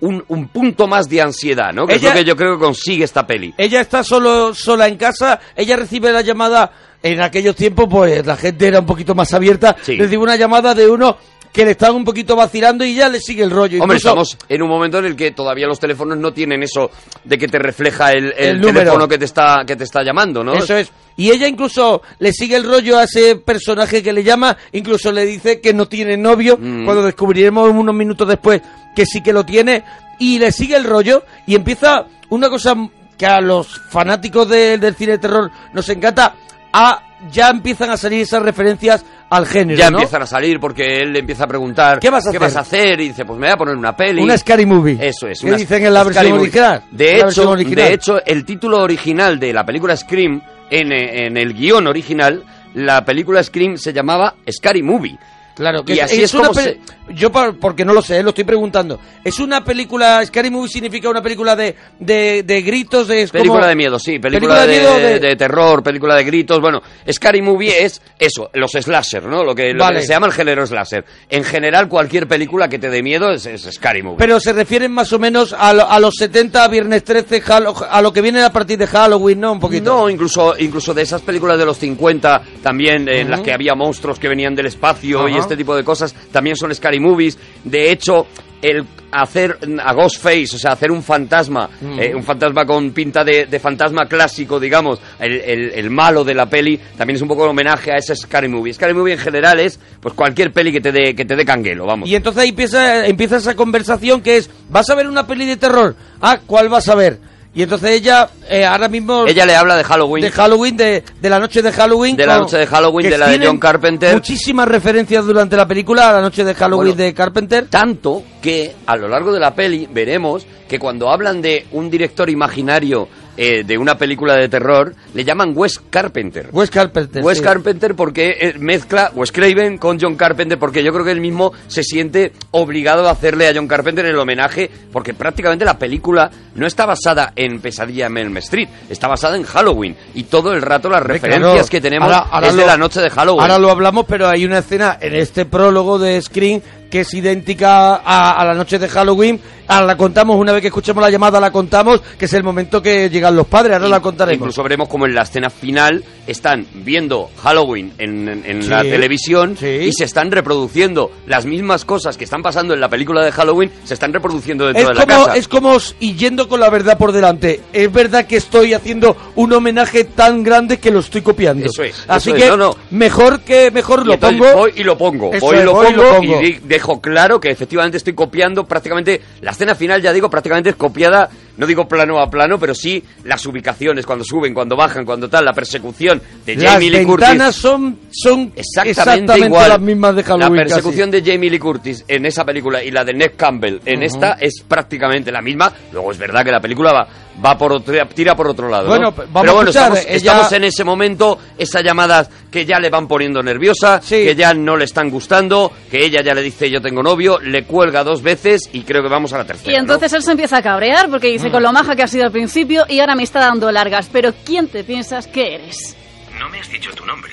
un, 0.00 0.22
un 0.28 0.48
punto 0.48 0.86
más 0.86 1.08
de 1.08 1.22
ansiedad, 1.22 1.72
¿no? 1.72 1.86
Que 1.86 1.94
Ella- 1.94 2.08
es 2.08 2.14
lo 2.14 2.20
que 2.20 2.24
yo 2.26 2.36
creo 2.36 2.58
que 2.58 2.64
consigue 2.64 3.04
esta 3.04 3.26
peli. 3.26 3.54
Ella 3.56 3.80
está 3.80 4.02
solo 4.04 4.52
sola 4.54 4.86
en 4.88 4.96
casa, 4.96 5.40
ella 5.56 5.76
recibe 5.76 6.12
la 6.12 6.20
llamada, 6.20 6.70
en 7.02 7.20
aquellos 7.22 7.54
tiempos 7.56 7.86
pues 7.90 8.24
la 8.26 8.36
gente 8.36 8.66
era 8.66 8.80
un 8.80 8.86
poquito 8.86 9.14
más 9.14 9.32
abierta, 9.32 9.76
Sí. 9.82 9.96
recibe 9.96 10.22
una 10.22 10.36
llamada 10.36 10.74
de 10.74 10.88
uno 10.88 11.16
que 11.54 11.64
le 11.64 11.70
están 11.70 11.94
un 11.94 12.04
poquito 12.04 12.34
vacilando 12.36 12.84
y 12.84 12.96
ya 12.96 13.08
le 13.08 13.20
sigue 13.20 13.44
el 13.44 13.50
rollo. 13.50 13.80
Hombre, 13.80 13.96
Incluso- 13.96 14.08
estamos 14.08 14.36
en 14.48 14.60
un 14.62 14.68
momento 14.68 14.98
en 14.98 15.04
el 15.06 15.14
que 15.16 15.30
todavía 15.30 15.68
los 15.68 15.78
teléfonos 15.78 16.18
no 16.18 16.32
tienen 16.32 16.62
eso 16.64 16.90
de 17.22 17.38
que 17.38 17.46
te 17.48 17.58
refleja 17.60 18.10
el, 18.10 18.34
el 18.36 18.60
teléfono 18.60 19.06
que 19.08 19.16
te 19.18 19.24
está 19.24 19.62
que 19.66 19.76
te 19.76 19.84
está 19.84 20.02
llamando, 20.02 20.42
¿no? 20.42 20.54
Eso 20.54 20.76
es. 20.76 20.90
Y 21.16 21.30
ella 21.30 21.46
incluso 21.46 22.02
le 22.18 22.32
sigue 22.32 22.56
el 22.56 22.64
rollo 22.64 22.98
a 22.98 23.04
ese 23.04 23.36
personaje 23.36 24.02
que 24.02 24.12
le 24.12 24.24
llama, 24.24 24.56
incluso 24.72 25.12
le 25.12 25.24
dice 25.24 25.60
que 25.60 25.72
no 25.72 25.86
tiene 25.86 26.16
novio, 26.16 26.58
Mm. 26.60 26.84
cuando 26.84 27.04
descubriremos 27.04 27.70
unos 27.70 27.94
minutos 27.94 28.26
después 28.26 28.60
que 28.96 29.06
sí 29.06 29.22
que 29.22 29.32
lo 29.32 29.44
tiene, 29.46 29.84
y 30.18 30.40
le 30.40 30.50
sigue 30.50 30.74
el 30.76 30.82
rollo 30.84 31.24
y 31.46 31.54
empieza 31.54 32.04
una 32.30 32.48
cosa 32.50 32.74
que 33.16 33.26
a 33.26 33.40
los 33.40 33.80
fanáticos 33.90 34.48
de- 34.48 34.76
del 34.78 34.96
cine 34.96 35.12
de 35.12 35.18
terror 35.18 35.50
nos 35.72 35.88
encanta, 35.88 36.34
a, 36.72 37.00
ya 37.30 37.50
empiezan 37.50 37.90
a 37.90 37.96
salir 37.96 38.20
esas 38.22 38.42
referencias 38.42 39.04
al 39.30 39.46
género, 39.46 39.78
Ya 39.78 39.90
¿no? 39.90 39.98
empiezan 39.98 40.22
a 40.22 40.26
salir 40.26 40.60
porque 40.60 40.98
él 41.00 41.12
le 41.12 41.20
empieza 41.20 41.44
a 41.44 41.46
preguntar 41.46 41.98
¿Qué 41.98 42.10
vas 42.10 42.26
a 42.26 42.30
hacer? 42.30 42.42
hacer? 42.58 43.00
Y 43.00 43.08
dice, 43.08 43.24
pues 43.24 43.38
me 43.38 43.46
voy 43.46 43.52
a 43.54 43.56
poner 43.56 43.76
una 43.76 43.96
peli. 43.96 44.22
Una 44.22 44.36
Scary 44.38 44.66
Movie. 44.66 44.98
Eso 45.00 45.26
es. 45.26 45.40
¿Qué 45.40 45.46
una 45.48 45.56
dicen 45.56 45.84
en 45.86 45.94
la 45.94 46.04
versión 46.04 46.32
original? 46.32 46.82
De 46.90 47.04
versión 47.04 47.28
hecho, 47.46 47.50
original. 47.50 47.88
de 47.88 47.94
hecho, 47.94 48.24
el 48.24 48.44
título 48.44 48.82
original 48.82 49.38
de 49.40 49.52
la 49.52 49.64
película 49.64 49.96
Scream, 49.96 50.40
en, 50.70 50.92
en 50.92 51.36
el 51.36 51.54
guion 51.54 51.86
original, 51.86 52.44
la 52.74 53.04
película 53.04 53.42
Scream 53.42 53.76
se 53.76 53.92
llamaba 53.92 54.34
Scary 54.50 54.82
Movie. 54.82 55.18
Claro, 55.54 55.84
que 55.84 55.94
Y 55.94 55.98
es, 55.98 56.04
así 56.04 56.16
es 56.16 56.22
es 56.24 56.34
una 56.34 56.50
pe- 56.50 56.80
Yo, 57.10 57.30
por- 57.30 57.58
porque 57.60 57.84
no 57.84 57.92
lo 57.92 58.02
sé, 58.02 58.22
lo 58.22 58.30
estoy 58.30 58.44
preguntando. 58.44 58.98
¿Es 59.22 59.38
una 59.38 59.62
película, 59.62 60.24
Scary 60.26 60.50
Movie 60.50 60.68
significa 60.68 61.08
una 61.08 61.22
película 61.22 61.54
de, 61.54 61.76
de, 62.00 62.42
de 62.42 62.62
gritos? 62.62 63.06
De, 63.06 63.22
es 63.22 63.30
como- 63.30 63.42
Película 63.42 63.68
de 63.68 63.76
miedo, 63.76 63.98
sí, 63.98 64.18
película, 64.18 64.66
de, 64.66 64.78
miedo 64.80 64.98
de- 64.98 65.20
de 65.20 65.36
terror, 65.36 65.82
película 65.82 66.16
de 66.16 66.24
gritos, 66.24 66.60
bueno, 66.60 66.82
Scary 67.10 67.40
Movie 67.42 67.84
es 67.84 68.02
eso, 68.18 68.50
los 68.54 68.72
slasher, 68.72 69.24
¿no? 69.26 69.44
Lo 69.44 69.54
que, 69.54 69.72
lo 69.72 69.84
Vale. 69.84 70.00
que 70.00 70.06
se 70.06 70.12
llama 70.12 70.26
el 70.26 70.32
género 70.32 70.66
slasher. 70.66 71.04
En 71.28 71.44
general, 71.44 71.88
cualquier 71.88 72.26
película 72.26 72.68
que 72.68 72.78
te 72.78 72.88
dé 72.90 73.02
miedo 73.02 73.30
es, 73.30 73.46
es 73.46 73.62
Scary 73.70 74.02
Movie. 74.02 74.18
Pero 74.18 74.40
se 74.40 74.52
refieren 74.52 74.90
más 74.92 75.12
o 75.12 75.18
menos 75.18 75.52
a, 75.52 75.72
lo- 75.72 75.88
a 75.88 76.00
los 76.00 76.14
70, 76.16 76.66
Viernes 76.68 77.04
13, 77.04 77.42
Halo- 77.46 77.74
a 77.88 78.02
lo 78.02 78.12
que 78.12 78.22
viene 78.22 78.42
a 78.42 78.50
partir 78.50 78.78
de 78.78 78.86
Halloween, 78.86 79.40
¿no? 79.40 79.52
Un 79.52 79.60
poquito. 79.60 79.84
No, 79.94 80.10
incluso, 80.10 80.54
incluso 80.58 80.92
de 80.94 81.02
esas 81.02 81.22
películas 81.22 81.58
de 81.58 81.66
los 81.66 81.76
50 81.78 82.42
también, 82.62 83.08
en 83.08 83.30
las 83.30 83.40
que 83.40 83.52
había 83.52 83.74
monstruos 83.74 84.18
que 84.18 84.28
venían 84.28 84.54
del 84.54 84.66
espacio 84.66 85.28
y 85.28 85.32
Ajá. 85.32 85.43
Este 85.44 85.56
tipo 85.56 85.74
de 85.76 85.84
cosas, 85.84 86.14
también 86.32 86.56
son 86.56 86.74
scary 86.74 87.00
movies. 87.00 87.38
De 87.64 87.90
hecho, 87.90 88.26
el 88.62 88.84
hacer 89.12 89.58
a 89.84 89.92
Ghostface, 89.92 90.56
o 90.56 90.58
sea, 90.58 90.72
hacer 90.72 90.90
un 90.90 91.02
fantasma, 91.02 91.68
eh, 91.98 92.14
un 92.14 92.22
fantasma 92.24 92.64
con 92.64 92.90
pinta 92.92 93.22
de, 93.22 93.44
de 93.46 93.60
fantasma 93.60 94.06
clásico, 94.08 94.58
digamos, 94.58 94.98
el, 95.20 95.34
el- 95.40 95.70
el 95.74 95.90
malo 95.90 96.24
de 96.24 96.34
la 96.34 96.46
peli, 96.46 96.80
también 96.96 97.16
es 97.16 97.22
un 97.22 97.28
poco 97.28 97.44
un 97.44 97.50
homenaje 97.50 97.92
a 97.92 97.96
ese 97.98 98.16
scary 98.16 98.48
movie. 98.48 98.72
Scary 98.72 98.94
movie 98.94 99.12
en 99.12 99.18
general 99.20 99.60
es 99.60 99.78
pues 100.00 100.14
cualquier 100.14 100.50
peli 100.52 100.72
que 100.72 100.80
te 100.80 100.90
dé 100.92 101.14
que 101.14 101.24
te 101.26 101.36
dé 101.36 101.44
canguelo, 101.44 101.84
vamos. 101.86 102.08
Y 102.08 102.16
entonces 102.16 102.42
ahí 102.42 102.48
empieza, 102.48 103.06
empieza 103.06 103.36
esa 103.36 103.54
conversación 103.54 104.22
que 104.22 104.38
es, 104.38 104.50
¿vas 104.70 104.88
a 104.90 104.94
ver 104.94 105.06
una 105.08 105.26
peli 105.26 105.44
de 105.46 105.56
terror? 105.58 105.94
Ah, 106.20 106.38
¿cuál 106.46 106.68
vas 106.70 106.88
a 106.88 106.94
ver? 106.94 107.18
Y 107.54 107.62
entonces 107.62 107.90
ella, 107.92 108.28
eh, 108.48 108.64
ahora 108.64 108.88
mismo... 108.88 109.26
Ella 109.26 109.46
le 109.46 109.54
habla 109.54 109.76
de 109.76 109.84
Halloween. 109.84 110.24
de 110.24 110.30
Halloween, 110.32 110.76
de, 110.76 111.04
de 111.20 111.30
la 111.30 111.38
noche 111.38 111.62
de 111.62 111.70
Halloween. 111.70 112.16
De 112.16 112.26
la 112.26 112.38
noche 112.38 112.58
de 112.58 112.66
Halloween, 112.66 113.08
de 113.10 113.18
la 113.18 113.28
de 113.28 113.46
John 113.46 113.58
Carpenter. 113.58 114.12
Muchísimas 114.14 114.66
referencias 114.66 115.24
durante 115.24 115.56
la 115.56 115.66
película 115.68 116.10
a 116.10 116.12
la 116.14 116.20
noche 116.20 116.42
de 116.42 116.52
Halloween 116.54 116.88
Bueno. 116.94 117.04
de 117.04 117.14
Carpenter. 117.14 117.66
Tanto 117.68 118.24
que 118.42 118.74
a 118.86 118.96
lo 118.96 119.06
largo 119.06 119.32
de 119.32 119.38
la 119.38 119.54
peli 119.54 119.88
veremos 119.90 120.44
que 120.68 120.78
cuando 120.80 121.08
hablan 121.10 121.40
de 121.40 121.66
un 121.72 121.88
director 121.90 122.28
imaginario 122.28 123.08
eh, 123.36 123.64
de 123.64 123.78
una 123.78 123.96
película 123.98 124.34
de 124.36 124.48
terror, 124.48 124.94
le 125.14 125.24
llaman 125.24 125.52
Wes 125.54 125.80
Carpenter. 125.90 126.48
Wes 126.52 126.70
Carpenter. 126.70 127.22
Wes 127.22 127.38
sí. 127.38 127.44
Carpenter 127.44 127.94
porque 127.94 128.36
eh, 128.40 128.54
mezcla 128.58 129.10
Wes 129.14 129.32
Craven 129.32 129.78
con 129.78 129.98
John 130.00 130.16
Carpenter 130.16 130.58
porque 130.58 130.82
yo 130.84 130.92
creo 130.92 131.04
que 131.04 131.10
él 131.12 131.20
mismo 131.20 131.52
se 131.66 131.82
siente 131.82 132.32
obligado 132.52 133.08
a 133.08 133.12
hacerle 133.12 133.48
a 133.48 133.52
John 133.54 133.68
Carpenter 133.68 134.06
el 134.06 134.18
homenaje 134.18 134.70
porque 134.92 135.14
prácticamente 135.14 135.64
la 135.64 135.78
película 135.78 136.30
no 136.54 136.66
está 136.66 136.86
basada 136.86 137.32
en 137.34 137.60
Pesadilla 137.60 138.06
en 138.06 138.16
Elm 138.18 138.36
Street, 138.38 138.68
está 138.88 139.08
basada 139.08 139.36
en 139.36 139.42
Halloween 139.44 139.96
y 140.14 140.24
todo 140.24 140.52
el 140.52 140.62
rato 140.62 140.88
las 140.88 141.02
referencias 141.02 141.52
claro. 141.52 141.68
que 141.68 141.80
tenemos 141.80 142.12
Ahora- 142.12 142.28
ahora 142.30 142.48
es 142.48 142.56
de 142.56 142.66
la 142.66 142.76
noche 142.76 143.00
de 143.00 143.10
Halloween. 143.10 143.40
Ahora 143.42 143.58
lo 143.58 143.70
hablamos, 143.70 144.06
pero 144.08 144.28
hay 144.28 144.44
una 144.44 144.58
escena 144.58 144.96
en 145.00 145.14
este 145.14 145.44
prólogo 145.44 145.98
de 145.98 146.20
Screen 146.22 146.62
que 146.90 147.00
es 147.00 147.12
idéntica 147.14 147.96
a, 147.96 148.40
a 148.40 148.44
la 148.44 148.54
noche 148.54 148.78
de 148.78 148.88
Halloween. 148.88 149.40
Ahora 149.66 149.86
la 149.86 149.96
contamos, 149.96 150.36
una 150.36 150.52
vez 150.52 150.60
que 150.60 150.68
escuchemos 150.68 151.02
la 151.02 151.08
llamada 151.08 151.40
la 151.40 151.50
contamos, 151.50 152.02
que 152.18 152.26
es 152.26 152.32
el 152.34 152.42
momento 152.44 152.82
que 152.82 153.08
llegan 153.08 153.34
los 153.34 153.46
padres, 153.46 153.72
ahora 153.76 153.88
la 153.88 154.00
contaremos. 154.00 154.40
Incluso 154.40 154.62
veremos 154.62 154.88
como 154.88 155.06
en 155.06 155.14
la 155.14 155.22
escena 155.22 155.48
final 155.48 156.04
están 156.26 156.66
viendo 156.74 157.30
Halloween 157.42 157.92
en, 157.96 158.28
en- 158.28 158.42
en 158.44 158.62
Sí, 158.62 158.68
la 158.68 158.82
televisión 158.82 159.56
sí. 159.58 159.66
y 159.66 159.92
se 159.94 160.04
están 160.04 160.30
reproduciendo 160.30 161.10
las 161.26 161.46
mismas 161.46 161.86
cosas 161.86 162.18
que 162.18 162.24
están 162.24 162.42
pasando 162.42 162.74
en 162.74 162.80
la 162.80 162.90
película 162.90 163.24
de 163.24 163.32
Halloween, 163.32 163.70
se 163.84 163.94
están 163.94 164.12
reproduciendo 164.12 164.66
dentro 164.66 164.82
Es 164.82 164.88
de 164.88 164.94
la 164.94 165.06
como, 165.06 165.24
casa. 165.26 165.36
es 165.38 165.48
como 165.48 165.76
y 165.98 166.14
yendo 166.14 166.46
con 166.46 166.60
la 166.60 166.68
verdad 166.68 166.98
por 166.98 167.12
delante. 167.12 167.60
Es 167.72 167.90
verdad 167.90 168.26
que 168.26 168.36
estoy 168.36 168.74
haciendo 168.74 169.16
un 169.34 169.50
homenaje 169.54 170.04
tan 170.04 170.42
grande 170.42 170.78
que 170.78 170.90
lo 170.90 171.00
estoy 171.00 171.22
copiando. 171.22 171.64
Eso 171.64 171.82
es, 171.82 172.04
Así 172.06 172.28
eso 172.30 172.36
es, 172.36 172.42
que 172.44 172.50
no, 172.50 172.56
no. 172.58 172.76
mejor 172.90 173.40
que 173.40 173.70
mejor 173.70 174.02
Y 174.04 174.08
lo 174.08 174.18
pongo. 174.20 174.52
voy 174.52 174.72
y 174.76 174.82
lo 174.84 174.98
pongo, 174.98 175.32
Eso 175.32 175.46
voy 175.46 175.56
y 175.56 175.58
es, 175.60 175.64
lo 175.64 175.72
voy 175.72 175.86
y 175.86 175.94
pongo 175.94 176.02
lo 176.12 176.22
y, 176.22 176.52
pongo. 176.52 176.66
dejo 176.68 176.83
claro 177.00 177.40
que 177.40 177.50
efectivamente 177.50 177.96
estoy 177.96 178.14
copiando 178.14 178.64
prácticamente 178.64 179.20
la 179.40 179.52
escena 179.52 179.74
final, 179.74 180.02
ya 180.02 180.12
digo, 180.12 180.30
prácticamente 180.30 180.70
es 180.70 180.76
copiada 180.76 181.30
no 181.56 181.66
digo 181.66 181.86
plano 181.88 182.18
a 182.20 182.28
plano, 182.30 182.58
pero 182.58 182.74
sí 182.74 183.02
las 183.24 183.44
ubicaciones, 183.46 184.04
cuando 184.06 184.24
suben, 184.24 184.52
cuando 184.54 184.76
bajan, 184.76 185.04
cuando 185.04 185.28
tal, 185.28 185.44
la 185.44 185.52
persecución 185.52 186.20
de 186.44 186.56
Las 186.56 186.72
Jamie 186.74 186.90
Lee 186.90 187.04
Curtis. 187.04 187.28
ventanas 187.28 187.54
son, 187.56 187.98
son 188.10 188.52
Exactamente, 188.56 189.38
igual. 189.46 189.68
las 189.68 189.80
mismas 189.80 190.16
de 190.16 190.22
Halloween. 190.24 190.56
La 190.56 190.62
casi. 190.64 190.74
persecución 190.74 191.10
de 191.10 191.22
Jamie 191.22 191.50
Lee 191.50 191.58
Curtis 191.58 192.04
en 192.08 192.26
esa 192.26 192.44
película 192.44 192.82
y 192.82 192.90
la 192.90 193.04
de 193.04 193.14
Ned 193.14 193.32
Campbell 193.36 193.78
en 193.84 194.02
esta 194.02 194.32
es 194.40 194.62
prácticamente 194.66 195.30
la 195.30 195.40
misma. 195.42 195.72
Luego 195.92 196.10
es 196.12 196.18
verdad 196.18 196.44
que 196.44 196.50
la 196.50 196.60
película 196.60 196.92
va, 196.92 197.06
va 197.44 197.56
por 197.58 197.72
otro, 197.72 197.94
tira 198.14 198.34
por 198.34 198.48
otro 198.48 198.68
lado. 198.68 198.84
¿no? 198.84 198.90
Bueno, 198.90 199.10
vamos 199.12 199.30
Pero 199.40 199.50
a 199.50 199.54
bueno, 199.54 199.70
escuchar, 199.70 199.92
estamos, 199.96 200.06
ella- 200.06 200.16
estamos 200.32 200.52
en 200.52 200.64
ese 200.64 200.84
momento, 200.84 201.38
esa 201.58 201.80
llamada 201.82 202.28
que 202.50 202.64
ya 202.64 202.78
le 202.78 202.90
van 202.90 203.06
poniendo 203.08 203.42
nerviosa, 203.42 204.00
Sí. 204.02 204.16
que 204.24 204.34
ya 204.34 204.54
no 204.54 204.76
le 204.76 204.84
están 204.84 205.10
gustando, 205.10 205.72
que 205.90 206.04
ella 206.04 206.20
ya 206.22 206.34
le 206.34 206.42
dice 206.42 206.70
yo 206.70 206.80
tengo 206.80 207.02
novio, 207.02 207.38
le 207.40 207.64
cuelga 207.64 208.04
dos 208.04 208.22
veces 208.22 208.68
y 208.72 208.82
creo 208.82 209.02
que 209.02 209.08
vamos 209.08 209.32
a 209.32 209.38
la 209.38 209.44
tercera. 209.44 209.72
Y 209.72 209.76
entonces 209.76 210.12
él 210.12 210.22
se 210.22 210.30
empieza 210.30 210.58
a 210.58 210.62
cabrear 210.62 211.08
porque 211.10 211.28
dice 211.28 211.43
con 211.50 211.62
lo 211.62 211.72
maja 211.72 211.94
que 211.96 212.02
ha 212.02 212.08
sido 212.08 212.24
al 212.24 212.32
principio 212.32 212.84
y 212.88 213.00
ahora 213.00 213.14
me 213.14 213.22
está 213.22 213.40
dando 213.40 213.70
largas. 213.72 214.08
Pero 214.12 214.32
¿quién 214.44 214.68
te 214.68 214.84
piensas 214.84 215.26
que 215.26 215.54
eres? 215.54 215.96
No 216.38 216.48
me 216.48 216.60
has 216.60 216.68
dicho 216.70 216.90
tu 216.92 217.04
nombre, 217.06 217.32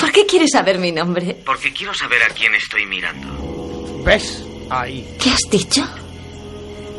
¿Por 0.00 0.10
qué 0.10 0.26
quieres 0.26 0.50
saber 0.50 0.78
mi 0.78 0.90
nombre? 0.92 1.36
porque 1.46 1.72
quiero 1.72 1.94
saber 1.94 2.22
a 2.24 2.28
quién 2.34 2.54
estoy 2.54 2.86
mirando. 2.86 4.02
¿Ves? 4.04 4.42
Ahí. 4.70 5.06
¿Qué 5.22 5.30
has 5.30 5.50
dicho? 5.50 5.86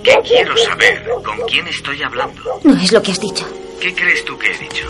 ¿Qué 0.03 0.15
quiero 0.25 0.55
saber? 0.57 1.05
¿Con 1.23 1.37
quién 1.47 1.67
estoy 1.67 2.01
hablando? 2.03 2.59
No 2.63 2.75
es 2.81 2.91
lo 2.91 3.01
que 3.01 3.11
has 3.11 3.19
dicho. 3.19 3.45
¿Qué 3.81 3.93
crees 3.93 4.23
tú 4.25 4.37
que 4.37 4.47
he 4.51 4.57
dicho? 4.57 4.87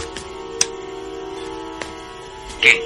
¿Qué? 2.61 2.81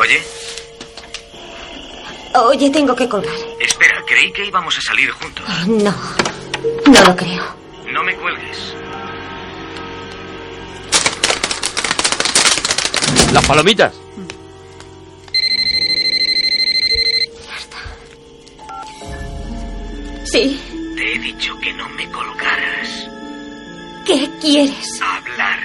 Oye, 0.00 0.22
Oye, 2.34 2.70
tengo 2.70 2.94
que 2.94 3.08
colgar. 3.08 3.34
espera, 3.60 4.02
creí 4.06 4.32
que 4.32 4.46
íbamos 4.46 4.76
a 4.76 4.80
salir 4.82 5.10
juntos. 5.12 5.44
No, 5.66 5.94
no 6.86 7.02
lo 7.04 7.16
creo. 7.16 7.44
No 7.92 8.02
me 8.04 8.14
cuelgues. 8.16 8.74
Las 13.32 13.44
palomitas. 13.46 13.94
Sí, 20.24 20.60
Te 20.96 21.14
he 21.14 21.18
dicho 21.18 21.58
que 21.60 21.72
no 21.74 21.88
me 21.90 22.10
colgaras. 22.10 23.08
¿qué 24.04 24.28
quieres? 24.40 25.00
Hablar. 25.00 25.58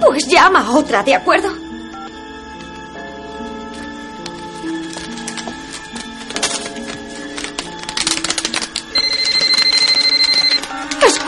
Pues 0.00 0.26
llama 0.28 0.60
a 0.66 0.70
otra, 0.72 1.02
¿de 1.02 1.14
acuerdo? 1.14 1.50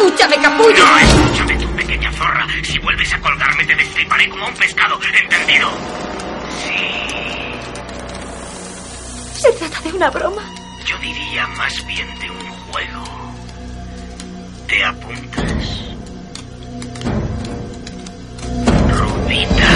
Escúchame, 0.04 0.36
capullo. 0.36 0.84
No, 0.84 0.98
escúchame, 0.98 1.56
tu 1.56 1.66
pequeña 1.76 2.12
zorra. 2.12 2.46
Si 2.62 2.78
vuelves 2.78 3.14
a 3.14 3.20
colgarme, 3.20 3.64
te 3.64 3.74
destriparé 3.74 4.28
como 4.28 4.46
un 4.46 4.54
pescado. 4.54 5.00
¿Entendido? 5.02 5.70
Sí. 6.62 6.74
Se 9.40 9.50
trata 9.52 9.80
de 9.80 9.92
una 9.94 10.10
broma. 10.10 10.42
Yo 10.84 10.98
diría 10.98 11.46
más 11.46 11.86
bien 11.86 12.06
de 12.20 12.30
un 12.30 12.50
juego. 12.70 13.02
¿Te 14.68 14.84
apuntas? 14.84 15.80
Rubita. 18.98 19.70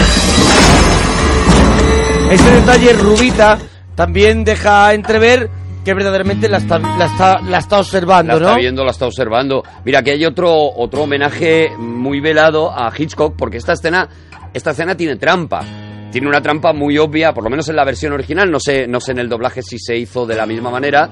Ese 2.32 2.50
detalle, 2.50 2.92
Rubita, 2.92 3.58
también 3.94 4.44
deja 4.44 4.92
entrever 4.92 5.48
que 5.88 5.94
verdaderamente 5.94 6.50
la 6.50 6.58
está, 6.58 6.78
la 6.78 7.06
está, 7.06 7.40
la 7.40 7.58
está 7.58 7.78
observando, 7.78 8.34
La 8.34 8.38
¿no? 8.40 8.46
está 8.48 8.58
viendo, 8.58 8.84
la 8.84 8.90
está 8.90 9.06
observando. 9.06 9.62
Mira, 9.86 10.02
que 10.02 10.10
hay 10.10 10.26
otro, 10.26 10.52
otro 10.54 11.04
homenaje 11.04 11.70
muy 11.78 12.20
velado 12.20 12.70
a 12.70 12.92
Hitchcock, 12.94 13.34
porque 13.38 13.56
esta 13.56 13.72
escena, 13.72 14.06
esta 14.52 14.72
escena 14.72 14.94
tiene 14.94 15.16
trampa. 15.16 15.62
Tiene 16.12 16.28
una 16.28 16.42
trampa 16.42 16.74
muy 16.74 16.98
obvia, 16.98 17.32
por 17.32 17.42
lo 17.42 17.48
menos 17.48 17.70
en 17.70 17.76
la 17.76 17.86
versión 17.86 18.12
original, 18.12 18.50
no 18.50 18.60
sé, 18.60 18.86
no 18.86 19.00
sé 19.00 19.12
en 19.12 19.18
el 19.20 19.30
doblaje 19.30 19.62
si 19.62 19.78
se 19.78 19.96
hizo 19.96 20.26
de 20.26 20.36
la 20.36 20.44
misma 20.44 20.70
manera, 20.70 21.08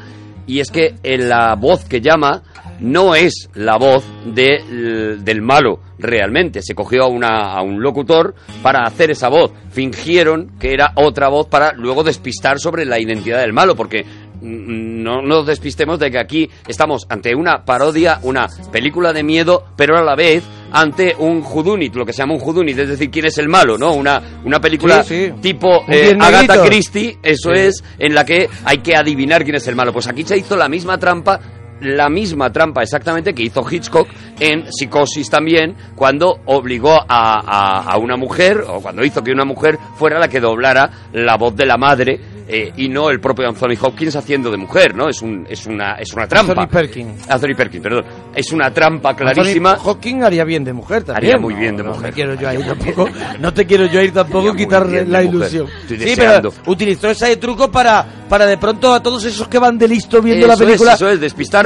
y 0.47 0.61
es 0.61 0.71
que 0.71 0.95
en 1.03 1.29
la 1.31 1.55
voz 1.55 1.87
que 1.87 2.01
llama 2.03 2.43
no 2.79 3.15
es 3.15 3.49
la 3.55 3.79
voz 3.79 4.05
de- 4.27 5.17
del 5.23 5.41
malo 5.41 5.81
realmente. 5.99 6.61
Se 6.61 6.75
cogió 6.75 7.05
a, 7.05 7.09
una, 7.09 7.55
a 7.55 7.63
un 7.63 7.81
locutor 7.83 8.35
para 8.63 8.83
hacer 8.83 9.11
esa 9.11 9.29
voz. 9.31 9.51
Fingieron 9.71 10.53
que 10.61 10.73
era 10.75 10.93
otra 10.97 11.29
voz 11.29 11.47
para 11.49 11.73
luego 11.73 12.05
despistar 12.05 12.59
sobre 12.59 12.85
la 12.85 13.01
identidad 13.01 13.41
del 13.41 13.55
malo, 13.55 13.75
porque 13.75 14.05
no 14.41 15.23
nos 15.23 15.47
despistemos 15.47 15.99
de 15.99 16.11
que 16.11 16.19
aquí 16.19 16.51
estamos 16.67 17.07
ante 17.09 17.35
una 17.35 17.65
parodia, 17.65 18.21
una 18.23 18.49
película 18.73 19.13
de 19.13 19.23
miedo, 19.23 19.65
pero 19.77 19.97
a 19.97 20.03
la 20.03 20.15
vez 20.15 20.45
ante 20.73 21.15
un 21.19 21.43
Judunit, 21.43 21.95
lo 21.95 22.05
que 22.05 22.13
se 22.13 22.19
llama 22.23 22.35
un 22.35 22.41
Judunit, 22.41 22.79
es 22.79 22.89
decir, 22.89 23.11
quién 23.11 23.27
es 23.27 23.39
el 23.39 23.49
malo, 23.49 23.79
¿no? 23.79 23.93
Una, 23.95 24.21
una 24.45 24.61
película 24.61 25.03
Sí, 25.03 25.27
sí. 25.27 25.33
tipo 25.41 25.85
eh, 25.89 26.15
Agatha. 26.19 26.65
Christie, 26.65 27.19
eso 27.23 27.51
Sí. 27.55 27.61
es, 27.61 27.85
en 27.99 28.15
la 28.15 28.25
que 28.27 28.49
hay 28.65 28.79
que 28.79 28.97
adivinar 28.97 29.45
quién 29.45 29.57
es 29.57 29.67
el 29.69 29.77
malo. 29.77 29.93
Pues 29.93 30.07
aquí 30.09 30.25
se 30.25 30.37
hizo 30.37 30.57
la 30.57 30.69
misma 30.69 30.99
trampa 30.99 31.41
la 31.81 32.09
misma 32.09 32.51
trampa 32.53 32.83
exactamente 32.83 33.35
que 33.35 33.43
hizo 33.43 33.65
Hitchcock 33.71 34.09
en 34.41 34.67
Psicosis 34.73 35.29
también, 35.31 35.75
cuando 35.95 36.39
obligó 36.47 36.93
a, 36.93 37.05
a- 37.09 37.83
a 37.93 37.99
una 37.99 38.17
mujer, 38.17 38.63
o 38.67 38.81
cuando 38.81 39.05
hizo 39.05 39.23
que 39.23 39.33
una 39.33 39.45
mujer 39.45 39.79
fuera 39.97 40.19
la 40.19 40.29
que 40.29 40.41
doblara 40.41 40.91
la 41.13 41.37
voz 41.37 41.55
de 41.57 41.67
la 41.67 41.77
madre, 41.77 42.21
eh, 42.49 42.73
y 42.77 42.89
no 42.89 43.11
el 43.11 43.19
propio 43.19 43.49
Anthony 43.49 43.75
Hopkins 43.81 44.15
haciendo 44.15 44.53
de 44.53 44.57
mujer, 44.57 44.95
¿no? 44.95 45.09
Es, 45.09 45.21
un, 45.21 45.45
es, 45.51 45.67
una, 45.67 45.95
es 45.95 46.13
una 46.15 46.29
trampa. 46.29 46.53
Anthony 46.53 46.69
Perkins. 46.73 47.29
Anthony 47.29 47.57
Perkins, 47.57 47.83
perdón. 47.83 48.05
Es 48.37 48.53
una 48.53 48.71
trampa 48.73 49.17
clarísima. 49.17 49.73
Anthony 49.73 49.85
Hawking 49.85 50.23
haría 50.23 50.45
bien 50.45 50.63
de 50.63 50.73
mujer 50.73 51.03
también. 51.03 51.33
Haría 51.33 51.43
muy 51.43 51.55
bien 51.55 51.77
de 51.77 51.83
No, 51.83 51.89
mujer. 51.91 52.03
No 52.03 52.09
te 52.11 52.15
quiero 52.15 52.35
yo 52.35 52.49
ahí 52.49 52.59
tampoco, 52.63 53.09
no 53.41 53.53
te 53.53 53.67
quiero 53.67 53.87
yo 53.87 54.01
ir 54.01 54.13
tampoco 54.13 54.39
Haría 54.39 54.53
muy 54.53 54.63
quitar 54.63 54.87
bien 54.89 55.07
de 55.07 55.11
la 55.11 55.23
ilusión. 55.25 55.67
Estoy 55.83 55.99
sí, 55.99 56.15
pero 56.17 56.53
utilizó 56.67 57.09
ese 57.11 57.37
truco 57.37 57.69
para, 57.69 58.07
para 58.29 58.47
de 58.47 58.59
pronto 58.59 58.95
a 58.95 59.03
todos 59.03 59.25
esos 59.25 59.49
que 59.49 59.59
van 59.59 59.77
de 59.77 59.89
listo 59.89 60.23
viendo 60.23 60.47
Eso 60.47 60.49
la 60.49 60.55
es, 60.55 60.61
película 60.61 60.93
eso 60.95 61.09
es, 61.09 61.19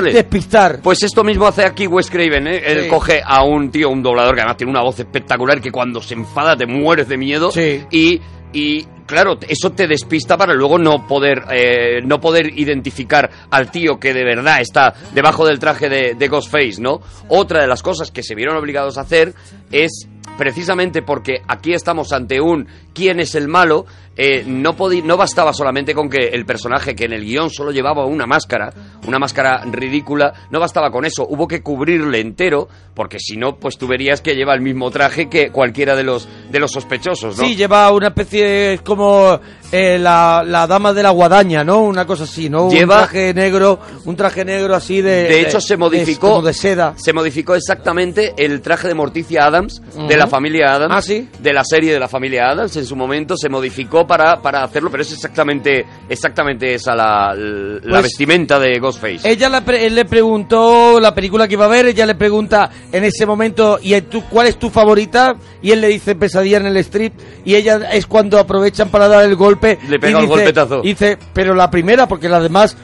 despistarle. 0.09 0.13
despistar. 0.13 0.81
Pues 0.83 1.03
esto 1.03 1.23
mismo 1.25 1.47
hace 1.47 1.65
aquí 1.65 1.87
Wes 1.87 2.11
Craven, 2.11 2.47
¿eh? 2.47 2.63
Él 2.67 2.83
Sí. 2.85 2.89
coge 2.89 3.21
a 3.25 3.43
un 3.45 3.71
tío, 3.71 3.89
un 3.91 4.03
doblador 4.03 4.35
que 4.35 4.41
además 4.41 4.57
tiene 4.57 4.71
una 4.73 4.83
voz 4.83 4.99
espectacular 4.99 5.61
que 5.61 5.71
cuando 5.71 6.01
se 6.01 6.15
enfada 6.15 6.57
te 6.57 6.67
mueres 6.67 7.09
de 7.09 7.17
miedo. 7.17 7.51
Sí. 7.51 7.83
Y, 7.91 8.21
y 8.53 8.85
claro, 9.07 9.39
eso 9.49 9.71
te 9.73 9.87
despista 9.87 10.37
para 10.37 10.55
luego 10.55 10.79
no 10.79 11.07
poder, 11.07 11.43
eh, 11.51 12.01
no 12.05 12.21
poder 12.21 12.59
identificar 12.59 13.31
al 13.51 13.71
tío 13.71 13.99
que 13.99 14.13
de 14.15 14.25
verdad 14.25 14.61
está 14.61 14.95
debajo 15.15 15.47
del 15.47 15.59
traje 15.59 15.89
de, 15.89 16.15
de 16.15 16.29
Ghostface, 16.29 16.81
¿no? 16.81 17.01
Otra 17.29 17.61
de 17.61 17.67
las 17.69 17.83
cosas 17.83 18.11
que 18.11 18.23
se 18.23 18.35
vieron 18.35 18.57
obligados 18.57 18.99
a 18.99 19.03
hacer 19.03 19.35
es 19.71 20.09
precisamente 20.39 21.03
porque 21.03 21.43
aquí 21.49 21.75
estamos 21.75 22.13
ante 22.13 22.41
un 22.41 22.67
quién 22.95 23.21
es 23.21 23.35
el 23.35 23.47
malo, 23.47 23.85
eh, 24.17 24.43
no, 24.47 24.75
no 25.05 25.17
bastaba 25.17 25.53
solamente 25.53 25.93
con 25.95 26.09
que 26.09 26.29
el 26.29 26.47
personaje 26.47 26.95
que 26.95 27.05
en 27.05 27.13
el 27.13 27.25
guion 27.25 27.51
solo 27.51 27.73
llevaba 27.73 28.07
una 28.07 28.27
máscara, 28.27 28.73
una 29.07 29.19
máscara 29.19 29.65
ridícula, 29.65 30.33
no 30.51 30.61
bastaba 30.61 30.91
con 30.91 31.05
eso, 31.05 31.27
hubo 31.29 31.49
que 31.49 31.63
cubrirle 31.63 32.21
entero, 32.21 32.69
porque 32.95 33.19
si 33.19 33.37
no, 33.37 33.57
pues 33.57 33.79
tú 33.79 33.87
verías 33.87 34.21
que 34.21 34.35
lleva 34.35 34.55
el 34.55 34.61
mismo 34.61 34.91
traje 34.91 35.29
que 35.29 35.51
cualquiera 35.51 35.97
de 35.97 36.05
los, 36.05 36.29
de 36.51 36.61
los 36.61 36.71
sospechosos, 36.71 37.39
¿no? 37.39 37.45
Sí, 37.45 37.57
lleva 37.57 37.91
una 37.93 38.09
especie 38.09 38.75
es 38.75 38.83
como 38.83 39.41
eh, 39.73 39.99
la, 39.99 40.43
la 40.47 40.67
dama 40.67 40.93
de 40.93 41.03
la 41.03 41.11
guadaña, 41.11 41.63
¿no? 41.65 41.81
Una 41.83 42.07
cosa 42.07 42.25
así, 42.25 42.49
¿no? 42.51 42.71
Lleva- 42.71 42.95
un 42.95 43.01
traje 43.01 43.35
negro, 43.35 43.79
un 44.05 44.17
traje 44.17 44.45
negro 44.45 44.75
así 44.75 45.01
de 45.01 45.25
De 45.25 45.41
hecho, 45.43 45.61
se 45.61 45.77
modificó. 45.77 46.31
como 46.31 46.43
de 46.43 46.53
seda. 46.55 46.95
Se 46.97 47.13
modificó 47.13 47.55
exactamente 47.55 48.35
el 48.37 48.61
traje 48.61 48.89
de 48.89 48.95
Morticia 48.95 49.45
Adams, 49.47 49.81
de 50.09 50.17
la 50.17 50.27
familia 50.27 50.75
Adams. 50.75 50.95
Ah, 50.97 51.03
¿sí? 51.03 51.29
De 51.39 51.53
la 51.53 51.63
serie 51.65 51.93
de 51.93 52.01
la 52.01 52.09
familia 52.09 52.51
Adams. 52.51 52.77
En 52.77 52.85
su 52.87 52.97
momento 52.97 53.37
se 53.37 53.49
modificó 53.49 54.07
para, 54.07 54.41
para 54.43 54.65
hacerlo, 54.65 54.91
pero 54.91 55.03
es 55.03 55.13
exactamente, 55.13 55.85
exactamente 56.09 56.75
esa 56.75 56.95
la, 56.95 57.35
la 57.35 57.81
Pues- 57.91 58.03
vestimenta 58.03 58.59
de 58.59 58.79
Ghostface. 58.79 59.21
Ella 59.31 59.49
la 59.49 59.65
pre- 59.65 59.87
él 59.87 59.95
le 59.95 60.05
preguntó 60.05 60.99
la 61.01 61.15
película 61.15 61.47
que 61.47 61.55
iba 61.55 61.67
a 61.67 61.69
ver, 61.69 61.87
ella 61.87 62.07
le 62.07 62.15
pregunta 62.15 62.71
en 62.91 63.05
ese 63.05 63.25
momento, 63.27 63.79
¿y 63.83 63.99
tú, 64.03 64.25
cuál 64.31 64.47
es 64.49 64.59
tu 64.59 64.71
favorita? 64.71 65.37
Y 65.63 65.71
él 65.73 65.81
le 65.81 65.89
dice 65.89 66.15
Pesadilla 66.15 66.57
en 66.59 66.67
el 66.67 66.77
strip, 66.79 67.13
y 67.45 67.55
ella 67.55 67.89
es 67.93 68.07
cuando 68.07 68.39
aprovechan 68.39 68.89
para 68.89 69.07
dar 69.09 69.25
el 69.25 69.37
golpe. 69.37 69.60
Le 69.63 69.99
pega 69.99 70.13
y 70.13 70.15
un 70.15 70.21
dice- 70.23 70.27
golpetazo. 70.35 70.83
Dice, 70.83 71.19
pero 71.33 71.55
la 71.55 71.71
primera, 71.71 72.07
porque 72.09 72.29
las 72.29 72.43
demás 72.43 72.77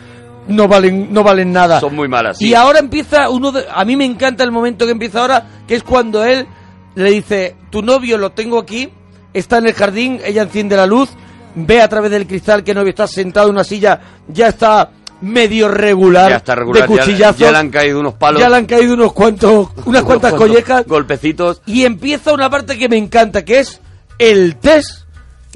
no 0.48 0.68
valen, 0.68 1.12
no 1.12 1.22
valen 1.24 1.52
nada. 1.52 1.80
Son 1.80 1.94
muy 1.94 2.08
malas. 2.08 2.38
sí. 2.38 2.48
Y 2.48 2.54
ahora 2.54 2.78
empieza 2.78 3.28
uno 3.30 3.50
de, 3.52 3.64
a 3.72 3.84
mí 3.84 3.96
me 3.96 4.04
encanta 4.04 4.44
el 4.44 4.52
momento 4.52 4.84
que 4.84 4.92
empieza 4.92 5.20
ahora, 5.20 5.46
que 5.66 5.74
es 5.74 5.82
cuando 5.82 6.24
él 6.24 6.46
le 6.94 7.10
dice, 7.10 7.56
tu 7.70 7.82
novio 7.82 8.16
lo 8.18 8.30
tengo 8.32 8.58
aquí, 8.58 8.88
está 9.34 9.58
en 9.58 9.66
el 9.66 9.74
jardín, 9.74 10.20
ella 10.24 10.42
enciende 10.42 10.76
la 10.76 10.86
luz, 10.86 11.10
ve 11.54 11.80
a 11.82 11.88
través 11.88 12.10
del 12.10 12.26
cristal 12.26 12.62
que 12.62 12.70
el 12.72 12.76
novio 12.78 12.90
está 12.90 13.06
sentado 13.06 13.48
en 13.48 13.54
una 13.54 13.64
silla, 13.64 14.00
ya 14.28 14.48
está 14.48 14.90
medio 15.20 15.68
regular, 15.68 16.30
ya 16.30 16.36
está 16.36 16.54
regular. 16.54 16.82
de 16.82 16.88
cuchillazos, 16.96 17.38
Ya, 17.40 17.50
le 17.50 17.58
han 17.58 17.70
caído 17.70 17.98
unos 18.00 18.14
palos. 18.14 18.40
ya 18.40 18.48
le 18.48 18.56
han 18.56 18.66
caído 18.66 18.94
unos 18.94 19.12
cuantos, 19.14 19.68
unas 19.86 20.02
cuantas 20.04 20.34
collejas, 20.34 20.86
Golpecitos. 20.86 21.60
y 21.66 21.84
empieza 21.84 22.32
una 22.32 22.48
parte 22.50 22.78
que 22.78 22.88
me 22.88 22.96
encanta, 22.98 23.44
que 23.44 23.58
es 23.60 23.80
el 24.18 24.56
test 24.56 25.05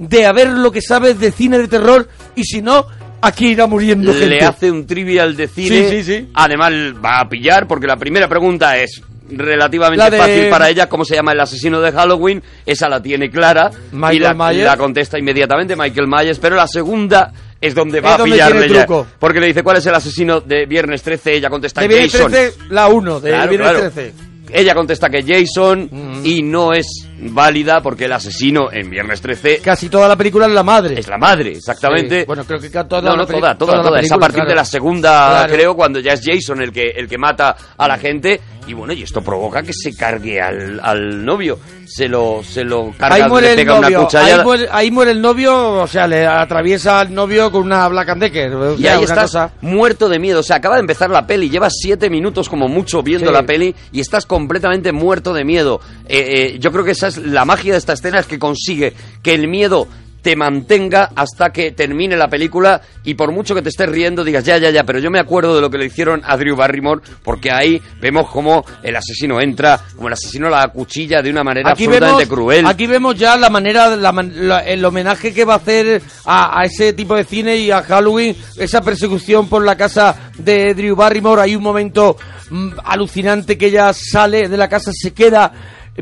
de 0.01 0.25
a 0.27 0.33
ver 0.33 0.49
lo 0.49 0.73
que 0.73 0.81
sabes 0.81 1.21
de 1.21 1.31
cine 1.31 1.59
de 1.59 1.69
terror, 1.69 2.09
y 2.35 2.43
si 2.45 2.63
no, 2.63 2.87
aquí 3.21 3.49
irá 3.49 3.67
muriendo 3.67 4.13
gente. 4.13 4.27
le 4.29 4.41
hace 4.45 4.71
un 4.71 4.87
trivial 4.87 5.37
de 5.37 5.47
cine. 5.47 5.89
Sí, 5.91 6.03
sí, 6.03 6.05
sí. 6.05 6.29
Además 6.35 6.73
va 7.05 7.21
a 7.21 7.29
pillar 7.29 7.67
porque 7.69 7.87
la 7.87 7.97
primera 7.97 8.27
pregunta 8.29 8.77
es 8.79 9.03
relativamente 9.31 10.11
de- 10.11 10.17
fácil 10.19 10.49
para 10.49 10.69
ella, 10.71 10.89
¿cómo 10.89 11.05
se 11.05 11.15
llama 11.15 11.33
el 11.33 11.41
asesino 11.41 11.81
de 11.81 11.93
Halloween? 11.93 12.43
Esa 12.67 12.89
la 12.89 13.01
tiene 13.03 13.31
clara 13.31 13.71
Michael 13.93 14.17
y 14.17 14.19
la, 14.21 14.35
Myers. 14.35 14.65
la 14.65 14.77
contesta 14.77 15.19
inmediatamente 15.19 15.77
Michael 15.77 16.09
Myers, 16.09 16.39
pero 16.39 16.57
la 16.57 16.67
segunda 16.67 17.33
es 17.61 17.75
donde 17.75 18.01
va 18.01 18.09
Es 18.11 18.15
a 18.15 18.19
donde 18.19 18.33
pillarle 18.37 18.69
ya. 18.71 18.87
Porque 19.19 19.39
le 19.39 19.49
dice, 19.49 19.63
¿cuál 19.63 19.77
es 19.77 19.87
el 19.87 19.95
asesino 19.95 20.41
de 20.41 20.65
Viernes 20.67 21.03
13? 21.03 21.35
Ella 21.35 21.51
contesta 21.51 21.83
de 21.83 21.89
Viernes 21.89 22.11
Jason. 22.13 22.31
13, 22.33 22.59
la 22.71 22.89
1, 22.89 23.21
de 23.21 23.31
Claro, 23.31 23.49
Viernes 23.51 23.71
claro. 23.71 23.91
13. 23.91 24.15
Ella 24.53 24.75
contesta 24.75 25.09
que 25.11 25.23
Jason 25.23 25.89
y 26.25 26.43
no 26.43 26.73
es 26.73 26.87
válida 27.23 27.81
porque 27.83 28.07
el 28.07 28.13
asesino 28.13 28.69
en 28.73 28.89
Viernes 28.91 29.21
13 29.21 29.59
Casi 29.59 29.89
toda 29.89 30.09
la 30.09 30.17
película 30.17 30.47
es 30.47 30.53
la 30.53 30.63
madre. 30.63 30.99
es 30.99 31.09
la 31.09 31.19
madre, 31.19 31.53
exactamente. 31.53 32.21
Sí, 32.21 32.27
Bueno, 32.27 32.45
creo 32.45 32.59
que 32.61 32.71
toda 32.71 33.03
no, 33.03 33.11
la 33.11 33.17
no, 33.17 33.27
toda, 33.27 33.57
toda, 33.57 33.57
toda 33.59 33.77
la 33.77 33.83
toda. 33.83 34.01
Es 34.01 34.07
a 34.07 34.17
película, 34.17 34.19
partir 34.21 34.41
de 34.41 34.45
claro. 34.47 34.57
la 34.61 34.65
segunda, 34.65 35.29
Claro. 35.31 35.53
creo, 35.53 35.75
cuando 35.77 36.01
ya 36.01 36.13
es 36.13 36.21
Jason 36.25 36.63
el 36.63 36.73
que, 36.73 36.89
el 36.89 37.09
que 37.09 37.19
mata 37.19 37.57
a 37.77 37.89
la 37.89 37.99
gente. 37.99 38.41
Y 38.71 38.73
bueno, 38.73 38.93
y 38.93 39.03
esto 39.03 39.21
provoca 39.21 39.65
que 39.65 39.73
se 39.73 39.97
cargue 39.97 40.41
al, 40.41 40.79
al 40.81 41.25
novio. 41.25 41.59
Se 41.87 42.07
lo, 42.09 42.41
se 42.45 42.63
lo 42.63 42.93
carga, 42.97 43.17
Ahí 43.17 43.29
muere 43.29 43.49
le 43.49 43.53
el 43.55 43.59
pega 43.59 43.73
una 43.79 43.89
novio, 43.89 44.03
cuchillada. 44.05 44.27
ahí 44.39 44.45
muere, 44.45 44.69
ahí 44.71 44.91
muere 44.93 45.11
el 45.11 45.21
novio, 45.21 45.73
o 45.83 45.87
sea, 45.89 46.07
le 46.07 46.25
atraviesa 46.25 47.01
al 47.01 47.13
novio 47.13 47.51
con 47.51 47.63
una 47.65 47.89
Black 47.89 48.11
and 48.11 48.23
Decker. 48.23 48.55
o 48.55 48.77
Y 48.79 48.87
ahí 48.87 49.03
estás 49.03 49.25
cosa- 49.33 49.53
muerto 49.61 50.09
de 50.09 50.21
miedo. 50.21 50.39
O 50.39 50.43
sea, 50.45 50.57
acaba 50.57 50.77
de 50.77 50.83
empezar 50.83 51.11
la 51.11 51.27
peli, 51.27 51.51
llevas 51.51 51.73
siete 51.83 52.09
minutos 52.09 52.49
como 52.49 52.69
mucho 52.69 53.03
viendo 53.03 53.27
Sí. 53.27 53.33
la 53.33 53.43
peli 53.43 53.75
y 53.91 53.99
estás 53.99 54.25
completamente 54.25 54.93
muerto 54.93 55.35
de 55.35 55.45
miedo. 55.45 55.81
Eh, 56.09 56.53
eh, 56.55 56.59
yo 56.61 56.71
creo 56.71 56.85
que 56.85 56.93
esa 56.93 57.09
es 57.09 57.17
la 57.17 57.45
magia 57.45 57.73
de 57.73 57.79
esta 57.79 57.95
escena, 57.95 58.21
es 58.21 58.27
que 58.27 58.39
consigue 58.39 58.95
que 59.23 59.35
el 59.35 59.49
miedo 59.49 59.89
te 60.23 60.37
mantenga 60.37 61.11
hasta 61.17 61.51
que 61.51 61.73
termine 61.73 62.17
la 62.17 62.29
película 62.29 62.81
y 63.05 63.15
por 63.15 63.33
mucho 63.33 63.55
que 63.55 63.63
te 63.63 63.69
estés 63.71 63.89
riendo 63.89 64.23
digas 64.25 64.45
ya, 64.45 64.59
ya, 64.59 64.71
ya, 64.71 64.85
pero 64.85 64.99
yo 64.99 65.11
me 65.11 65.19
acuerdo 65.19 65.55
de 65.55 65.61
lo 65.61 65.71
que 65.71 65.79
le 65.79 65.87
hicieron 65.87 66.21
a 66.25 66.37
Drew 66.37 66.57
Barrymore 66.57 67.01
porque 67.23 67.51
ahí 67.51 67.81
vemos 68.01 68.29
cómo 68.31 68.65
el 68.83 68.95
asesino 68.97 69.41
entra, 69.41 69.81
como 69.97 70.09
el 70.09 70.15
asesino 70.15 70.49
la 70.49 70.69
cuchilla 70.69 71.23
de 71.23 71.31
una 71.31 71.43
manera 71.45 71.71
Aquí 71.71 71.85
absolutamente 71.85 72.25
vemos, 72.25 72.35
cruel. 72.35 72.67
aquí 72.67 72.87
vemos 72.87 73.17
ya 73.17 73.37
la 73.37 73.51
manera, 73.51 73.97
la 73.97 74.13
la- 74.13 74.61
el 74.61 74.85
homenaje 74.85 75.33
que 75.33 75.45
va 75.45 75.55
a 75.55 75.57
hacer 75.57 76.03
a, 76.25 76.61
a 76.61 76.65
ese 76.65 76.93
tipo 76.93 77.15
de 77.17 77.25
cine 77.25 77.57
y 77.57 77.71
a 77.71 77.83
Halloween, 77.83 78.37
esa 78.59 78.81
persecución 78.83 79.49
por 79.49 79.65
la 79.65 79.77
casa 79.77 80.31
de 80.37 80.75
Drew 80.75 80.95
Barrymore. 80.97 81.43
Hay 81.43 81.57
un 81.57 81.63
momento 81.63 82.17
mm, 82.51 82.71
alucinante 82.85 83.57
que 83.57 83.67
ella 83.67 83.93
sale 83.95 84.49
de 84.49 84.57
la 84.57 84.69
casa, 84.69 84.91
se 84.95 85.13
queda 85.13 85.53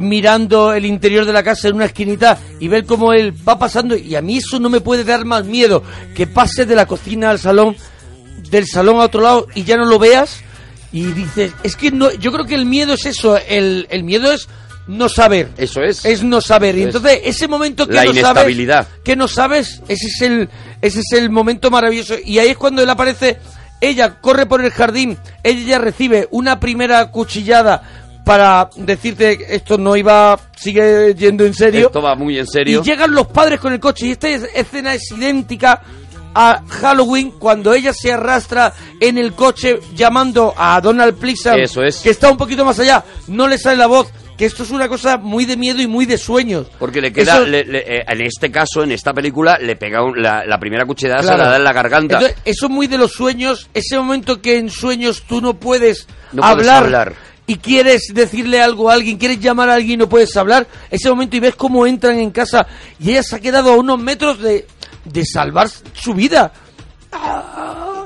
mirando 0.00 0.72
el 0.72 0.84
interior 0.86 1.24
de 1.24 1.32
la 1.32 1.42
casa 1.42 1.68
en 1.68 1.74
una 1.76 1.86
esquinita 1.86 2.38
y 2.60 2.68
ver 2.68 2.84
cómo 2.84 3.12
él 3.12 3.32
va 3.48 3.58
pasando. 3.58 3.96
Y 3.96 4.14
a 4.16 4.22
mí 4.22 4.38
eso 4.38 4.58
no 4.58 4.68
me 4.68 4.80
puede 4.80 5.04
dar 5.04 5.24
más 5.24 5.44
miedo 5.44 5.82
que 6.14 6.26
pase 6.26 6.66
de 6.66 6.74
la 6.74 6.86
cocina 6.86 7.30
al 7.30 7.38
salón 7.38 7.76
del 8.50 8.66
salón 8.66 8.96
a 8.96 9.04
otro 9.04 9.20
lado 9.20 9.46
y 9.54 9.64
ya 9.64 9.76
no 9.76 9.84
lo 9.84 9.98
veas 9.98 10.40
y 10.90 11.02
dices 11.12 11.52
es 11.62 11.76
que 11.76 11.90
no 11.90 12.10
yo 12.12 12.32
creo 12.32 12.46
que 12.46 12.54
el 12.54 12.64
miedo 12.64 12.94
es 12.94 13.04
eso 13.04 13.36
el, 13.36 13.86
el 13.90 14.04
miedo 14.04 14.32
es 14.32 14.48
no 14.86 15.10
saber. 15.10 15.50
Eso 15.58 15.82
es. 15.82 16.02
es 16.06 16.22
no 16.22 16.40
saber. 16.40 16.74
Y 16.76 16.80
Eso 16.80 16.96
entonces 16.96 17.20
ese 17.24 17.46
momento 17.46 17.86
que 17.86 17.92
La 17.92 18.04
no 18.04 18.10
inestabilidad. 18.12 18.84
sabes 18.86 19.00
que 19.04 19.16
no 19.16 19.28
sabes 19.28 19.82
ese 19.86 20.06
es 20.06 20.22
el 20.22 20.48
ese 20.80 21.00
es 21.00 21.12
el 21.12 21.28
momento 21.28 21.70
maravilloso. 21.70 22.14
Y 22.24 22.38
ahí 22.38 22.48
es 22.48 22.56
cuando 22.56 22.82
él 22.82 22.88
aparece 22.88 23.38
ella 23.82 24.18
corre 24.20 24.46
por 24.46 24.64
el 24.64 24.70
jardín 24.70 25.18
ella 25.42 25.78
recibe 25.78 26.26
una 26.30 26.58
primera 26.58 27.10
cuchillada 27.10 28.07
para 28.28 28.68
decirte 28.76 29.38
esto 29.54 29.78
no 29.78 29.96
iba 29.96 30.38
sigue 30.54 31.14
yendo 31.14 31.46
en 31.46 31.54
serio 31.54 31.86
Esto 31.86 32.02
va 32.02 32.14
muy 32.14 32.38
en 32.38 32.46
serio. 32.46 32.82
y 32.82 32.84
llegan 32.84 33.12
los 33.12 33.26
padres 33.28 33.58
con 33.58 33.72
el 33.72 33.80
coche 33.80 34.06
y 34.08 34.10
esta 34.10 34.28
es- 34.28 34.48
escena 34.54 34.92
es 34.92 35.10
idéntica 35.12 35.80
a 36.34 36.62
Halloween 36.68 37.30
cuando 37.38 37.72
ella 37.72 37.92
se 37.94 38.12
arrastra 38.12 38.74
en 39.00 39.16
el 39.16 39.32
coche 39.32 39.80
llamando 39.94 40.52
a 40.56 40.78
Donald 40.82 41.16
Pleasant 41.18 41.58
Eso 41.58 41.82
es. 41.82 41.96
que 42.02 42.10
está 42.10 42.30
un 42.30 42.36
poquito 42.36 42.66
más 42.66 42.78
allá 42.78 43.02
no 43.28 43.48
le 43.48 43.56
sale 43.56 43.78
la 43.78 43.86
voz 43.86 44.08
que 44.36 44.44
esto 44.44 44.62
es 44.62 44.70
una 44.70 44.88
cosa 44.88 45.16
muy 45.16 45.46
de 45.46 45.56
miedo 45.56 45.80
y 45.80 45.86
muy 45.86 46.04
de 46.04 46.18
sueños 46.18 46.66
Porque 46.78 47.00
le 47.00 47.12
queda, 47.14 47.36
Eso- 47.38 47.46
le- 47.46 47.64
le- 47.64 47.78
eh, 48.00 48.04
en 48.06 48.20
este 48.20 48.50
caso, 48.52 48.84
en 48.84 48.92
esta 48.92 49.12
película, 49.14 49.58
le 49.58 49.74
pega 49.74 50.04
un- 50.04 50.22
la, 50.22 50.44
la 50.46 50.60
primera 50.60 50.84
cuchillada, 50.86 51.22
se 51.22 51.26
Claro. 51.28 51.42
la 51.44 51.48
da 51.50 51.56
en 51.56 51.64
la 51.64 51.72
garganta. 51.72 52.14
Entonces, 52.18 52.38
eso 52.44 52.66
es 52.66 52.70
muy 52.70 52.86
de 52.86 52.98
los 52.98 53.10
sueños, 53.10 53.68
ese 53.74 53.96
momento 53.98 54.40
que 54.40 54.58
en 54.58 54.70
sueños 54.70 55.24
tú 55.26 55.40
no 55.40 55.54
puedes, 55.54 56.06
No 56.32 56.42
puedes 56.42 56.68
hablar. 56.68 57.14
Y 57.48 57.56
quieres 57.56 58.12
decirle 58.12 58.60
algo 58.60 58.90
a 58.90 58.92
alguien, 58.92 59.16
quieres 59.16 59.40
llamar 59.40 59.70
a 59.70 59.74
alguien 59.74 59.94
y 59.94 59.96
no 59.96 60.08
puedes 60.08 60.36
hablar, 60.36 60.68
ese 60.90 61.08
momento 61.08 61.34
y 61.34 61.40
ves 61.40 61.56
cómo 61.56 61.86
entran 61.86 62.18
en 62.18 62.30
casa 62.30 62.66
y 63.00 63.10
ella 63.10 63.22
se 63.22 63.36
ha 63.36 63.40
quedado 63.40 63.72
a 63.72 63.76
unos 63.76 63.98
metros 63.98 64.38
de, 64.38 64.66
de 65.04 65.24
salvar 65.24 65.68
su 65.94 66.12
vida. 66.12 66.52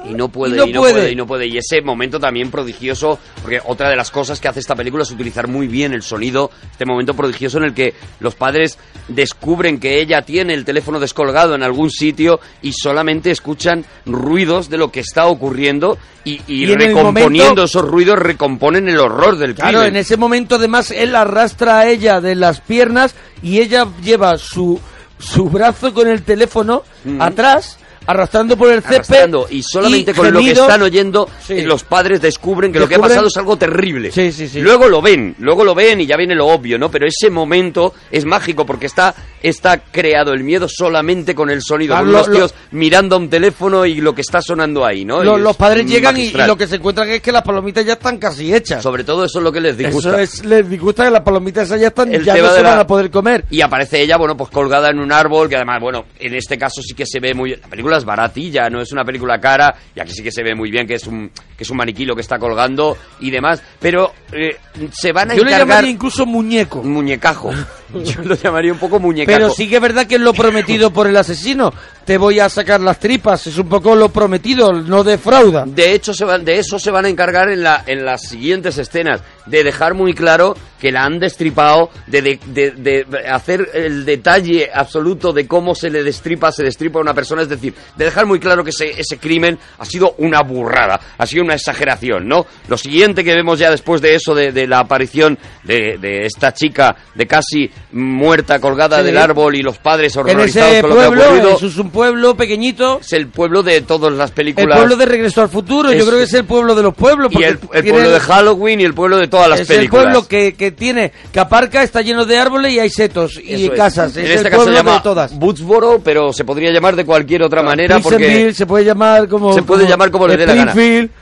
Y 0.08 0.14
no 0.14 0.28
puede, 0.28 0.54
y 0.54 0.58
no 0.58 0.66
y 0.66 0.72
no 0.72 0.80
puede. 0.80 0.92
puede, 0.94 1.12
y 1.12 1.16
no 1.16 1.26
puede. 1.26 1.46
Y 1.46 1.58
ese 1.58 1.80
momento 1.82 2.18
también 2.18 2.50
prodigioso, 2.50 3.18
porque 3.40 3.60
otra 3.64 3.88
de 3.88 3.96
las 3.96 4.10
cosas 4.10 4.40
que 4.40 4.48
hace 4.48 4.60
esta 4.60 4.74
película 4.74 5.02
es 5.04 5.10
utilizar 5.10 5.46
muy 5.48 5.68
bien 5.68 5.92
el 5.92 6.02
sonido, 6.02 6.50
este 6.72 6.84
momento 6.84 7.14
prodigioso 7.14 7.58
en 7.58 7.64
el 7.64 7.74
que 7.74 7.94
los 8.20 8.34
padres 8.34 8.78
descubren 9.08 9.78
que 9.78 10.00
ella 10.00 10.22
tiene 10.22 10.54
el 10.54 10.64
teléfono 10.64 10.98
descolgado 11.00 11.54
en 11.54 11.62
algún 11.62 11.90
sitio 11.90 12.40
y 12.62 12.72
solamente 12.72 13.30
escuchan 13.30 13.84
ruidos 14.06 14.68
de 14.70 14.78
lo 14.78 14.90
que 14.90 15.00
está 15.00 15.26
ocurriendo 15.26 15.98
y, 16.24 16.40
y 16.46 16.66
recomponiendo 16.66 17.42
momento- 17.50 17.64
esos 17.64 17.84
ruidos 17.84 18.18
recomponen 18.18 18.88
el 18.88 18.98
horror 18.98 19.36
del 19.38 19.54
Claro, 19.54 19.78
crimen. 19.80 19.88
en 19.88 19.96
ese 19.96 20.16
momento 20.16 20.54
además 20.56 20.90
él 20.92 21.14
arrastra 21.16 21.78
a 21.80 21.88
ella 21.88 22.20
de 22.20 22.34
las 22.36 22.60
piernas 22.60 23.14
y 23.42 23.58
ella 23.60 23.86
lleva 24.02 24.38
su, 24.38 24.80
su 25.18 25.48
brazo 25.48 25.92
con 25.92 26.06
el 26.08 26.22
teléfono 26.22 26.84
atrás, 27.18 27.78
arrastrando 28.06 28.56
por 28.56 28.68
el 28.70 28.80
césped. 28.82 28.94
arrastrando 28.96 29.46
y 29.50 29.62
solamente 29.62 30.14
con 30.14 30.32
lo 30.32 30.40
que 30.40 30.50
están 30.52 30.82
oyendo 30.82 31.28
Sí. 31.46 31.62
los 31.62 31.84
padres 31.84 32.20
descubren 32.20 32.72
que 32.72 32.78
lo 32.78 32.88
que 32.88 32.94
ha 32.96 32.98
pasado 32.98 33.26
es 33.26 33.36
algo 33.36 33.56
terrible. 33.56 34.10
Sí, 34.12 34.32
sí, 34.32 34.48
sí. 34.48 34.60
Luego 34.60 34.88
lo 34.88 35.00
ven, 35.02 35.34
luego 35.38 35.64
lo 35.64 35.74
ven 35.74 36.00
y 36.00 36.06
ya 36.06 36.16
viene 36.16 36.34
lo 36.34 36.46
obvio, 36.46 36.78
¿no? 36.78 36.90
Pero 36.90 37.06
ese 37.06 37.30
momento 37.30 37.94
es 38.10 38.24
mágico 38.24 38.64
porque 38.66 38.86
está 38.86 39.14
está 39.42 39.78
creado 39.78 40.32
el 40.32 40.44
miedo 40.44 40.68
solamente 40.68 41.34
con 41.34 41.50
el 41.50 41.62
sonido, 41.62 41.94
Claro, 41.94 42.04
con 42.04 42.12
lo- 42.12 42.18
los 42.18 42.28
lo- 42.28 42.34
tíos 42.36 42.54
mirando 42.70 43.16
a 43.16 43.18
un 43.18 43.28
teléfono 43.28 43.84
y 43.84 44.00
lo 44.00 44.14
que 44.14 44.20
está 44.20 44.40
sonando 44.40 44.84
ahí, 44.86 45.04
¿no? 45.04 45.22
Lo- 45.24 45.36
los 45.36 45.50
es 45.52 45.56
padres 45.56 45.86
llegan 45.86 46.16
y, 46.16 46.30
lo 46.30 46.56
que 46.56 46.68
se 46.68 46.76
encuentran 46.76 47.08
es 47.10 47.20
que 47.20 47.32
las 47.32 47.42
palomitas 47.42 47.84
ya 47.84 47.94
están 47.94 48.18
casi 48.18 48.54
hechas. 48.54 48.82
sobre 48.82 49.02
todo 49.04 49.24
eso 49.24 49.38
es 49.38 49.44
lo 49.44 49.50
que 49.50 49.60
les 49.60 49.76
disgusta. 49.76 50.10
Eso 50.10 50.18
es, 50.18 50.44
les 50.44 50.68
disgusta 50.70 51.04
que 51.04 51.10
las 51.10 51.22
palomitas 51.22 51.64
esas 51.66 51.80
ya 51.80 51.88
están, 51.88 52.14
El 52.14 52.24
ya 52.24 52.36
no 52.36 52.52
se 52.54 52.62
la- 52.62 52.70
van 52.70 52.78
a 52.80 52.86
poder 52.86 53.10
comer. 53.10 53.44
Y 53.50 53.60
aparece 53.62 54.00
ella, 54.00 54.16
bueno, 54.16 54.36
pues 54.36 54.48
colgada 54.50 54.90
en 54.90 55.00
un 55.00 55.10
árbol, 55.12 55.48
que 55.48 55.56
además, 55.56 55.80
bueno, 55.80 56.04
en 56.20 56.34
este 56.34 56.56
caso 56.56 56.80
sí 56.82 56.94
que 56.94 57.04
se 57.06 57.18
ve 57.18 57.34
muy... 57.34 57.56
La 57.56 57.66
película 57.68 57.91
es 57.96 58.04
baratilla, 58.04 58.68
no 58.70 58.80
es 58.80 58.92
una 58.92 59.04
película 59.04 59.40
cara, 59.40 59.74
y 59.94 60.00
aquí 60.00 60.12
sí 60.12 60.22
que 60.22 60.32
se 60.32 60.42
ve 60.42 60.54
muy 60.54 60.70
bien 60.70 60.86
que 60.86 60.94
es 60.94 61.06
un, 61.06 61.30
que 61.56 61.64
es 61.64 61.70
un 61.70 61.76
maniquí 61.76 62.04
lo 62.04 62.14
que 62.14 62.20
está 62.22 62.38
colgando 62.38 62.96
y 63.20 63.30
demás, 63.30 63.62
pero 63.80 64.12
eh, 64.32 64.56
se 64.92 65.12
van 65.12 65.30
a 65.30 65.34
Yo 65.34 65.42
le 65.44 65.50
encargar... 65.50 65.68
llamaría 65.68 65.90
incluso 65.90 66.26
muñeco. 66.26 66.82
Muñecajo. 66.82 67.52
Yo 68.04 68.22
lo 68.22 68.34
llamaría 68.34 68.72
un 68.72 68.78
poco 68.78 68.98
muñecajo. 68.98 69.36
Pero 69.38 69.50
sí 69.50 69.68
que 69.68 69.76
es 69.76 69.82
verdad 69.82 70.06
que 70.06 70.16
es 70.16 70.20
lo 70.20 70.32
prometido 70.34 70.92
por 70.92 71.06
el 71.06 71.16
asesino. 71.16 71.72
Te 72.04 72.18
voy 72.18 72.40
a 72.40 72.48
sacar 72.48 72.80
las 72.80 72.98
tripas, 72.98 73.46
es 73.46 73.58
un 73.58 73.68
poco 73.68 73.94
lo 73.94 74.08
prometido, 74.08 74.72
no 74.72 75.04
defrauda. 75.04 75.64
De 75.66 75.92
hecho, 75.94 76.12
se 76.12 76.24
van, 76.24 76.44
de 76.44 76.58
eso 76.58 76.78
se 76.78 76.90
van 76.90 77.04
a 77.04 77.08
encargar 77.08 77.48
en, 77.50 77.62
la, 77.62 77.84
en 77.86 78.04
las 78.04 78.22
siguientes 78.22 78.76
escenas, 78.78 79.20
de 79.46 79.62
dejar 79.62 79.94
muy 79.94 80.12
claro 80.12 80.56
que 80.80 80.90
la 80.90 81.04
han 81.04 81.20
destripado, 81.20 81.90
de, 82.08 82.22
de, 82.22 82.38
de- 82.46 82.70
de 82.72 83.06
hacer 83.30 83.68
el 83.74 84.04
detalle 84.04 84.68
absoluto 84.74 85.32
de 85.32 85.46
cómo 85.46 85.76
se 85.76 85.90
le 85.90 86.02
destripa, 86.02 86.50
se 86.50 86.64
destripa 86.64 86.98
a 86.98 87.02
una 87.02 87.14
persona, 87.14 87.42
es 87.42 87.48
decir, 87.48 87.72
de 87.96 88.04
dejar 88.04 88.26
muy 88.26 88.40
claro 88.40 88.64
que 88.64 88.70
ese, 88.70 88.90
ese 89.00 89.18
crimen 89.18 89.56
ha 89.78 89.84
sido 89.84 90.16
una 90.18 90.40
burrada, 90.42 90.98
ha 91.18 91.24
sido 91.26 91.44
una 91.44 91.54
exageración, 91.54 92.26
¿no? 92.26 92.46
Lo 92.66 92.76
siguiente 92.76 93.22
que 93.22 93.32
vemos 93.34 93.60
ya 93.60 93.70
después 93.70 94.00
de 94.02 94.16
eso, 94.16 94.34
de, 94.34 94.50
de 94.50 94.66
la 94.66 94.80
aparición 94.80 95.38
de, 95.62 95.98
de 96.00 96.26
esta 96.26 96.52
chica 96.52 96.96
de 97.14 97.26
casi 97.28 97.70
muerta 97.92 98.60
colgada 98.60 98.98
Sí. 98.98 99.04
del 99.04 99.18
árbol 99.18 99.54
y 99.56 99.62
los 99.62 99.78
padres 99.78 100.14
En 100.16 100.20
horrorizados 100.22 100.70
ese 100.72 100.80
con 100.82 100.90
lo 100.90 100.96
que 100.96 101.02
ha 101.02 101.06
pueblo, 101.08 101.24
ocurrido, 101.24 101.56
eso 101.56 101.66
es 101.66 101.78
un 101.78 101.90
pueblo 101.90 102.34
pequeñito, 102.36 103.00
es 103.00 103.12
el 103.12 103.26
pueblo 103.28 103.62
de 103.62 103.80
todas 103.82 104.12
las 104.12 104.30
el 104.30 104.34
películas. 104.34 104.78
pueblo 104.78 104.96
de 104.96 105.06
Regreso 105.06 105.42
al 105.42 105.48
Futuro, 105.48 105.90
yo 105.92 105.98
Es- 105.98 106.04
creo 106.04 106.18
que 106.18 106.24
es 106.24 106.34
el 106.34 106.44
pueblo 106.44 106.74
de 106.74 106.82
los 106.82 106.94
pueblos. 106.94 107.32
y 107.32 107.42
el, 107.42 107.52
el 107.52 107.58
tiene- 107.82 107.90
pueblo 107.90 108.10
de 108.10 108.20
Halloween 108.20 108.80
y 108.80 108.84
el 108.84 108.94
pueblo 108.94 109.16
de 109.18 109.28
todas 109.28 109.48
las 109.48 109.60
es 109.60 109.68
películas. 109.68 110.04
el 110.06 110.10
pueblo 110.12 110.28
que, 110.28 110.54
que 110.54 110.70
tiene, 110.72 111.12
que 111.32 111.40
aparca, 111.40 111.82
está 111.82 112.00
lleno 112.02 112.24
de 112.24 112.38
árboles 112.38 112.72
y 112.72 112.78
hay 112.80 112.90
setos 112.90 113.38
y 113.42 113.54
Eso 113.64 113.72
es. 113.72 113.78
casas. 113.78 114.16
En 114.16 114.24
Es 114.24 114.30
este 114.30 114.46
el 114.48 114.50
caso 114.50 114.64
se 114.64 114.70
pueblo 114.70 114.78
llama 114.78 114.94
de 114.96 115.02
todas. 115.02 115.38
Bootsboro, 115.38 116.00
pero 116.02 116.32
se 116.32 116.44
podría 116.44 116.70
llamar 116.72 116.96
de 116.96 117.04
cualquier 117.04 117.42
otra 117.42 117.62
manera 117.62 117.98
porque 118.00 118.52
se 118.54 118.66
puede 118.66 118.84
llamar 118.84 119.28
como. 119.28 119.52
se 119.52 119.62
puede 119.62 119.80
como 119.82 119.90
llamar 119.90 120.10
como 120.10 120.28
le 120.28 120.36
dé 120.36 120.46
la 120.46 120.54
gana. 120.54 120.74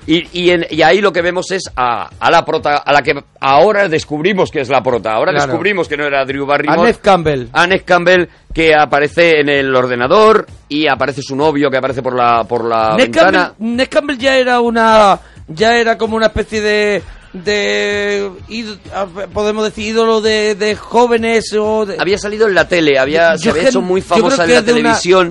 Y, 0.06 0.26
y, 0.32 0.50
en- 0.50 0.66
y 0.70 0.82
ahí 0.82 1.00
lo 1.00 1.12
que 1.12 1.22
vemos 1.22 1.50
es 1.50 1.62
a, 1.76 2.10
a 2.18 2.30
la 2.30 2.44
prota, 2.44 2.76
a 2.78 2.92
la 2.92 3.02
que 3.02 3.14
ahora 3.40 3.88
descubrimos 3.88 4.50
que 4.50 4.60
es 4.60 4.68
la 4.68 4.82
prota. 4.82 5.12
Ahora 5.12 5.32
Claro. 5.32 5.46
descubrimos 5.48 5.88
que 5.88 5.96
no 5.96 6.04
era 6.04 6.24
Drew 6.24 6.46
Barrymore. 6.50 6.94
Campbell. 7.00 7.46
Annette 7.52 7.84
Campbell 7.84 8.28
que 8.52 8.74
aparece 8.74 9.40
en 9.40 9.48
el 9.48 9.74
ordenador 9.74 10.46
y 10.68 10.86
aparece 10.88 11.22
su 11.22 11.36
novio 11.36 11.70
que 11.70 11.76
aparece 11.76 12.02
por 12.02 12.14
la 12.16 12.44
por 12.44 12.64
la 12.64 12.90
Ned 12.96 13.04
ventana. 13.04 13.54
Campbell, 13.56 13.76
Ned 13.76 13.88
Campbell 13.88 14.18
ya 14.18 14.36
era 14.36 14.60
una 14.60 15.18
ya 15.48 15.76
era 15.76 15.96
como 15.96 16.16
una 16.16 16.26
especie 16.26 16.60
de 16.60 17.02
de 17.32 18.28
podemos 19.32 19.64
decir 19.64 19.86
ídolo 19.86 20.20
de, 20.20 20.54
de 20.56 20.74
jóvenes 20.76 21.52
o 21.58 21.86
de, 21.86 21.96
Había 21.98 22.18
salido 22.18 22.48
en 22.48 22.54
la 22.54 22.66
tele, 22.68 22.98
había, 22.98 23.34
Yo 23.36 23.38
se 23.38 23.50
había 23.50 23.68
hecho 23.68 23.80
muy 23.80 24.00
famosa 24.02 24.44
en 24.44 24.50
la 24.52 24.56
una- 24.58 24.64
televisión. 24.66 25.30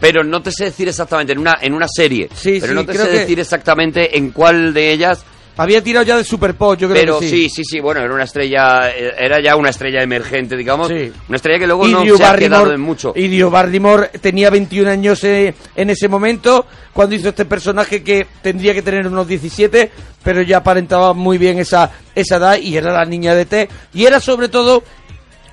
pero 0.00 0.24
no 0.24 0.42
te 0.42 0.50
sé 0.50 0.64
decir 0.64 0.88
exactamente, 0.88 1.32
en 1.32 1.38
una, 1.38 1.56
en 1.60 1.72
una 1.72 1.86
serie. 1.88 2.28
Sí, 2.34 2.58
pero 2.60 2.72
sí, 2.72 2.74
no 2.74 2.84
te 2.84 2.94
sé 2.98 3.08
que- 3.08 3.18
decir 3.20 3.40
exactamente 3.40 4.16
en 4.18 4.30
cuál 4.30 4.74
de 4.74 4.90
ellas. 4.92 5.24
Había 5.58 5.82
tirado 5.82 6.04
ya 6.04 6.16
de 6.18 6.24
Super 6.24 6.54
Pop, 6.54 6.78
yo 6.78 6.86
creo 6.88 7.00
Pero 7.00 7.18
que 7.20 7.28
sí, 7.30 7.48
sí, 7.48 7.62
sí, 7.64 7.80
bueno, 7.80 8.02
era 8.02 8.12
una 8.12 8.24
estrella, 8.24 8.90
eh, 8.90 9.14
era 9.18 9.40
ya 9.40 9.56
una 9.56 9.70
estrella 9.70 10.02
emergente, 10.02 10.56
digamos. 10.56 10.88
Sí. 10.88 11.10
Una 11.28 11.36
estrella 11.36 11.58
que 11.60 11.66
luego 11.66 11.86
no 11.88 12.02
se 12.04 12.10
ha 12.24 12.32
Barrymore- 12.32 12.38
quedado 12.38 12.72
en 12.72 12.80
mucho. 12.82 13.12
Y 13.16 13.28
Drew 13.28 13.48
Barrymore 13.50 14.10
tenía 14.20 14.50
21 14.50 14.90
años 14.90 15.24
eh, 15.24 15.54
en 15.74 15.88
ese 15.90 16.08
momento 16.08 16.66
cuando 16.92 17.14
hizo 17.14 17.30
este 17.30 17.46
personaje 17.46 18.02
que 18.02 18.26
tendría 18.42 18.74
que 18.74 18.82
tener 18.82 19.06
unos 19.06 19.26
17, 19.26 19.90
pero 20.22 20.42
ya 20.42 20.58
aparentaba 20.58 21.14
muy 21.14 21.38
bien 21.38 21.58
esa, 21.58 21.90
esa 22.14 22.36
edad 22.36 22.58
y 22.58 22.76
era 22.76 22.92
la 22.92 23.04
niña 23.06 23.34
de 23.34 23.46
T. 23.46 23.68
Y 23.94 24.04
era 24.04 24.20
sobre 24.20 24.48
todo 24.48 24.82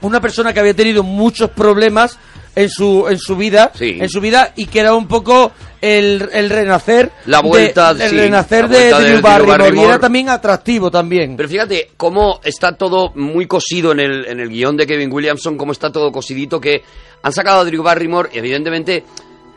una 0.02 0.20
persona 0.20 0.54
que 0.54 0.60
había 0.60 0.74
tenido 0.74 1.02
muchos 1.04 1.50
problemas 1.52 2.20
en 2.56 2.70
su 2.70 3.08
en 3.10 3.18
su 3.18 3.36
vida 3.36 3.72
Sí. 3.74 3.98
en 4.00 4.10
su 4.10 4.22
vida 4.22 4.54
y 4.56 4.66
que 4.68 4.80
era 4.80 4.94
un 4.96 5.08
poco 5.08 5.52
el, 5.82 6.30
el 6.32 6.50
renacer 6.50 7.12
La 7.26 7.42
vuelta, 7.42 7.94
de, 7.94 8.06
el 8.06 8.10
sí, 8.12 8.18
renacer 8.18 8.70
de, 8.70 8.86
de 8.94 9.22
Barrymore, 9.22 9.76
y 9.76 9.80
era 9.84 10.00
también 10.00 10.30
atractivo 10.30 10.90
también 10.92 11.36
Pero 11.36 11.50
fíjate 11.50 11.90
cómo 11.98 12.40
está 12.44 12.78
todo 12.78 13.12
muy 13.16 13.48
cosido 13.48 13.92
en 13.92 14.00
el, 14.00 14.26
en 14.28 14.40
el 14.40 14.50
guion 14.50 14.78
de 14.78 14.88
Kevin 14.88 15.12
Williamson, 15.12 15.58
cómo 15.58 15.72
está 15.74 15.92
todo 15.92 16.12
cosidito, 16.12 16.62
que 16.62 16.84
han 17.22 17.32
sacado 17.34 17.62
a 17.62 17.66
Drew 17.66 17.84
Barrymore 17.84 18.30
y 18.34 18.38
evidentemente 18.38 19.04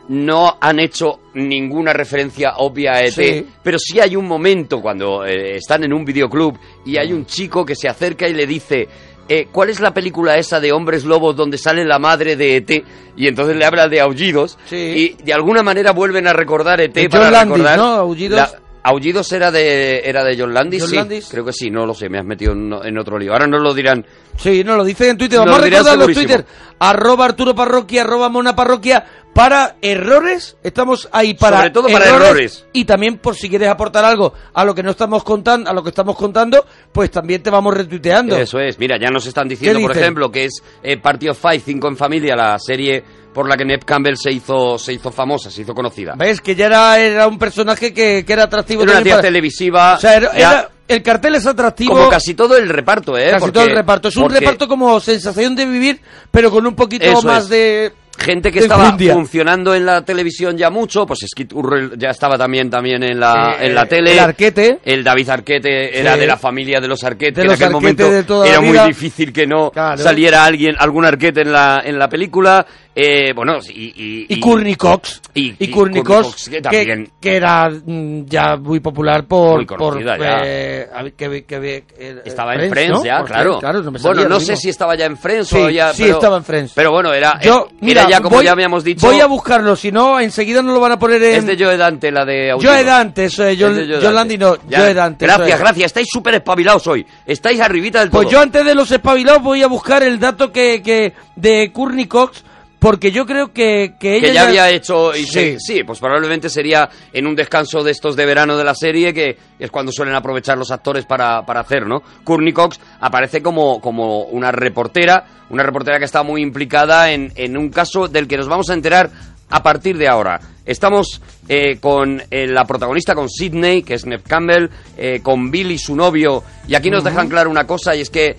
no 0.09 0.57
han 0.59 0.79
hecho 0.79 1.19
ninguna 1.33 1.91
referencia 1.93 2.53
obvia 2.57 2.93
a 2.93 3.01
ET, 3.01 3.11
Sí. 3.13 3.45
pero 3.61 3.77
sí 3.77 3.99
hay 3.99 4.15
un 4.15 4.25
momento 4.25 4.81
cuando 4.81 5.25
eh, 5.25 5.57
están 5.57 5.83
en 5.83 5.93
un 5.93 6.05
videoclub 6.05 6.57
y 6.85 6.97
hay 6.97 7.11
un 7.13 7.25
chico 7.25 7.65
que 7.65 7.75
se 7.75 7.87
acerca 7.87 8.27
y 8.27 8.33
le 8.33 8.47
dice... 8.47 8.87
eh, 9.29 9.47
¿Cuál 9.51 9.69
es 9.69 9.79
la 9.79 9.93
película 9.93 10.37
esa 10.37 10.59
de 10.59 10.71
hombres 10.71 11.03
lobos 11.05 11.35
donde 11.35 11.57
sale 11.57 11.83
la 11.85 11.99
madre 11.99 12.35
de 12.35 12.57
ET? 12.57 12.83
Y 13.15 13.27
entonces 13.27 13.55
le 13.55 13.65
habla 13.65 13.87
de 13.87 13.99
aullidos 13.99 14.57
Sí. 14.65 15.15
y 15.19 15.23
de 15.23 15.33
alguna 15.33 15.63
manera 15.63 15.91
vuelven 15.91 16.27
a 16.27 16.33
recordar 16.33 16.79
ET 16.81 16.93
De 16.93 17.09
para 17.09 17.23
John 17.25 17.33
Landis, 17.33 17.57
recordar 17.57 17.77
¿no? 17.79 17.85
Aullidos. 17.95 18.39
la- 18.39 18.51
Aullidos 18.83 19.29
era 19.33 19.51
de 19.51 19.99
era 20.05 20.23
de 20.23 20.37
John 20.39 20.53
Landis, 20.53 20.81
John 20.83 20.89
sí. 20.91 20.95
Landis. 20.95 21.27
Creo 21.29 21.43
que 21.43 21.51
sí, 21.51 21.69
no 21.69 21.85
lo 21.85 21.93
sé, 21.93 22.07
me 22.07 22.19
has 22.19 22.25
metido 22.25 22.53
en, 22.53 22.71
en 22.71 22.97
otro 22.97 23.19
lío. 23.19 23.33
Ahora 23.33 23.45
no 23.45 23.57
lo 23.59 23.73
dirán. 23.73 24.05
Sí, 24.37 24.63
no 24.63 24.77
lo 24.77 24.85
dicen 24.85 25.09
en 25.09 25.17
Twitter. 25.17 25.39
Vamos 25.39 25.57
a 25.57 25.61
recordar 25.61 25.97
los. 25.97 26.13
Twitter. 26.13 26.45
Arroba 26.79 27.25
Arturo 27.25 27.55
Parroquia, 27.55 28.01
arroba 28.03 28.29
Mona 28.29 28.55
Parroquia. 28.55 29.05
Para 29.33 29.75
errores, 29.83 30.57
estamos 30.63 31.07
ahí 31.11 31.35
para 31.35 31.57
Sobre 31.57 31.69
todo 31.69 31.89
para 31.89 32.07
errores. 32.07 32.65
Y 32.73 32.85
también 32.85 33.19
por 33.19 33.35
si 33.35 33.49
quieres 33.49 33.69
aportar 33.69 34.03
algo 34.03 34.33
a 34.53 34.65
lo 34.65 34.73
que 34.73 34.81
no 34.81 34.89
estamos 34.91 35.23
contando, 35.23 35.69
a 35.69 35.73
lo 35.73 35.83
que 35.83 35.89
estamos 35.89 36.15
contando, 36.15 36.65
pues 36.91 37.11
también 37.11 37.43
te 37.43 37.51
vamos 37.51 37.75
retuiteando. 37.75 38.35
Eso 38.35 38.59
es. 38.59 38.79
Mira, 38.79 38.97
ya 38.99 39.09
nos 39.11 39.27
están 39.27 39.47
diciendo, 39.47 39.79
¿Qué 39.79 39.85
por 39.85 39.95
ejemplo, 39.95 40.31
que 40.31 40.45
es 40.45 40.63
eh, 40.81 40.97
Party 40.97 41.29
of 41.29 41.39
Five, 41.39 41.59
Cinco 41.59 41.87
en 41.87 41.97
Familia, 41.97 42.35
la 42.35 42.57
serie 42.57 43.03
por 43.31 43.47
la 43.47 43.55
que 43.55 43.65
Neb 43.65 43.85
Campbell 43.85 44.15
se 44.17 44.31
hizo, 44.31 44.79
se 44.79 44.93
hizo 44.93 45.11
famosa, 45.11 45.51
se 45.51 45.61
hizo 45.61 45.75
conocida. 45.75 46.15
¿Ves? 46.17 46.41
Que 46.41 46.55
ya 46.55 46.65
era, 46.65 46.99
era 46.99 47.27
un 47.27 47.37
personaje 47.37 47.93
que, 47.93 48.25
que 48.25 48.33
era 48.33 48.45
atractivo. 48.45 48.81
Era 48.81 48.93
una 48.93 49.03
tía 49.03 49.13
para- 49.13 49.21
televisiva. 49.27 49.95
O 49.97 49.99
sea, 49.99 50.15
era- 50.17 50.69
el 50.87 51.03
cartel 51.03 51.35
es 51.35 51.45
atractivo. 51.45 51.93
como 51.95 52.09
casi 52.09 52.33
todo 52.33 52.55
el 52.57 52.69
reparto, 52.69 53.17
¿eh? 53.17 53.27
casi 53.31 53.39
Porque- 53.41 53.53
todo 53.59 53.65
el 53.65 53.75
reparto. 53.75 54.07
Es 54.07 54.15
un 54.15 54.23
porque 54.23 54.39
reparto 54.39 54.67
como 54.67 54.99
sensación 54.99 55.55
de 55.55 55.65
vivir, 55.65 56.01
pero 56.31 56.49
con 56.51 56.65
un 56.65 56.75
poquito 56.75 57.05
Eso 57.05 57.21
más 57.23 57.43
es. 57.43 57.49
de... 57.49 57.93
Gente 58.17 58.51
que 58.51 58.59
estaba 58.59 58.97
funcionando 58.97 59.73
en 59.75 59.85
la 59.85 60.03
televisión 60.03 60.57
ya 60.57 60.69
mucho, 60.69 61.05
pues 61.05 61.19
Skid 61.29 61.53
Urrell 61.53 61.97
ya 61.97 62.09
estaba 62.09 62.37
también, 62.37 62.69
también 62.69 63.03
en 63.03 63.19
la, 63.19 63.57
Eh, 63.59 63.67
en 63.67 63.75
la 63.75 63.85
tele. 63.85 64.13
el 64.13 64.19
Arquete. 64.19 64.79
El 64.83 65.03
David 65.03 65.29
Arquete 65.29 65.99
era 65.99 66.13
Sí. 66.15 66.19
de 66.21 66.27
la 66.27 66.37
familia 66.37 66.79
de 66.81 66.87
los 66.87 67.03
Arquete. 67.03 67.35
De 67.35 67.41
en 67.41 67.47
los 67.47 67.55
aquel 67.55 67.67
Arquete 67.75 67.81
momento 67.81 68.11
de 68.11 68.23
toda 68.23 68.45
la 68.45 68.51
era 68.51 68.61
muy 68.61 68.77
difícil 68.87 69.31
que 69.31 69.45
no 69.45 69.69
Claro. 69.71 69.97
saliera 70.01 70.45
alguien, 70.45 70.75
algún 70.79 71.05
Arquete 71.05 71.41
en 71.41 71.51
la, 71.51 71.81
en 71.85 71.97
la 71.99 72.09
película. 72.09 72.65
Eh, 72.99 73.31
bueno, 73.35 73.59
y... 73.69 73.93
Y, 73.95 74.25
Y 74.27 74.39
Courtney 74.39 74.73
Cox. 74.73 75.21
y- 75.35 75.53
y 75.59 75.67
Courtney 75.69 76.01
Courtney 76.01 76.03
Cox, 76.03 76.45
que 76.49 76.55
que, 76.55 76.61
también- 76.61 77.11
que 77.21 77.35
era 77.35 77.69
mm, 77.69 78.25
ya 78.25 78.55
muy 78.57 78.79
popular 78.79 79.27
por... 79.27 79.57
Muy 79.57 79.67
conocida 79.67 80.15
por, 80.17 80.25
ya. 80.25 80.37
eh, 80.43 80.87
que, 81.15 81.29
que- 81.29 81.45
que- 81.45 81.83
eh, 81.99 82.21
Estaba 82.25 82.55
en 82.55 82.71
Friends, 82.71 83.03
ya, 83.03 83.23
claro. 83.23 83.27
Friends, 83.27 83.59
claro, 83.59 83.83
no 83.83 83.91
me 83.91 83.99
bueno, 83.99 84.27
no 84.27 84.39
sé 84.39 84.55
si 84.55 84.69
estaba 84.69 84.95
ya 84.95 85.05
en 85.05 85.15
Friends 85.15 85.47
Sí, 85.49 85.57
o 85.57 85.69
ya... 85.69 85.93
sí 85.93 86.03
pero- 86.05 86.15
estaba 86.15 86.37
en 86.37 86.43
Friends. 86.43 86.71
Pero 86.73 86.91
bueno, 86.91 87.13
era, 87.13 87.39
Yo, 87.39 87.67
era 87.83 88.06
ya 88.09 88.21
como 88.21 88.35
voy- 88.37 88.45
ya 88.45 88.51
habíamos 88.51 88.83
dicho... 88.83 89.05
Voy 89.05 89.19
a 89.19 89.25
buscarlo, 89.25 89.75
si 89.75 89.91
no, 89.91 90.19
enseguida 90.19 90.61
no 90.61 90.73
lo 90.73 90.79
van 90.79 90.93
a 90.93 90.99
poner 90.99 91.21
en... 91.23 91.35
Es 91.35 91.45
de 91.45 91.57
Joe 91.63 91.77
Dante, 91.77 92.11
la 92.11 92.25
de 92.25 92.51
Aullidos. 92.51 92.75
Joe 92.75 92.83
Dante, 92.83 93.25
eso 93.25 93.43
es, 93.45 93.57
John, 93.59 93.77
Es 93.79 94.03
Joe 94.03 94.13
Landy 94.13 94.37
no, 94.37 94.55
Ya. 94.67 94.79
Joe 94.79 94.93
Dante. 94.93 95.25
Gracias, 95.25 95.49
es. 95.49 95.59
gracias. 95.59 95.85
Estáis 95.87 96.07
súper 96.11 96.35
espabilados 96.35 96.85
hoy. 96.87 97.05
Estáis 97.25 97.59
arribita 97.59 97.99
del 97.99 98.09
todo. 98.09 98.21
Pues 98.21 98.31
yo 98.31 98.39
antes 98.39 98.63
de 98.65 98.75
los 98.75 98.89
espabilados 98.91 99.41
voy 99.43 99.63
a 99.63 99.67
buscar 99.67 100.03
el 100.03 100.19
dato 100.19 100.51
que, 100.51 100.81
que 100.81 101.13
de 101.35 101.71
Courtney 101.71 102.05
Cox, 102.05 102.43
porque 102.79 103.11
yo 103.11 103.25
creo 103.25 103.51
que, 103.51 103.95
que 103.99 104.17
ella 104.17 104.27
que 104.27 104.33
ya 104.33 104.47
había 104.47 104.69
hecho 104.69 105.15
y 105.15 105.23
Sí. 105.23 105.31
se- 105.31 105.59
sí. 105.59 105.83
pues 105.83 105.99
probablemente 105.99 106.49
sería 106.49 106.87
en 107.11 107.25
un 107.25 107.35
descanso 107.35 107.83
de 107.83 107.91
estos 107.91 108.15
de 108.15 108.25
verano 108.25 108.55
de 108.57 108.63
la 108.63 108.75
serie 108.75 109.13
que 109.13 109.37
es 109.57 109.71
cuando 109.71 109.91
suelen 109.91 110.13
aprovechar 110.15 110.57
los 110.57 110.69
actores 110.71 111.05
para, 111.05 111.43
para 111.45 111.61
hacer 111.61 111.87
no 111.87 112.01
Courtney 112.23 112.53
Cox 112.53 112.79
aparece 112.99 113.41
como, 113.41 113.81
como 113.81 114.23
una 114.25 114.51
reportera 114.51 115.25
una 115.49 115.63
reportera 115.63 115.97
que 115.97 116.05
está 116.05 116.23
muy 116.23 116.41
implicada 116.41 117.11
en, 117.11 117.31
en 117.35 117.57
un 117.57 117.69
caso 117.69 118.07
del 118.07 118.27
que 118.27 118.37
nos 118.37 118.47
vamos 118.47 118.69
a 118.69 118.73
enterar 118.73 119.09
a 119.49 119.63
partir 119.63 119.97
de 119.97 120.09
ahora. 120.09 120.41
Estamos 120.65 121.21
eh, 121.47 121.77
con 121.79 122.21
eh, 122.29 122.47
la 122.47 122.65
protagonista 122.65 123.15
con 123.15 123.29
Sidney 123.29 123.81
que 123.81 123.93
es 123.93 124.05
Neve 124.05 124.23
Campbell 124.27 124.67
eh, 124.97 125.21
con 125.23 125.49
Billy 125.49 125.77
su 125.77 125.95
novio. 125.95 126.43
Y 126.67 126.75
aquí 126.75 126.89
nos 126.89 127.05
dejan 127.05 127.29
claro 127.29 127.49
una 127.49 127.65
cosa 127.65 127.95
y 127.95 128.01
es 128.01 128.09
que 128.09 128.35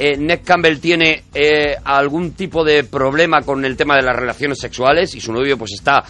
eh, 0.00 0.16
Ned 0.16 0.40
Campbell 0.44 0.78
tiene 0.80 1.24
eh, 1.34 1.76
algún 1.84 2.32
tipo 2.32 2.64
de 2.64 2.82
problema 2.84 3.42
con 3.42 3.64
el 3.64 3.76
tema 3.76 3.94
de 3.96 4.02
las 4.02 4.16
relaciones 4.16 4.58
sexuales 4.58 5.14
y 5.14 5.20
su 5.20 5.32
novio 5.32 5.56
pues 5.58 5.72
está 5.74 6.02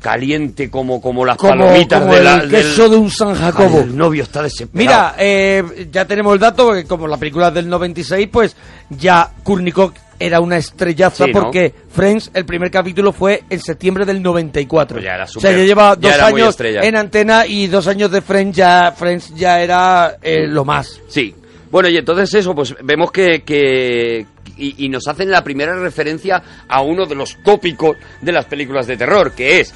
caliente 0.00 0.70
como, 0.70 1.00
como 1.00 1.24
las 1.24 1.36
como, 1.38 1.64
palomitas 1.64 2.00
como 2.00 2.12
de 2.12 2.18
el 2.18 2.24
la, 2.24 2.38
del- 2.38 2.50
queso 2.50 2.88
de 2.88 2.96
un 2.96 3.10
San 3.10 3.34
Jacobo. 3.34 3.78
Ay, 3.78 3.84
el 3.84 3.96
novio 3.96 4.22
está 4.22 4.42
desesperado. 4.42 4.78
Mira, 4.78 5.14
eh, 5.18 5.88
ya 5.90 6.04
tenemos 6.06 6.34
el 6.34 6.40
dato, 6.40 6.66
porque 6.66 6.84
como 6.84 7.08
la 7.08 7.16
película 7.16 7.50
del 7.50 7.68
96, 7.68 8.28
pues 8.30 8.54
ya 8.90 9.30
Cox 9.42 9.94
era 10.18 10.40
una 10.40 10.58
estrellaza 10.58 11.24
Sí, 11.24 11.32
¿no? 11.32 11.42
porque 11.44 11.74
Friends, 11.90 12.30
el 12.34 12.44
primer 12.44 12.70
capítulo 12.70 13.12
fue 13.12 13.42
en 13.50 13.60
septiembre 13.60 14.04
del 14.04 14.22
94. 14.22 14.94
Pues 14.96 15.04
ya 15.04 15.14
era 15.14 15.24
o 15.24 15.40
sea, 15.40 15.50
ya 15.50 15.64
lleva 15.64 15.96
dos 15.96 16.12
años 16.20 16.56
en 16.60 16.96
antena 16.96 17.46
y 17.46 17.66
dos 17.66 17.88
años 17.88 18.10
de 18.10 18.20
Friends 18.20 18.56
ya, 18.56 18.92
Friends 18.96 19.34
ya 19.34 19.60
era 19.60 20.18
eh, 20.22 20.46
lo 20.46 20.64
más. 20.64 21.00
Sí. 21.08 21.34
Bueno, 21.74 21.88
y 21.88 21.96
entonces 21.96 22.32
eso, 22.34 22.54
pues 22.54 22.72
vemos 22.84 23.10
que... 23.10 23.42
que 23.42 24.24
y, 24.56 24.84
y 24.86 24.88
nos 24.88 25.08
hacen 25.08 25.28
la 25.28 25.42
primera 25.42 25.74
referencia 25.76 26.40
a 26.68 26.80
uno 26.82 27.04
de 27.04 27.16
los 27.16 27.36
tópicos 27.42 27.96
de 28.20 28.30
las 28.30 28.44
películas 28.44 28.86
de 28.86 28.96
terror, 28.96 29.32
que 29.32 29.58
es... 29.58 29.74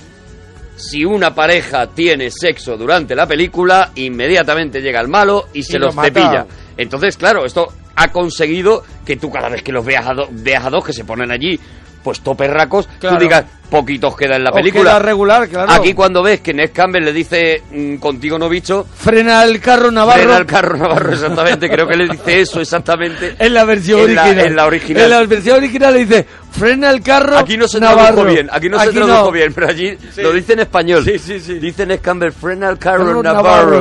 Si 0.76 1.04
una 1.04 1.34
pareja 1.34 1.88
tiene 1.88 2.30
sexo 2.30 2.76
durante 2.76 3.16
la 3.16 3.26
película, 3.26 3.90
inmediatamente 3.96 4.80
llega 4.80 5.00
el 5.00 5.08
malo 5.08 5.48
y 5.52 5.64
se 5.64 5.76
Y 5.76 5.80
lo 5.80 5.86
los 5.86 5.96
mata. 5.96 6.06
cepilla. 6.06 6.46
Entonces, 6.76 7.16
claro, 7.16 7.44
esto 7.44 7.72
ha 7.96 8.12
conseguido 8.12 8.84
que 9.04 9.16
tú 9.16 9.28
cada 9.28 9.48
vez 9.48 9.64
que 9.64 9.72
los 9.72 9.84
veas 9.84 10.06
a, 10.06 10.14
do- 10.14 10.28
veas 10.30 10.64
a 10.64 10.70
dos 10.70 10.84
que 10.84 10.92
se 10.92 11.04
ponen 11.04 11.32
allí, 11.32 11.58
pues 12.08 12.20
toperracos, 12.20 12.88
Claro. 12.98 13.16
tú 13.18 13.22
digas, 13.22 13.44
poquitos 13.68 14.16
queda 14.16 14.36
en 14.36 14.44
la 14.44 14.50
película. 14.50 14.92
queda 14.92 14.98
regular, 14.98 15.46
claro. 15.46 15.70
Aquí 15.70 15.92
cuando 15.92 16.22
ves 16.22 16.40
que 16.40 16.54
Ned 16.54 16.70
Campbell 16.72 17.04
le 17.04 17.12
dice, 17.12 17.62
mm, 17.70 17.96
contigo 17.96 18.38
no 18.38 18.48
bicho, 18.48 18.86
Frena 18.96 19.44
el 19.44 19.60
carro 19.60 19.90
Navarro. 19.90 20.22
frena 20.22 20.38
el 20.38 20.46
carro 20.46 20.78
Navarro, 20.78 21.12
exactamente, 21.12 21.68
creo 21.68 21.86
que 21.86 21.94
le 21.98 22.08
dice 22.08 22.40
eso 22.40 22.62
exactamente. 22.62 23.36
En 23.38 23.52
la 23.52 23.64
versión 23.64 24.00
En 24.08 24.14
la- 24.14 24.22
original. 24.22 24.46
en 24.46 24.56
la 24.56 24.64
original. 24.66 25.02
En 25.04 25.10
la 25.10 25.22
versión 25.26 25.56
original 25.58 25.92
le 25.92 26.00
dice, 26.06 26.26
frena 26.50 26.88
el 26.90 27.02
carro 27.02 27.36
Aquí 27.36 27.58
no 27.58 27.68
se 27.68 27.78
Navarro. 27.78 28.14
tradujo 28.14 28.24
bien, 28.32 28.48
aquí 28.50 28.68
no 28.70 28.80
se 28.80 28.90
tradujo 28.90 29.24
no. 29.26 29.32
bien, 29.32 29.52
pero 29.52 29.68
allí 29.68 29.98
lo 30.16 30.32
dice 30.32 30.54
en 30.54 30.60
español. 30.60 31.04
Sí, 31.04 31.18
sí, 31.18 31.38
sí. 31.38 31.58
Dice 31.58 31.84
Ned 31.84 32.00
Campbell, 32.00 32.32
frena 32.32 32.70
el 32.70 32.78
carro 32.78 33.22
Navarro. 33.22 33.32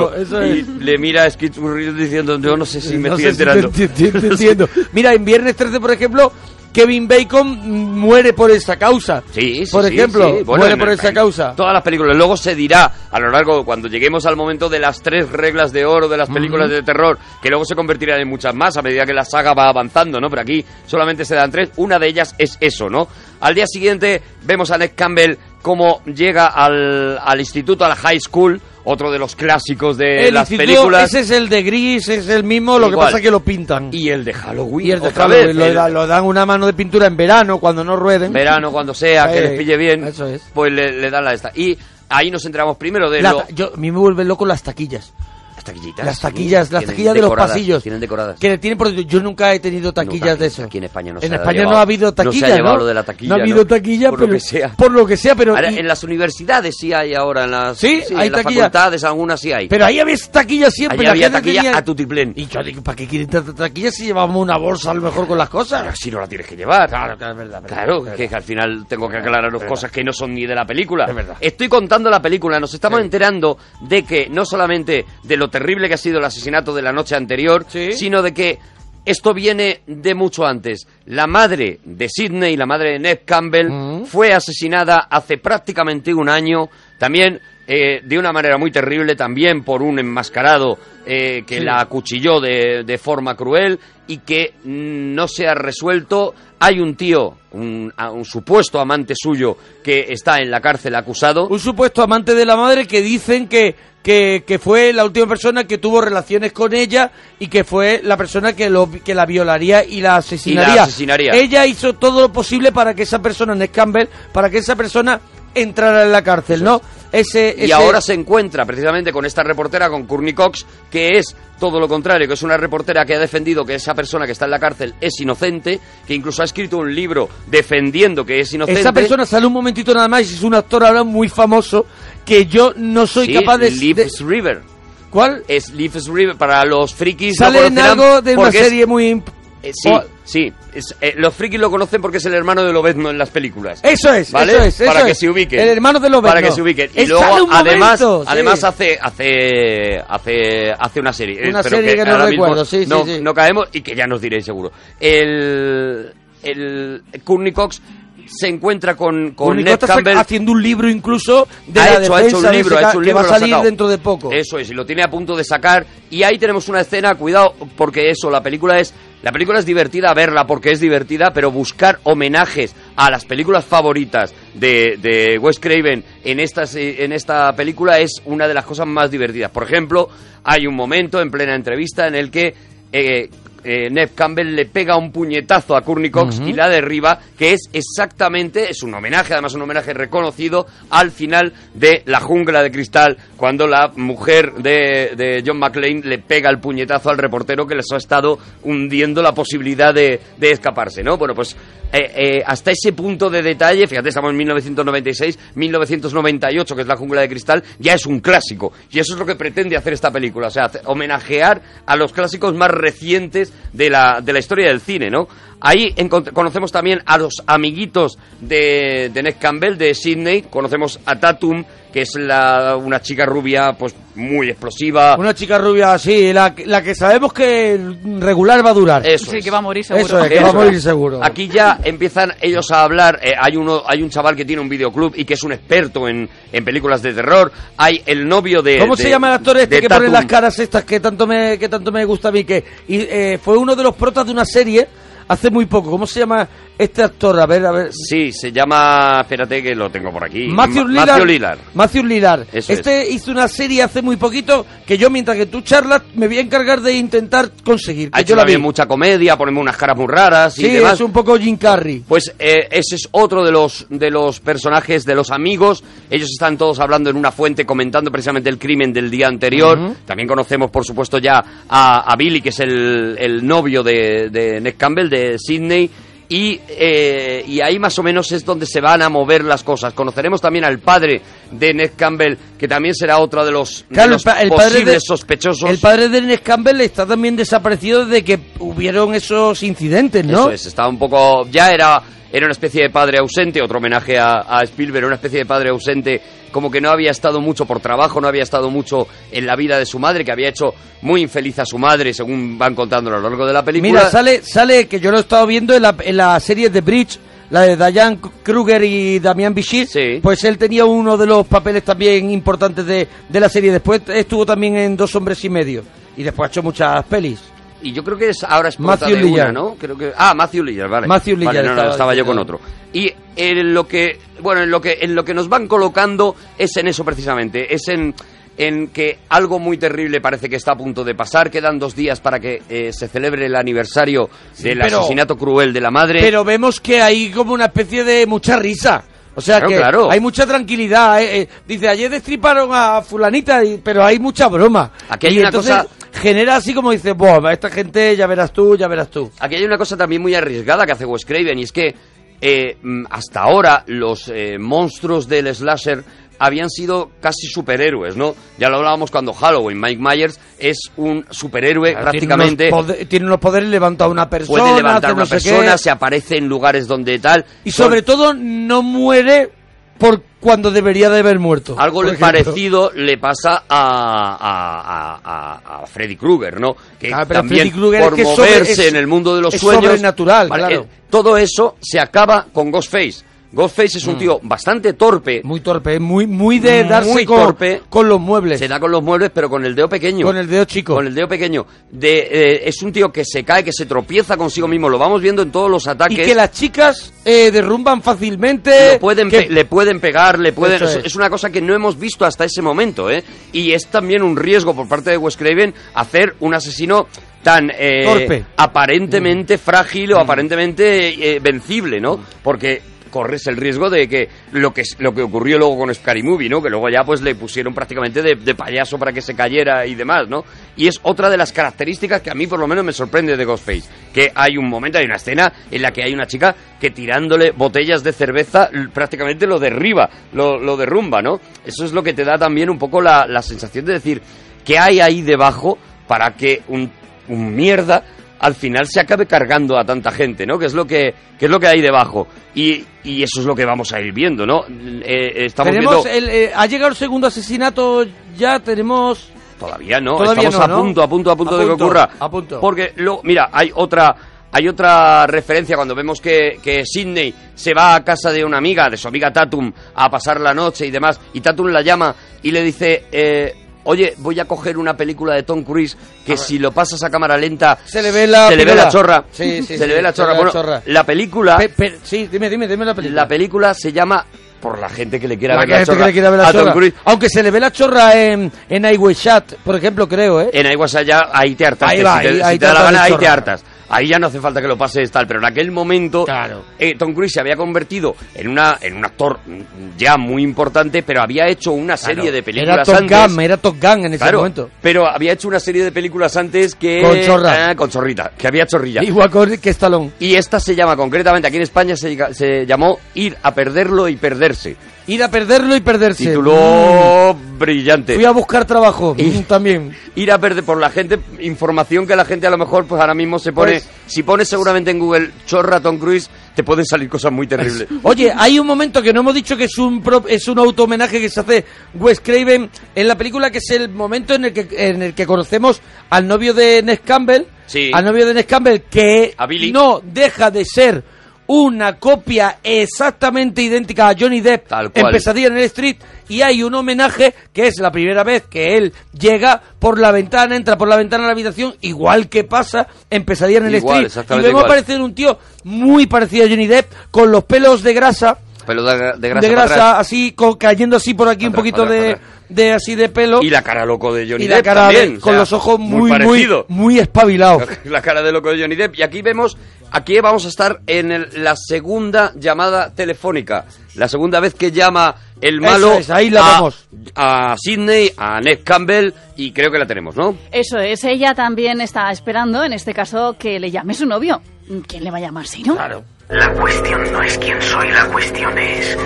Navarro, 0.02 0.16
eso 0.16 0.46
y 0.46 0.64
le 0.82 0.98
mira 0.98 1.24
a 1.24 1.30
Row 1.30 1.94
diciendo, 1.94 2.38
yo 2.40 2.58
no 2.58 2.66
sé 2.66 2.82
si 2.82 2.98
me 2.98 3.08
No 3.08 3.16
estoy 3.16 3.32
si 3.32 3.38
te 3.38 3.44
enterando. 3.44 3.70
te- 3.70 3.88
te 3.88 4.28
entiendo. 4.28 4.68
Mira, 4.92 5.14
en 5.14 5.24
Viernes 5.24 5.56
13, 5.56 5.80
por 5.80 5.92
ejemplo, 5.92 6.34
Kevin 6.74 7.08
Bacon 7.08 7.98
muere 8.00 8.34
por 8.34 8.52
esa 8.52 8.78
causa. 8.78 9.24
Sí, 9.32 9.66
sí, 9.66 9.72
Por 9.72 9.86
ejemplo, 9.86 10.26
sí. 10.38 10.44
Bueno, 10.44 10.62
muere 10.62 10.74
en- 10.74 10.80
por 10.80 10.90
esa 10.90 11.10
en 11.10 11.16
causa. 11.16 11.54
Todas 11.56 11.74
las 11.74 11.84
películas. 11.84 12.16
Luego 12.16 12.38
se 12.38 12.56
dirá 12.56 12.92
a 13.12 13.20
lo 13.20 13.30
largo, 13.30 13.66
cuando 13.66 13.88
lleguemos 13.88 14.26
al 14.26 14.36
momento 14.36 14.70
de 14.70 14.80
las 14.80 15.02
tres 15.02 15.30
reglas 15.32 15.72
de 15.74 15.86
oro 15.86 16.08
de 16.08 16.18
las 16.18 16.30
películas 16.30 16.70
de 16.70 16.84
terror, 16.84 17.18
que 17.42 17.50
luego 17.50 17.66
se 17.66 17.76
convertirán 17.76 18.20
en 18.22 18.28
muchas 18.28 18.54
más 18.54 18.78
a 18.78 18.82
medida 18.82 19.06
que 19.06 19.14
la 19.14 19.26
saga 19.26 19.54
va 19.54 19.70
avanzando, 19.70 20.20
¿no? 20.20 20.30
Pero 20.30 20.42
aquí 20.44 20.64
solamente 20.86 21.26
se 21.26 21.36
dan 21.36 21.52
tres. 21.52 21.70
Una 21.78 21.98
de 22.00 22.08
ellas 22.08 22.36
es 22.38 22.58
eso, 22.62 22.90
¿no? 22.90 23.08
Al 23.40 23.54
día 23.56 23.66
siguiente 23.68 24.22
vemos 24.44 24.72
a 24.72 24.78
Ned 24.78 24.92
Campbell 24.96 25.36
cómo 25.68 26.02
llega 26.06 26.48
al, 26.48 27.20
al 27.22 27.40
instituto, 27.40 27.84
a 27.86 27.90
la 27.90 27.96
high 27.96 28.20
school, 28.20 28.60
otro 28.86 29.12
de 29.12 29.20
los 29.20 29.36
clásicos 29.36 29.98
de 29.98 30.30
El 30.30 30.34
las 30.34 30.50
instituto, 30.50 30.76
películas. 30.78 31.10
Ese 31.10 31.20
es 31.20 31.32
el 31.32 31.50
de 31.50 31.62
gris, 31.62 32.08
es 32.08 32.30
el 32.30 32.44
mismo, 32.46 32.80
lo 32.80 32.88
que 32.88 32.94
Igual. 32.94 33.08
pasa 33.08 33.18
es 33.18 33.24
que 33.24 33.32
lo 33.32 33.42
pintan. 33.42 33.90
Y 33.92 34.08
el 34.10 34.24
de 34.24 34.34
Halloween. 34.34 34.88
Y 34.88 34.92
el 34.92 35.02
de 35.02 35.08
otra 35.10 35.24
Halloween, 35.24 35.48
vez. 35.48 35.56
lo, 35.58 35.66
el- 35.66 35.74
da- 35.74 35.90
lo 35.90 36.08
dan 36.08 36.24
una 36.24 36.46
mano 36.46 36.66
de 36.66 36.74
pintura 36.74 37.06
en 37.08 37.18
verano, 37.18 37.60
cuando 37.60 37.84
no 37.84 37.98
rueden. 37.98 38.32
verano, 38.32 38.72
cuando 38.72 38.94
sea, 38.94 39.28
que 39.28 39.34
Sí, 39.40 39.44
les 39.44 39.58
pille 39.60 39.76
bien, 39.78 40.04
eso 40.06 40.26
es. 40.26 40.42
pues 40.54 40.72
le, 40.72 40.94
le 40.94 41.10
dan 41.12 41.26
la 41.26 41.34
esta. 41.34 41.52
Y 41.54 41.78
ahí 42.10 42.32
nos 42.32 42.46
enteramos 42.46 42.78
primero 42.78 43.10
de 43.10 43.22
La- 43.22 43.34
lo... 43.34 43.48
yo, 43.50 43.72
a 43.74 43.78
mí 43.78 43.92
me 43.92 44.00
vuelven 44.00 44.28
loco 44.28 44.46
las 44.46 44.64
taquillas. 44.64 45.12
Las 45.58 45.64
taquillitas. 45.64 46.06
Las 46.06 46.20
taquillas, 46.20 46.72
las 46.72 46.86
taquillas 46.86 47.14
de 47.16 47.22
los 47.22 47.36
pasillos. 47.36 47.82
Tienen 47.82 48.00
decoradas. 48.00 48.40
Que 48.40 48.58
tienen 48.60 48.78
por 48.78 48.92
yo 48.94 49.20
nunca 49.22 49.54
he 49.54 49.60
tenido 49.60 49.92
taquillas 49.92 50.38
de 50.38 50.46
eso. 50.46 50.64
Aquí 50.64 50.78
en 50.78 50.84
España 50.86 51.14
no 51.14 51.20
se 51.20 51.26
En 51.26 51.34
ha 51.34 51.38
España 51.38 51.58
llevado- 51.60 51.72
no 51.74 51.78
ha 51.80 51.82
habido 51.82 52.14
taquillas, 52.14 52.50
No 52.50 52.56
se 52.56 52.62
ha 52.62 52.64
¿no? 52.64 52.78
lo 52.78 52.86
de 52.86 52.94
la 52.94 53.04
taquilla. 53.04 53.30
No 53.30 53.36
ha 53.36 53.44
habido 53.44 53.66
taquilla, 53.66 54.10
por 54.12 54.20
pero 54.20 54.32
lo 54.32 54.38
que 54.38 54.40
sea. 54.40 54.70
por 54.78 54.92
lo 54.92 55.06
que 55.08 55.18
sea, 55.18 55.36
pero 55.36 55.56
Ahora, 55.56 55.72
y- 55.72 55.80
en 55.80 55.88
las 55.88 56.04
universidades 56.04 56.76
sí 56.78 56.94
hay 56.94 57.16
ahora, 57.16 57.46
en 57.46 57.52
las, 57.52 57.78
¿Sí? 57.80 57.88
hay 58.16 58.28
en 58.28 58.32
las 58.32 58.44
taquilla. 58.44 58.62
facultades 58.66 59.04
algunas 59.04 59.40
sí 59.42 59.52
hay. 59.52 59.68
Pero 59.68 59.86
ahí 59.86 60.00
había 60.00 60.16
taquillas 60.32 60.74
siempre. 60.74 60.98
Allí 61.00 61.06
la 61.06 61.12
había 61.12 61.32
taquilla 61.32 61.62
tenía- 61.64 61.78
a 61.78 61.84
tutiplén. 61.84 62.34
Y 62.36 62.46
yo 62.46 62.62
digo, 62.62 62.84
¿para 62.84 62.96
qué 62.96 63.08
quieren 63.08 63.28
tanta 63.28 63.54
taquilla 63.56 63.92
si 63.92 64.06
llevamos 64.06 64.38
una 64.42 64.58
bolsa 64.58 64.92
a 64.92 64.94
lo 64.94 65.02
mejor 65.02 65.28
con 65.28 65.38
las 65.40 65.50
cosas? 65.50 65.82
Pero 65.84 65.96
si 65.96 66.12
no 66.12 66.20
la 66.20 66.28
tienes 66.28 66.46
que 66.46 66.56
llevar. 66.56 66.88
Claro, 66.88 67.18
claro, 67.18 67.32
es 67.34 67.38
verdad. 67.40 67.64
Claro, 67.66 68.02
verdad, 68.04 68.16
que, 68.30 68.36
al 68.36 68.44
final 68.44 68.86
tengo 68.88 69.10
que 69.10 69.18
aclararos 69.18 69.64
cosas 69.64 69.92
que 69.92 70.04
no 70.04 70.14
son 70.14 70.34
ni 70.36 70.46
de 70.46 70.54
la 70.54 70.66
película. 70.66 71.06
Es 71.06 71.16
verdad. 71.16 71.36
Estoy 71.42 71.68
contando 71.68 72.10
la 72.12 72.22
película, 72.22 72.60
nos 72.60 72.74
estamos 72.76 73.00
Sí. 73.00 73.06
enterando 73.06 73.58
de 73.82 74.04
que 74.04 74.28
no 74.30 74.46
solamente 74.46 75.04
de 75.24 75.38
lo 75.48 75.52
terrible 75.52 75.88
que 75.88 75.94
ha 75.96 75.98
sido 75.98 76.20
el 76.20 76.26
asesinato 76.26 76.74
de 76.76 76.82
la 76.82 76.92
noche 76.92 77.16
anterior, 77.16 77.66
Sí. 77.68 77.94
sino 77.94 78.22
de 78.22 78.34
que 78.34 78.60
esto 79.06 79.34
viene 79.34 79.80
de 79.88 80.14
mucho 80.14 80.46
antes. 80.46 80.86
La 81.06 81.28
madre 81.28 81.80
de 81.86 82.10
Sidney, 82.10 82.58
la 82.58 82.66
madre 82.66 82.92
de 82.94 83.00
Ned 83.00 83.20
Campbell, 83.26 83.70
Mm. 83.70 84.06
fue 84.06 84.34
asesinada 84.34 85.08
hace 85.10 85.38
prácticamente 85.38 86.14
un 86.14 86.28
año, 86.28 86.70
también 87.00 87.40
eh, 87.68 88.02
de 88.04 88.18
una 88.18 88.32
manera 88.32 88.58
muy 88.58 88.72
terrible, 88.72 89.16
también 89.16 89.64
por 89.64 89.82
un 89.82 90.00
enmascarado 90.00 90.78
eh, 91.06 91.44
que 91.46 91.60
Sí. 91.60 91.64
la 91.66 91.80
acuchilló 91.82 92.40
de, 92.40 92.84
de 92.86 92.98
forma 92.98 93.36
cruel 93.36 93.80
y 94.08 94.20
que 94.20 94.54
mm, 94.64 95.14
no 95.14 95.28
se 95.28 95.48
ha 95.48 95.54
resuelto. 95.54 96.34
Hay 96.60 96.80
un 96.80 96.96
tío, 96.96 97.38
un, 97.52 97.94
un 98.14 98.26
supuesto 98.26 98.80
amante 98.80 99.14
suyo, 99.16 99.58
que 99.84 100.08
está 100.10 100.38
en 100.40 100.50
la 100.50 100.60
cárcel 100.62 100.96
acusado. 100.96 101.48
Un 101.50 101.60
supuesto 101.60 102.02
amante 102.02 102.34
de 102.34 102.46
la 102.46 102.56
madre 102.56 102.88
que 102.88 103.02
dicen 103.02 103.48
que, 103.48 103.76
que, 104.02 104.44
que 104.48 104.58
fue 104.58 104.92
la 104.92 105.06
última 105.06 105.28
persona 105.28 105.66
que 105.66 105.78
tuvo 105.78 106.02
relaciones 106.02 106.54
con 106.54 106.74
ella 106.74 107.12
y 107.38 107.48
que 107.48 107.64
fue 107.64 108.02
la 108.04 108.18
persona 108.18 108.54
que, 108.56 108.70
lo, 108.72 108.90
que 108.92 109.14
la 109.14 109.26
violaría 109.28 109.84
y 109.84 110.02
la 110.02 110.16
asesinaría. 110.16 110.84
asesinaría. 110.84 111.32
Ella 111.34 111.66
hizo 111.68 111.94
todo 111.94 112.22
lo 112.22 112.34
posible 112.34 112.72
para 112.72 112.96
que 112.96 113.04
esa 113.04 113.22
persona, 113.22 113.54
Ned 113.54 113.70
Campbell, 113.72 114.08
para 114.32 114.50
que 114.50 114.58
esa 114.58 114.76
persona 114.76 115.20
entrara 115.56 116.04
en 116.04 116.12
la 116.12 116.24
cárcel, 116.24 116.64
¿no? 116.64 116.82
Ese, 117.12 117.56
Y 117.58 117.72
ahora 117.72 118.02
se 118.02 118.14
encuentra 118.14 118.66
precisamente 118.66 119.14
con 119.14 119.26
esta 119.26 119.42
reportera, 119.42 119.90
con 119.90 120.06
Courtney 120.06 120.34
Cox, 120.34 120.66
que 120.92 121.18
es 121.18 121.36
todo 121.58 121.80
lo 121.80 121.88
contrario, 121.88 122.28
que 122.28 122.34
es 122.34 122.44
una 122.44 122.58
reportera 122.58 123.06
que 123.06 123.16
ha 123.16 123.20
defendido 123.20 123.66
que 123.66 123.76
esa 123.76 123.96
persona 123.96 124.26
que 124.26 124.34
está 124.34 124.44
en 124.46 124.52
la 124.52 124.60
cárcel 124.60 124.94
es 125.00 125.20
inocente, 125.22 125.80
que 126.06 126.14
incluso 126.14 126.42
ha 126.42 126.46
escrito 126.46 126.78
un 126.78 126.94
libro 126.94 127.30
defendiendo 127.48 128.26
que 128.26 128.42
es 128.42 128.54
inocente. 128.54 128.82
Esa 128.82 128.92
persona 128.92 129.26
sale 129.26 129.48
un 129.48 129.54
momentito 129.54 129.94
nada 129.94 130.08
más 130.10 130.30
y 130.30 130.34
es 130.36 130.44
un 130.44 130.54
actor 130.54 130.84
ahora 130.84 131.04
muy 131.04 131.30
famoso 131.30 131.86
que 132.26 132.46
yo 132.46 132.74
no 132.76 133.08
soy 133.08 133.28
Sí, 133.28 133.34
capaz 133.36 133.58
de... 133.58 133.72
Leaves 133.72 134.20
River. 134.20 134.62
¿Cuál? 135.10 135.44
Es 135.48 135.70
Leaves 135.72 136.08
River 136.08 136.36
para 136.36 136.66
los 136.66 136.94
frikis. 136.94 137.38
Sale 137.38 137.68
en 137.68 137.80
algo 137.80 138.22
de 138.22 138.34
una 138.34 138.44
porque 138.44 138.60
es- 138.60 138.66
serie 138.66 138.86
muy... 138.86 139.24
eh, 139.70 139.72
sí, 139.74 139.90
Oh. 139.92 140.04
sí. 140.24 140.54
Es, 140.74 140.96
eh, 141.02 141.14
los 141.18 141.34
frikis 141.34 141.60
lo 141.60 141.70
conocen 141.72 142.02
porque 142.02 142.18
es 142.18 142.26
el 142.26 142.34
hermano 142.34 142.64
de 142.64 142.72
Lobezno 142.74 143.10
en 143.10 143.18
las 143.18 143.30
películas. 143.30 143.80
Eso 143.84 144.14
es, 144.14 144.32
¿Vale? 144.32 144.54
eso 144.54 144.62
es, 144.64 144.82
eso 144.82 144.94
Para 144.94 145.06
que 145.06 145.16
se 145.16 145.30
ubiquen. 145.30 145.60
El 145.60 145.70
hermano 145.70 146.00
de 146.00 146.10
Lobezno. 146.10 146.30
Para 146.36 146.42
que 146.48 146.52
se 146.54 146.62
ubiquen. 146.62 146.90
Y 146.96 147.02
Eh, 147.02 147.08
luego, 147.08 147.44
un 147.46 147.54
además, 147.54 148.02
momento, 148.02 148.24
sí. 148.24 148.30
además 148.32 148.64
hace, 148.64 149.00
hace, 149.02 150.00
hace, 150.08 150.72
hace 150.72 151.00
una 151.00 151.14
serie. 151.14 151.50
Una 151.50 151.60
Espero 151.62 151.78
serie 151.78 151.96
que 151.96 152.06
no 152.06 152.26
recuerdo, 152.26 152.66
sí, 152.66 152.86
no, 152.88 153.06
sí. 153.06 153.20
no 153.22 153.34
caemos 153.34 153.68
y 153.74 153.82
que 153.82 153.96
ya 153.96 154.06
nos 154.08 154.22
diréis 154.22 154.46
seguro. 154.46 154.72
El, 155.00 156.14
el 156.44 157.02
Courtney 157.24 157.52
Cox 157.52 157.82
se 158.30 158.48
encuentra 158.50 158.96
con, 158.98 159.32
con 159.32 159.56
Ned 159.56 159.80
Campbell. 159.80 160.18
haciendo 160.18 160.52
un 160.52 160.62
libro 160.62 160.90
incluso 160.90 161.48
de 161.66 161.80
ha 161.80 161.86
la 162.00 162.04
hecho, 162.04 162.14
ha 162.16 162.22
hecho 162.24 162.38
un 162.40 162.52
libro, 162.52 162.78
ha 162.78 162.82
hecho 162.90 162.98
un 162.98 163.04
que 163.04 163.08
libro, 163.08 163.24
va 163.24 163.36
a 163.36 163.40
salir 163.40 163.56
dentro 163.64 163.88
de 163.88 163.98
poco. 164.00 164.32
Eso 164.34 164.60
es, 164.60 164.70
y 164.70 164.74
lo 164.74 164.86
tiene 164.86 165.02
a 165.04 165.10
punto 165.10 165.34
de 165.36 165.46
sacar. 165.46 165.86
Y 166.10 166.24
ahí 166.24 166.38
tenemos 166.38 166.68
una 166.68 166.82
escena, 166.82 167.16
cuidado, 167.16 167.54
porque 167.78 168.10
eso, 168.10 168.30
la 168.30 168.44
película 168.44 168.80
es. 168.80 168.94
La 169.24 169.32
película 169.32 169.60
es 169.60 169.66
divertida 169.66 170.14
verla 170.14 170.46
porque 170.46 170.72
es 170.72 170.80
divertida, 170.80 171.34
pero 171.34 171.52
buscar 171.52 172.00
homenajes 172.04 172.76
a 172.96 173.10
las 173.10 173.26
películas 173.26 173.66
favoritas 173.66 174.34
de, 174.54 174.98
de 175.02 175.40
Wes 175.40 175.60
Craven 175.60 176.04
en 176.24 176.40
esta, 176.40 176.68
se- 176.68 177.04
en 177.04 177.12
esta 177.12 177.54
película 177.56 177.98
es 178.00 178.22
una 178.26 178.48
de 178.48 178.54
las 178.54 178.66
cosas 178.66 178.86
más 178.88 179.10
divertidas. 179.10 179.50
Por 179.52 179.64
ejemplo, 179.64 180.08
hay 180.44 180.68
un 180.68 180.76
momento 180.76 181.20
en 181.20 181.32
plena 181.32 181.56
entrevista 181.56 182.08
en 182.08 182.14
el 182.16 182.30
que 182.30 182.54
eh, 182.92 183.30
eh, 183.70 183.90
Ned 183.90 184.12
Campbell 184.16 184.56
le 184.56 184.66
pega 184.66 184.96
un 184.96 185.12
puñetazo 185.12 185.76
a 185.76 185.82
Courtney 185.82 186.10
Cox 186.10 186.40
y 186.40 186.54
la 186.54 186.70
derriba, 186.70 187.20
que 187.38 187.52
es 187.52 187.70
exactamente, 187.74 188.72
es 188.72 188.82
un 188.82 188.94
homenaje, 188.94 189.34
además 189.34 189.56
un 189.56 189.64
homenaje 189.64 189.94
reconocido 189.94 190.68
al 190.90 191.12
final 191.12 191.52
de 191.74 192.02
La 192.06 192.22
jungla 192.22 192.64
de 192.64 192.72
cristal, 192.72 193.18
cuando 193.36 193.68
la 193.68 193.92
mujer 193.98 194.54
de, 194.54 195.16
de 195.18 195.44
John 195.46 195.60
McClane 195.60 196.02
le 196.06 196.20
pega 196.20 196.50
el 196.50 196.60
puñetazo 196.60 197.10
al 197.10 197.18
reportero 197.18 197.68
que 197.68 197.76
les 197.76 197.92
ha 197.92 197.98
estado 197.98 198.40
hundiendo 198.64 199.22
la 199.22 199.34
posibilidad 199.34 199.94
de, 199.94 200.22
de 200.38 200.52
escaparse, 200.52 201.04
¿no? 201.04 201.18
Bueno, 201.18 201.36
pues 201.36 201.58
eh, 201.92 202.12
eh, 202.16 202.44
hasta 202.46 202.72
ese 202.72 202.94
punto 202.94 203.30
de 203.30 203.42
detalle, 203.42 203.88
fíjate, 203.88 204.10
estamos 204.10 204.32
en 204.32 204.38
1996, 204.38 205.40
1998, 205.56 206.76
que 206.76 206.82
es 206.82 206.88
La 206.88 206.98
jungla 206.98 207.22
de 207.22 207.30
cristal, 207.30 207.64
ya 207.80 207.94
es 207.94 208.06
un 208.06 208.20
clásico. 208.20 208.74
Y 208.92 209.00
eso 209.00 209.14
es 209.14 209.20
lo 209.20 209.26
que 209.26 209.36
pretende 209.36 209.78
hacer 209.78 209.94
esta 209.94 210.12
película, 210.12 210.48
o 210.48 210.52
sea, 210.52 210.70
homenajear 210.86 211.62
a 211.86 211.96
los 211.96 212.12
clásicos 212.12 212.54
más 212.54 212.72
recientes 212.72 213.54
de 213.74 213.90
la, 213.90 214.22
de 214.22 214.34
la 214.34 214.40
historia 214.40 214.68
del 214.68 214.82
cine, 214.82 215.10
¿no? 215.10 215.28
Ahí 215.60 215.94
conocemos 216.34 216.72
también 216.72 217.02
a 217.06 217.18
los 217.18 217.42
amiguitos 217.48 218.18
de, 218.40 219.10
de 219.14 219.24
Ned 219.24 219.36
Campbell, 219.40 219.76
de 219.78 219.96
Sydney, 219.96 220.44
conocemos 220.44 221.00
a 221.06 221.20
Tatum, 221.20 221.64
que 221.92 222.02
es 222.02 222.14
la, 222.16 222.76
una 222.76 223.02
chica 223.02 223.26
rubia, 223.26 223.74
pues 223.74 223.96
muy 224.14 224.50
explosiva. 224.50 225.16
Una 225.18 225.34
chica 225.34 225.58
rubia 225.58 225.94
así, 225.94 226.32
la, 226.32 226.54
la 226.66 226.84
que 226.84 226.94
sabemos 226.94 227.34
que 227.34 227.80
regular 228.20 228.64
va 228.64 228.70
a 228.70 228.74
durar. 228.74 229.08
Eso 229.08 229.32
Sí, 229.32 229.38
es. 229.38 229.44
que 229.44 229.50
va 229.50 229.58
a 229.58 229.62
morir 229.62 229.84
seguro. 229.84 230.06
Eso 230.06 230.20
es, 230.20 230.28
que 230.30 230.36
Eso 230.36 230.44
va 230.44 230.48
a 230.48 230.52
es. 230.52 230.56
morir 230.66 230.82
seguro. 230.82 231.20
Aquí 231.24 231.48
ya 231.48 231.80
empiezan 231.84 232.34
ellos 232.40 232.70
a 232.72 232.84
hablar. 232.84 233.20
eh, 233.24 233.32
hay 233.40 233.56
uno, 233.58 233.82
hay 233.88 234.04
un 234.04 234.12
chaval 234.12 234.36
que 234.36 234.46
tiene 234.46 234.62
un 234.62 234.70
videoclub 234.70 235.14
y 235.16 235.26
que 235.26 235.34
es 235.34 235.42
un 235.44 235.54
experto 235.54 236.08
en, 236.08 236.30
en 236.52 236.66
películas 236.66 237.02
de 237.02 237.14
terror. 237.14 237.52
Hay 237.78 238.04
el 238.06 238.28
novio 238.28 238.62
de. 238.62 238.78
¿Cómo 238.78 238.96
de- 238.96 239.02
se 239.04 239.10
llama 239.10 239.30
el 239.30 239.34
actor 239.34 239.58
este 239.58 239.82
que 239.82 239.90
pone 239.90 240.10
las 240.10 240.26
caras 240.26 240.60
estas 240.60 240.84
que 240.84 241.00
tanto 241.00 241.26
me 241.26 241.58
que 241.58 241.68
tanto 241.68 241.92
me 241.92 242.06
gusta 242.06 242.30
a 242.30 242.32
mí 242.32 242.44
que 242.44 242.64
y, 242.88 242.98
eh, 243.02 243.40
fue 243.42 243.58
uno 243.58 243.76
de 243.76 243.84
los 243.84 243.96
protas 243.96 244.26
de 244.26 244.32
una 244.34 244.46
serie 244.46 244.88
hace 245.28 245.50
muy 245.50 245.66
poco. 245.66 245.90
¿Cómo 245.90 246.08
se 246.08 246.20
llama 246.20 246.48
este 246.78 247.04
actor? 247.04 247.40
A 247.40 247.46
ver, 247.46 247.66
a 247.66 247.72
ver. 247.72 247.90
Sí, 247.94 248.32
se 248.32 248.52
llama. 248.52 249.20
Espérate 249.22 249.62
que 249.64 249.76
lo 249.76 249.90
tengo 249.90 250.12
por 250.12 250.24
aquí. 250.24 250.48
Matthew 250.48 250.84
Ma- 250.86 250.90
Lillard. 250.92 251.08
Matthew 251.10 251.26
Lillard. 251.26 251.60
Matthew 251.74 252.04
Lillard. 252.04 252.46
Eso 252.54 252.74
este 252.74 253.10
hizo 253.10 253.32
una 253.32 253.48
serie 253.48 253.84
hace 253.84 254.02
muy 254.02 254.16
poquito 254.18 254.66
que 254.86 254.98
yo 254.98 255.10
mientras 255.10 255.38
que 255.38 255.46
tú 255.48 255.62
charlas 255.62 256.02
me 256.16 256.28
voy 256.28 256.38
a 256.38 256.42
encargar 256.42 256.82
de 256.82 256.94
intentar 256.94 257.52
conseguir. 257.64 258.12
Que 258.12 258.18
Ha 258.18 258.22
yo 258.22 258.34
hecho 258.34 258.36
la 258.36 258.44
vi. 258.46 258.58
mucha 258.58 258.86
comedia, 258.86 259.38
ponemos 259.38 259.62
unas 259.62 259.78
caras 259.78 259.98
muy 259.98 260.08
raras 260.08 260.58
y 260.60 260.62
Sí, 260.64 260.70
demás. 260.70 260.94
es 260.94 261.02
un 261.02 261.12
poco 261.12 261.38
Jim 261.38 261.58
Carrey. 261.58 262.04
Pues 262.08 262.34
eh, 262.40 262.68
ese 262.72 262.96
es 262.96 263.08
otro 263.12 263.44
de 263.44 263.52
los, 263.52 263.86
de 263.90 264.10
los 264.12 264.40
personajes, 264.40 265.04
de 265.06 265.16
los 265.16 265.32
amigos. 265.32 265.84
Ellos 266.10 266.30
están 266.32 266.58
todos 266.58 266.80
hablando 266.80 267.10
en 267.10 267.16
una 267.18 267.32
fuente 267.32 267.66
comentando 267.66 268.12
precisamente 268.12 268.50
el 268.50 268.58
crimen 268.58 268.94
del 268.94 269.10
día 269.10 269.28
anterior. 269.28 269.96
También 270.06 270.28
conocemos, 270.28 270.70
por 270.72 270.86
supuesto, 270.86 271.18
ya 271.18 271.44
a, 271.68 272.12
a 272.12 272.16
Billy, 272.16 272.42
que 272.42 272.50
es 272.50 272.60
el, 272.60 273.16
el 273.20 273.46
novio 273.46 273.84
de, 273.84 274.30
de 274.32 274.62
Ned 274.62 274.76
Campbell, 274.78 275.10
de 275.10 275.38
Sydney. 275.40 275.90
Y, 276.30 276.60
eh, 276.68 277.46
y 277.48 277.62
ahí 277.62 277.80
más 277.80 277.98
o 278.00 278.04
menos 278.04 278.32
es 278.34 278.44
donde 278.44 278.66
se 278.66 278.82
van 278.82 279.02
a 279.02 279.10
mover 279.10 279.46
las 279.46 279.64
cosas. 279.64 279.94
Conoceremos 279.94 280.42
también 280.42 280.66
al 280.66 280.80
padre 280.80 281.22
de 281.52 281.74
Ned 281.74 281.92
Campbell, 281.96 282.36
que 282.58 282.68
también 282.68 282.94
será 282.94 283.20
otro 283.20 283.46
de 283.46 283.52
los, 283.52 283.86
de 283.90 284.04
el, 284.04 284.20
padre 284.20 284.50
posibles 284.50 284.94
de, 284.94 285.00
sospechosos. 285.00 285.70
El 285.70 285.80
padre 285.80 286.10
de 286.10 286.22
Ned 286.22 286.42
Campbell 286.44 286.82
está 286.82 287.06
también 287.06 287.38
desaparecido 287.38 288.06
desde 288.06 288.26
que 288.26 288.40
hubieron 288.60 289.16
esos 289.16 289.64
incidentes, 289.64 290.26
¿no? 290.26 290.42
Eso 290.42 290.52
es, 290.52 290.66
estaba 290.66 290.90
un 290.90 291.00
poco. 291.00 291.48
Ya 291.50 291.72
era, 291.72 292.04
era 292.32 292.46
una 292.46 292.52
especie 292.52 292.84
de 292.84 292.90
padre 292.90 293.20
ausente, 293.20 293.62
otro 293.62 293.78
homenaje 293.78 294.18
a, 294.18 294.46
a 294.48 294.64
Spielberg, 294.64 295.06
una 295.06 295.16
especie 295.16 295.40
de 295.40 295.46
padre 295.46 295.70
ausente, 295.70 296.22
como 296.52 296.70
que 296.72 296.82
no 296.82 296.90
había 296.90 297.12
estado 297.12 297.40
mucho 297.40 297.66
por 297.66 297.80
trabajo, 297.80 298.20
no 298.20 298.28
había 298.28 298.44
estado 298.44 298.70
mucho 298.70 299.08
en 299.32 299.46
la 299.46 299.56
vida 299.56 299.78
de 299.78 299.86
su 299.86 300.00
madre, 300.00 300.26
que 300.26 300.32
había 300.32 300.50
hecho 300.50 300.74
muy 301.02 301.22
infeliz 301.22 301.60
a 301.60 301.66
su 301.66 301.78
madre, 301.78 302.14
según 302.14 302.58
van 302.58 302.76
contando 302.76 303.10
a 303.10 303.18
lo 303.18 303.22
largo 303.22 303.46
de 303.46 303.54
la 303.54 303.64
película. 303.64 303.92
Mira, 303.92 304.10
sale, 304.10 304.42
sale 304.42 304.88
que 304.88 305.00
yo 305.00 305.12
lo 305.12 305.18
he 305.18 305.22
estado 305.22 305.46
viendo 305.46 305.74
en 305.74 305.82
la, 305.82 305.96
en 306.00 306.18
la 306.18 306.40
serie 306.40 306.70
de 306.70 306.82
Bridge, 306.82 307.20
la 307.50 307.62
de 307.62 307.92
Diane 307.92 308.20
Kruger 308.44 308.84
y 308.84 309.20
Damian 309.20 309.54
Bichir. 309.54 309.88
Sí. 309.88 310.20
Pues 310.22 310.44
él 310.44 310.58
tenía 310.58 310.86
uno 310.86 311.16
de 311.18 311.26
los 311.26 311.48
papeles 311.48 311.84
también 311.84 312.30
importantes 312.32 312.86
de, 312.86 313.08
de 313.30 313.40
la 313.40 313.50
serie. 313.50 313.72
Después 313.72 314.02
estuvo 314.08 314.46
también 314.46 314.76
en 314.78 314.98
Dos 314.98 315.16
Hombres 315.16 315.44
y 315.46 315.50
Medio. 315.50 315.84
Y 316.18 316.24
después 316.24 316.50
ha 316.50 316.52
hecho 316.52 316.64
muchas 316.64 317.06
pelis. 317.06 317.40
Y 317.82 317.94
yo 317.94 318.04
creo 318.04 318.18
que 318.18 318.30
es, 318.30 318.44
ahora 318.44 318.70
es 318.70 318.80
Matthew 318.80 319.18
de 319.18 319.26
una, 319.26 319.52
¿no? 319.52 319.76
Creo 319.76 319.98
que, 319.98 320.12
ah, 320.18 320.34
Matthew 320.36 320.64
Lillard, 320.64 320.90
vale. 320.90 321.08
Matthew 321.08 321.38
Lillard 321.38 321.56
Vale, 321.58 321.68
no, 321.70 321.76
no, 321.76 321.92
estaba- 321.92 322.16
yo 322.16 322.26
con 322.26 322.40
otro. 322.40 322.60
Y 322.94 323.12
en 323.36 323.74
lo 323.74 323.88
que, 323.88 324.18
bueno, 324.42 324.64
en 324.64 324.72
lo 324.72 324.82
que, 324.82 324.98
en 325.02 325.14
lo 325.14 325.24
que 325.24 325.34
nos 325.34 325.48
van 325.48 325.68
colocando 325.68 326.36
es 326.58 326.76
en 326.78 326.88
eso 326.88 327.06
precisamente, 327.06 327.72
es 327.74 327.88
en, 327.90 328.16
en 328.58 328.88
que 328.88 329.20
algo 329.30 329.60
muy 329.60 329.78
terrible 329.78 330.20
parece 330.22 330.50
que 330.50 330.56
está 330.56 330.72
a 330.72 330.78
punto 330.78 331.04
de 331.04 331.14
pasar. 331.14 331.52
Quedan 331.52 331.78
dos 331.78 331.96
días 331.96 332.20
para 332.20 332.40
que 332.40 332.64
eh, 332.68 332.92
se 332.92 333.08
celebre 333.08 333.46
el 333.46 333.56
aniversario 333.56 334.28
del 334.58 334.80
pero- 334.80 335.00
asesinato 335.02 335.38
cruel 335.38 335.72
de 335.72 335.82
la 335.82 335.92
madre. 335.92 336.20
Pero 336.22 336.44
vemos 336.44 336.80
que 336.82 337.00
hay 337.02 337.30
como 337.30 337.54
una 337.54 337.66
especie 337.66 338.04
de 338.04 338.26
mucha 338.26 338.58
risa. 338.58 339.04
O 339.38 339.42
sea 339.42 339.58
Claro, 339.58 339.70
que 339.70 339.78
claro. 339.78 340.12
hay 340.12 340.20
mucha 340.20 340.48
tranquilidad. 340.48 341.22
eh, 341.22 341.42
eh. 341.42 341.50
Dice, 341.68 341.88
ayer 341.88 342.10
destriparon 342.10 342.70
a 342.74 343.04
fulanita, 343.04 343.64
y- 343.64 343.78
pero 343.78 344.04
hay 344.04 344.18
mucha 344.18 344.48
broma. 344.48 344.92
Aquí 345.10 345.28
hay 345.28 345.36
Y 345.36 345.40
una 345.40 345.50
entonces 345.50 345.76
cosa- 345.76 345.88
genera 346.20 346.56
así 346.56 346.74
como 346.74 346.90
dice, 346.90 347.12
Buah, 347.12 347.54
esta 347.54 347.70
gente 347.70 348.16
ya 348.18 348.26
verás 348.26 348.52
tú, 348.52 348.76
ya 348.76 348.88
verás 348.88 349.10
tú. 349.12 349.32
Aquí 349.40 349.54
hay 349.56 349.64
una 349.64 349.78
cosa 349.78 349.96
también 349.96 350.24
muy 350.24 350.34
arriesgada 350.34 350.88
que 350.88 350.94
hace 350.94 351.06
Wes 351.06 351.24
Craven 351.24 351.60
y 351.60 351.64
es 351.64 351.72
que 351.72 351.94
eh, 352.42 352.78
mm, 352.82 353.06
hasta 353.12 353.42
ahora 353.42 353.84
los 353.88 354.28
eh, 354.34 354.58
monstruos 354.60 355.28
del 355.28 355.54
slasher 355.54 356.04
habían 356.40 356.70
sido 356.70 357.12
casi 357.22 357.48
superhéroes, 357.48 358.16
¿no? 358.16 358.36
Ya 358.58 358.70
lo 358.70 358.78
hablábamos 358.78 359.12
cuando 359.12 359.34
Halloween, 359.34 359.80
Mike 359.80 360.02
Myers 360.02 360.40
es 360.60 360.78
un 360.98 361.26
superhéroe 361.30 361.94
prácticamente. 361.96 362.66
Tiene 362.66 362.74
unos, 362.78 362.86
poder- 362.86 363.06
tiene 363.08 363.26
unos 363.26 363.40
poderes, 363.40 363.70
levanta 363.70 364.06
a 364.06 364.08
una 364.08 364.30
persona, 364.30 364.64
Puede 364.64 364.76
levantar 364.78 365.06
hace 365.12 365.14
una 365.14 365.24
no 365.24 365.30
persona, 365.30 365.72
qué. 365.74 365.78
se 365.78 365.90
aparece 365.90 366.38
en 366.38 366.48
lugares 366.48 366.88
donde 366.88 367.20
tal. 367.20 367.46
Y 367.64 367.72
Son- 367.72 367.86
sobre 367.88 368.02
todo 368.02 368.34
no 368.34 368.82
muere 368.82 369.52
por 369.98 370.22
cuando 370.40 370.70
debería 370.70 371.10
de 371.10 371.20
haber 371.20 371.40
muerto. 371.40 371.76
Algo 371.80 372.04
parecido 372.20 372.92
le 372.94 373.18
pasa 373.18 373.64
a, 373.68 374.38
a, 374.40 374.82
a- 374.82 375.20
a- 375.24 375.82
a 375.84 375.88
Freddy 375.88 376.16
Krueger, 376.16 376.60
¿no? 376.60 376.76
Que 377.00 377.12
Ah, 377.12 377.26
también 377.26 377.72
por 377.72 378.16
que 378.16 378.24
sobre- 378.24 378.52
moverse 378.52 378.72
es- 378.74 378.80
en 378.90 378.96
el 378.96 379.08
mundo 379.08 379.36
de 379.36 379.42
los 379.42 379.54
es 379.56 379.60
sueños... 379.60 379.86
sobrenatural, 379.86 380.48
Vale, 380.50 380.68
claro. 380.68 380.82
eh, 380.84 380.88
todo 381.10 381.36
eso 381.38 381.78
se 381.82 382.00
acaba 382.00 382.46
con 382.54 382.70
Ghostface. 382.70 383.26
Ghostface 383.52 383.98
es 384.00 384.06
un 384.08 384.16
Mm. 384.16 384.20
tío 384.20 384.40
bastante 384.44 384.94
torpe, 384.94 385.42
Muy 385.44 385.62
torpe, 385.62 386.00
muy, 386.00 386.28
muy 386.28 386.60
de 386.60 386.82
Muy 386.84 386.90
darse 386.90 387.26
con, 387.26 387.38
torpe. 387.40 387.82
con 387.90 388.10
los 388.10 388.20
muebles. 388.20 388.60
se 388.60 388.68
da 388.68 388.80
con 388.80 388.92
los 388.92 389.02
muebles, 389.02 389.32
pero 389.34 389.50
con 389.50 389.64
el 389.66 389.74
dedo 389.74 389.88
pequeño. 389.88 390.26
Con 390.26 390.36
el 390.38 390.48
dedo 390.48 390.66
chico. 390.66 390.96
Con 390.96 391.08
el 391.08 391.16
dedo 391.16 391.28
pequeño. 391.28 391.66
De, 391.90 392.20
eh, 392.30 392.62
es 392.68 392.82
un 392.82 392.92
tío 392.92 393.10
que 393.12 393.24
se 393.24 393.44
cae, 393.44 393.64
que 393.64 393.72
se 393.72 393.86
tropieza 393.86 394.36
consigo 394.36 394.68
mismo. 394.68 394.90
Lo 394.90 394.98
vamos 394.98 395.22
viendo 395.22 395.42
en 395.42 395.52
todos 395.52 395.72
los 395.72 395.86
y 395.86 395.90
ataques. 395.90 396.26
que 396.28 396.36
las 396.36 396.52
chicas 396.52 397.14
eh, 397.24 397.50
derrumban 397.52 398.02
fácilmente. 398.02 398.94
Lo 398.94 399.00
pueden 399.00 399.30
que- 399.30 399.50
le 399.50 399.66
pueden 399.66 400.00
pegar, 400.00 400.40
le 400.40 400.52
pueden. 400.54 400.84
Es. 400.84 401.00
es. 401.06 401.16
una 401.16 401.30
cosa 401.30 401.50
que 401.50 401.62
no 401.62 401.74
hemos 401.74 401.98
visto 401.98 402.26
hasta 402.26 402.44
ese 402.46 402.62
momento, 402.62 403.10
¿eh? 403.10 403.24
Y 403.54 403.72
es 403.72 403.88
también 403.88 404.24
un 404.24 404.36
riesgo 404.36 404.76
por 404.76 404.88
parte 404.90 405.12
de 405.12 405.18
Wes 405.18 405.38
Craven 405.38 405.74
hacer 405.94 406.36
un 406.42 406.54
asesino 406.54 407.08
tan 407.44 407.72
eh, 407.78 408.04
Torpe. 408.04 408.46
aparentemente 408.58 409.58
frágil 409.58 410.14
o 410.14 410.20
aparentemente 410.20 411.36
eh, 411.36 411.40
vencible, 411.40 412.00
¿no? 412.00 412.20
Porque 412.44 412.82
corres 413.08 413.48
el 413.48 413.58
riesgo 413.58 413.90
de 413.90 414.08
que 414.08 414.30
lo 414.52 414.74
que 414.74 414.84
lo 415.00 415.14
que 415.14 415.22
ocurrió 415.22 415.58
luego 415.58 415.78
con 415.78 415.94
Scary 415.94 416.24
Movie, 416.24 416.50
¿no? 416.50 416.62
Que 416.62 416.70
luego 416.70 416.90
ya 416.90 417.04
pues 417.04 417.22
le 417.22 417.36
pusieron 417.36 417.74
prácticamente 417.74 418.22
de, 418.22 418.56
payaso 418.56 418.98
para 418.98 419.12
que 419.12 419.22
se 419.22 419.36
cayera 419.36 419.86
y 419.86 419.96
demás, 419.96 420.28
¿no? 420.28 420.44
Y 420.76 420.88
es 420.88 421.00
otra 421.04 421.30
de 421.30 421.38
las 421.38 421.52
características 421.52 422.22
que 422.22 422.32
a 422.32 422.36
mí 422.36 422.48
por 422.48 422.60
lo 422.60 422.68
menos 422.68 422.84
me 422.84 422.94
sorprende 422.94 423.38
de 423.38 423.46
Ghostface, 423.46 423.90
que 424.14 424.32
hay 424.34 424.58
un 424.58 424.70
momento, 424.70 424.98
hay 424.98 425.06
una 425.06 425.16
escena 425.16 425.52
en 425.70 425.82
la 425.82 425.92
que 425.92 426.04
hay 426.04 426.14
una 426.14 426.28
chica 426.28 426.56
que 426.80 426.92
tirándole 426.92 427.52
botellas 427.52 428.04
de 428.04 428.14
cerveza 428.14 428.70
prácticamente 428.94 429.48
lo 429.48 429.60
derriba, 429.60 430.10
lo, 430.34 430.58
lo 430.58 430.78
derrumba, 430.78 431.22
¿no? 431.22 431.40
Eso 431.66 431.86
es 431.86 431.94
lo 431.94 432.04
que 432.04 432.14
te 432.14 432.24
da 432.24 432.38
también 432.38 432.70
un 432.70 432.78
poco 432.78 433.02
la, 433.02 433.26
la 433.28 433.42
sensación 433.42 433.86
de 433.86 433.94
decir 433.94 434.22
que 434.66 434.78
hay 434.78 435.00
ahí 435.00 435.22
debajo 435.22 435.78
para 436.08 436.36
que 436.36 436.62
un, 436.68 436.92
un 437.28 437.56
mierda 437.56 438.04
al 438.40 438.56
final 438.56 438.86
se 438.88 439.00
acabe 439.00 439.26
cargando 439.26 439.78
a 439.78 439.84
tanta 439.84 440.12
gente, 440.12 440.46
¿no? 440.46 440.58
Que 440.58 440.66
es 440.66 440.74
lo 440.74 440.86
que, 440.86 441.14
que 441.38 441.46
es 441.46 441.52
lo 441.52 441.60
que 441.60 441.68
hay 441.68 441.82
debajo. 441.82 442.28
Y, 442.56 442.84
y 443.04 443.24
eso 443.24 443.40
es 443.40 443.46
lo 443.46 443.56
que 443.56 443.66
vamos 443.66 443.92
a 443.94 444.00
ir 444.00 444.14
viendo, 444.14 444.46
¿no? 444.46 444.64
Eh, 444.68 445.46
estamos 445.46 445.74
Tenemos 445.74 446.04
viendo... 446.04 446.30
el, 446.32 446.36
eh, 446.36 446.52
ha 446.56 446.66
llegado 446.66 446.90
el 446.90 446.96
segundo 446.96 447.28
asesinato, 447.28 448.06
ya 448.38 448.60
tenemos... 448.60 449.32
Todavía 449.60 450.00
no, 450.00 450.18
Todavía 450.18 450.50
estamos 450.50 450.60
no, 450.60 450.64
a 450.64 450.78
¿no? 450.78 450.84
punto, 450.84 451.02
a 451.02 451.08
punto, 451.10 451.32
a 451.32 451.36
punto 451.36 451.58
de 451.58 451.66
que 451.66 451.72
ocurra. 451.72 452.10
a 452.20 452.30
punto. 452.30 452.60
Porque 452.62 452.94
luego, 452.98 453.22
mira, 453.24 453.50
hay 453.52 453.72
otra, 453.74 454.16
hay 454.52 454.68
otra 454.68 455.26
referencia 455.26 455.76
cuando 455.76 455.96
vemos 455.96 456.22
que, 456.22 456.60
que 456.62 456.86
Sidney 456.86 457.34
se 457.56 457.74
va 457.74 457.96
a 457.96 458.04
casa 458.04 458.32
de 458.32 458.46
una 458.46 458.60
amiga, 458.60 458.88
de 458.88 458.98
su 458.98 459.08
amiga 459.08 459.34
Tatum, 459.34 459.74
a 459.96 460.10
pasar 460.12 460.40
la 460.40 460.54
noche 460.54 460.86
y 460.86 460.92
demás, 460.92 461.20
y 461.34 461.42
Tatum 461.42 461.68
la 461.70 461.82
llama 461.82 462.14
y 462.44 462.52
le 462.52 462.62
dice, 462.62 463.06
eh, 463.12 463.56
oye, 463.88 464.14
voy 464.18 464.40
a 464.40 464.46
coger 464.46 464.78
una 464.78 464.96
película 464.96 465.34
de 465.36 465.44
Tom 465.44 465.64
Cruise 465.64 465.98
que 466.26 466.38
si 466.38 466.60
lo 466.60 466.72
pasas 466.72 467.02
a 467.04 467.10
cámara 467.10 467.36
lenta 467.38 467.78
Se 467.86 468.02
le 468.02 468.12
ve 468.12 468.28
la 468.28 468.48
se 468.50 468.56
le 468.56 468.66
ve 468.66 468.76
la 468.76 468.88
chorra. 468.90 469.24
Sí, 469.32 469.58
sí, 469.62 469.64
se 469.68 469.78
sí, 469.80 469.88
le 469.88 469.96
ve 469.96 470.02
la 470.02 470.14
chorra. 470.14 470.34
la 470.34 470.52
chorra. 470.52 471.04
película, 471.06 471.58
Pe- 471.58 471.70
pe- 471.70 471.98
sí, 472.04 472.28
dime, 472.32 472.50
dime, 472.50 472.68
dime 472.68 472.86
la 472.86 472.94
película. 472.94 473.22
la 473.24 473.28
película 473.28 473.74
se 473.74 473.92
llama 473.92 474.26
por 474.62 474.80
la 474.80 474.90
gente 474.90 475.20
que 475.20 475.28
le 475.28 475.38
quiera 475.38 475.54
La 475.56 475.60
ver 475.62 475.70
la 475.70 475.76
gente 475.78 475.92
que 475.92 475.96
chorra 475.98 476.08
le 476.08 476.14
quiera 476.14 476.30
ver 476.32 476.40
la 476.40 476.48
a 476.48 476.52
Tom 476.52 476.62
chorra. 476.62 476.74
Cruise. 476.74 476.94
Aunque 477.06 477.30
se 477.30 477.44
le 477.44 477.52
ve 477.52 477.60
la 477.60 477.72
chorra 477.72 478.16
en, 478.20 478.52
en 478.70 478.86
I 478.86 478.98
Will 478.98 479.16
Shut, 479.16 479.54
por 479.64 479.76
ejemplo, 479.76 480.08
creo, 480.10 480.42
¿eh? 480.42 480.50
En 480.52 480.66
iWhatsApp 480.72 481.04
ya 481.06 481.30
ahí 481.32 481.56
te 481.56 481.66
hartas. 481.66 481.90
Ahí 481.92 481.98
si 481.98 482.04
te, 482.04 482.10
ahí- 482.10 482.36
si 482.38 482.42
ahí 482.42 482.60
te 482.60 482.66
da 482.66 482.74
la 482.74 482.84
gana, 482.84 483.04
ahí 483.04 483.12
chorra. 483.12 483.20
te 483.20 483.28
hartas. 483.28 483.64
Ahí 483.90 484.08
ya 484.10 484.20
no 484.20 484.28
hace 484.28 484.40
falta 484.42 484.62
que 484.62 484.68
lo 484.68 484.78
pases 484.78 485.10
tal, 485.12 485.26
pero 485.28 485.40
en 485.40 485.46
aquel 485.46 485.72
momento 485.72 486.26
Claro. 486.26 486.64
eh, 486.78 486.96
Tom 486.98 487.14
Cruise 487.14 487.32
se 487.34 487.40
había 487.40 487.56
convertido 487.56 488.16
en 488.36 488.50
una 488.50 488.78
en 488.82 488.98
un 488.98 489.06
actor 489.06 489.40
mm, 489.46 489.98
ya 489.98 490.18
muy 490.18 490.44
importante, 490.44 491.04
pero 491.04 491.22
había 491.22 491.48
hecho 491.48 491.72
una 491.72 491.96
serie 491.96 492.24
Claro. 492.24 492.32
de 492.36 492.44
películas 492.44 492.76
Era 492.76 492.84
Top 492.84 492.96
antes. 492.96 493.32
Gun, 493.34 493.42
era 493.42 493.58
Top 493.58 493.76
Gun 493.82 494.06
en 494.06 494.14
ese 494.14 494.18
Claro, 494.18 494.38
momento. 494.40 494.70
pero 494.82 495.08
había 495.08 495.32
hecho 495.34 495.48
una 495.48 495.60
serie 495.60 495.84
de 495.84 495.92
películas 495.92 496.36
antes 496.36 496.76
que 496.76 497.02
Con 497.02 497.22
chorra. 497.22 497.70
Ah, 497.70 497.76
con 497.76 497.90
chorrita, 497.90 498.32
que 498.38 498.48
había 498.48 498.66
chorrilla. 498.68 499.04
Igual 499.04 499.30
que 499.60 499.70
Stallone. 499.70 500.12
Y 500.20 500.36
esta 500.36 500.60
se 500.60 500.76
llama 500.76 500.96
concretamente 500.98 501.48
aquí 501.48 501.58
en 501.58 501.64
España 501.64 501.96
se, 501.96 502.18
se 502.34 502.66
llamó 502.66 503.00
Ir 503.16 503.38
a 503.42 503.54
perderlo 503.54 504.08
y 504.10 504.18
perderse. 504.18 504.76
Ir 505.08 505.24
a 505.24 505.32
perderlo 505.32 505.76
y 505.76 505.80
perderse. 505.80 506.26
Título 506.26 507.36
brillante. 507.58 508.14
Mm. 508.14 508.16
Fui 508.16 508.26
a 508.26 508.32
buscar 508.32 508.66
trabajo 508.66 509.16
Y- 509.18 509.24
mm, 509.24 509.44
también. 509.44 509.96
ir 510.16 510.32
a 510.32 510.38
perder 510.38 510.64
por 510.64 510.80
la 510.80 510.90
gente 510.90 511.18
información 511.40 512.06
que 512.06 512.16
la 512.16 512.26
gente 512.26 512.46
a 512.46 512.50
lo 512.50 512.58
mejor 512.58 512.86
pues 512.86 513.00
ahora 513.02 513.14
mismo 513.14 513.40
se 513.40 513.52
pone 513.54 513.72
Pues- 513.74 513.88
si 514.06 514.24
pones 514.24 514.48
seguramente 514.48 514.92
en 514.92 515.00
Google 515.00 515.32
chorra 515.46 515.80
Tom 515.80 515.98
Cruise 515.98 516.30
te 516.56 516.64
pueden 516.64 516.86
salir 516.86 517.08
cosas 517.10 517.32
muy 517.32 517.48
terribles 517.48 517.88
Oye, 518.04 518.32
hay 518.36 518.60
un 518.60 518.68
momento 518.68 519.02
que 519.02 519.12
no 519.14 519.22
hemos 519.22 519.34
dicho 519.34 519.56
que 519.58 519.64
es 519.66 519.78
un 519.78 520.02
pro- 520.02 520.26
es 520.28 520.48
un 520.48 520.60
auto 520.60 520.84
homenaje 520.84 521.20
que 521.20 521.30
se 521.30 521.40
hace 521.40 521.66
Wes 521.96 522.20
Craven 522.20 522.70
en 522.96 523.08
la 523.08 523.18
película 523.18 523.50
que 523.50 523.58
es 523.60 523.70
el 523.72 523.90
momento 523.90 524.34
en 524.36 524.46
el 524.46 524.54
que 524.54 524.68
en 524.72 525.02
el 525.02 525.14
que 525.14 525.26
conocemos 525.26 525.82
al 526.10 526.28
novio 526.28 526.54
de 526.54 526.82
Ness 526.84 527.00
Campbell, 527.04 527.44
Sí. 527.66 527.92
al 527.94 528.06
novio 528.06 528.26
de 528.26 528.34
Ness 528.36 528.46
Campbell 528.46 528.82
que 528.90 529.36
no 529.72 530.02
deja 530.04 530.52
de 530.52 530.64
ser 530.66 531.04
una 531.48 531.98
copia 531.98 532.60
exactamente 532.64 533.62
idéntica 533.62 534.10
a 534.10 534.16
Johnny 534.18 534.42
Depp 534.42 534.68
Tal 534.68 534.92
en. 534.94 535.12
Pesadilla 535.12 535.48
en 535.48 535.58
el 535.58 535.64
Street 535.64 535.98
y 536.30 536.42
hay 536.42 536.62
un 536.64 536.76
homenaje 536.76 537.34
que 537.54 537.68
es 537.68 537.80
la 537.80 537.92
primera 537.92 538.24
vez 538.24 538.44
que 538.50 538.78
él 538.78 538.94
llega 539.18 539.62
por 539.80 540.00
la 540.00 540.12
ventana, 540.12 540.56
entra 540.56 540.78
por 540.78 540.88
la 540.88 540.98
ventana 540.98 541.24
a 541.24 541.28
la 541.28 541.34
habitación, 541.34 541.76
igual 541.82 542.28
que 542.28 542.44
pasa 542.44 542.88
en 543.10 543.24
Pesadilla 543.24 543.60
en 543.60 543.68
el 543.68 543.76
Igual, 543.76 544.06
Street. 544.06 544.26
Y 544.38 544.42
vemos 544.42 544.64
aparecer 544.64 545.02
un 545.02 545.16
tío 545.16 545.40
muy 545.64 546.08
parecido 546.08 546.46
a 546.46 546.50
Johnny 546.50 546.68
Depp 546.68 546.92
con 547.12 547.32
los 547.32 547.46
pelos 547.46 547.82
de 547.84 547.94
grasa 547.94 548.40
pelo 548.68 548.84
de, 548.84 549.14
de 549.18 549.30
grasa, 549.30 549.48
de 549.48 549.50
grasa 549.54 549.74
atrás. 549.74 549.96
así 550.02 550.34
co- 550.34 550.58
cayendo 550.60 550.98
así 550.98 551.16
por 551.16 551.28
aquí 551.30 551.48
un 551.48 551.54
poquito 551.54 551.84
atrás, 551.84 552.00
de, 552.02 552.12
atrás. 552.12 552.28
de 552.50 552.72
así 552.74 552.94
de 552.96 553.10
pelo 553.10 553.40
y 553.42 553.50
la 553.50 553.64
cara 553.64 553.86
loco 553.86 554.14
de 554.14 554.30
Johnny 554.30 554.46
y 554.46 554.48
la 554.48 554.58
Depp 554.58 554.66
cara 554.66 554.88
de- 554.90 554.94
también, 554.94 555.18
o 555.18 555.22
con 555.22 555.32
sea, 555.34 555.40
los 555.40 555.54
ojos 555.54 555.80
muy 555.80 556.02
muy 556.02 556.10
parecido 556.12 556.66
muy 556.70 557.00
espabilados 557.00 557.64
la 557.86 558.02
cara 558.04 558.22
de 558.22 558.32
loco 558.32 558.52
de 558.52 558.62
Johnny 558.62 558.76
Depp 558.76 559.00
y 559.00 559.02
aquí 559.02 559.22
vemos 559.24 559.58
aquí 559.92 560.20
vamos 560.20 560.46
a 560.46 560.50
estar 560.50 560.82
en 560.86 561.12
el- 561.12 561.30
la 561.44 561.56
segunda 561.56 562.34
llamada 562.36 562.94
telefónica 562.94 563.66
la 563.96 564.08
segunda 564.08 564.40
vez 564.40 564.54
que 564.54 564.72
llama 564.72 565.16
el 565.42 565.56
Eso 565.64 565.72
malo 565.72 565.94
es, 565.94 566.10
ahí 566.10 566.30
la 566.30 566.42
a, 566.46 566.54
vemos. 566.56 566.88
a 567.16 567.56
Sidney 567.58 568.12
a 568.18 568.40
Ned 568.42 568.60
Campbell 568.64 569.14
y 569.36 569.52
creo 569.52 569.72
que 569.72 569.78
la 569.80 569.86
tenemos 569.88 570.16
¿no? 570.16 570.36
Eso 570.52 570.78
es, 570.78 571.04
ella 571.04 571.34
también 571.36 571.80
está 571.82 572.12
esperando, 572.12 572.64
en 572.64 572.74
este 572.74 572.94
caso, 572.94 573.36
que 573.40 573.60
le 573.60 573.70
llame 573.72 573.94
su 573.94 574.06
novio. 574.08 574.42
¿Quién 574.88 575.04
le 575.04 575.12
va 575.12 575.18
a 575.18 575.22
llamar 575.22 575.46
si 575.48 575.64
no? 575.64 575.76
claro 575.76 576.04
La 576.30 576.54
cuestión 576.56 577.02
no 577.14 577.22
es 577.22 577.38
quién 577.38 577.62
soy, 577.62 577.90
la 577.90 578.06
cuestión 578.08 578.58
es 578.58 578.98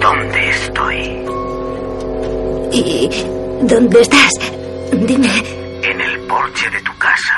dónde 0.00 0.48
estoy. 0.48 1.26
¿Y 2.72 3.10
dónde 3.66 4.00
estás? 4.00 4.30
Dime. 4.90 5.28
En 5.82 6.00
el 6.00 6.20
porche 6.20 6.70
de 6.70 6.80
tu 6.80 6.92
casa. 6.96 7.34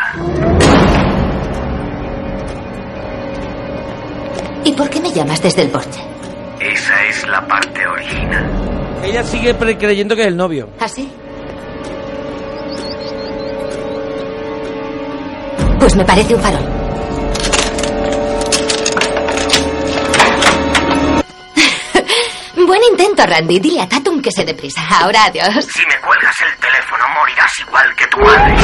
¿Y 4.65 4.73
por 4.75 4.89
qué 4.91 5.01
me 5.01 5.11
llamas 5.13 5.43
desde 5.43 5.63
el 5.63 5.71
porche? 5.71 6.01
Esa 6.61 7.05
es 7.07 7.27
la 7.27 7.45
parte 7.49 7.85
original. 7.85 9.01
ella 9.03 9.25
sigue 9.25 9.57
creyendo 9.57 10.15
que 10.15 10.23
es 10.23 10.29
el 10.29 10.37
novio 10.37 10.69
¿Así? 10.79 11.11
Pues 15.81 15.97
me 15.97 16.05
parece 16.05 16.35
un 16.35 16.41
farol. 16.41 16.76
Buen 22.77 22.91
intento, 22.91 23.25
Randy. 23.25 23.59
Dile 23.59 23.81
a 23.81 23.89
Tatum 23.89 24.21
que 24.21 24.31
se 24.31 24.45
deprisa. 24.45 24.83
Ahora, 25.01 25.25
adiós. 25.25 25.65
Si 25.65 25.81
me 25.87 25.99
cuelgas 26.07 26.35
el 26.43 26.61
teléfono, 26.61 27.05
morirás 27.15 27.53
igual 27.61 27.97
que 27.97 28.07
tu 28.09 28.19
madre. 28.19 28.55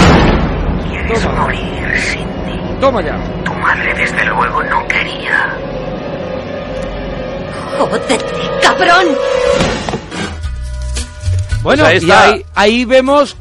¿Quieres 0.90 1.24
morir, 1.28 1.98
Sidney? 1.98 2.76
toma 2.78 3.00
ya 3.02 3.16
Tu 3.42 3.54
madre, 3.54 3.94
desde 3.94 4.24
luego, 4.26 4.62
no 4.64 4.86
quería. 4.86 5.56
¡Jódete, 7.78 8.18
cabrón! 8.60 9.06
bueno 11.62 11.84
Pues 11.84 12.02
ahí 12.02 12.08
y 12.08 12.10
ahí, 12.10 12.44
ahí 12.54 12.84
vemos 12.84 13.34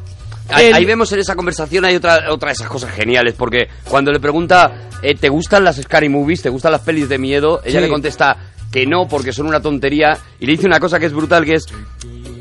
Ahí, 0.48 0.66
el- 0.68 0.74
ahí 0.74 0.84
vemos 0.86 1.12
en 1.12 1.18
esa 1.18 1.34
conversación 1.36 1.84
hay 1.84 1.96
otra 1.96 2.30
otra 2.30 2.48
de 2.48 2.52
esas 2.54 2.68
cosas 2.68 2.92
geniales 2.92 3.34
porque 3.36 3.68
cuando 3.88 4.10
le 4.12 4.20
pregunta 4.20 4.70
eh, 5.02 5.16
¿te 5.16 5.28
gustan 5.28 5.64
las 5.64 5.76
scary 5.82 6.08
movies? 6.08 6.40
¿te 6.42 6.48
gustan 6.48 6.72
las 6.72 6.80
pelis 6.82 7.08
de 7.08 7.18
miedo? 7.18 7.60
Ella 7.64 7.80
Sí. 7.80 7.84
le 7.84 7.90
contesta 7.90 8.36
que 8.72 8.86
no 8.86 9.06
porque 9.06 9.32
son 9.32 9.46
una 9.46 9.60
tontería 9.60 10.18
y 10.40 10.46
le 10.46 10.52
dice 10.52 10.66
una 10.66 10.80
cosa 10.80 10.98
que 10.98 11.06
es 11.06 11.12
brutal 11.12 11.44
que 11.44 11.54
es 11.54 11.66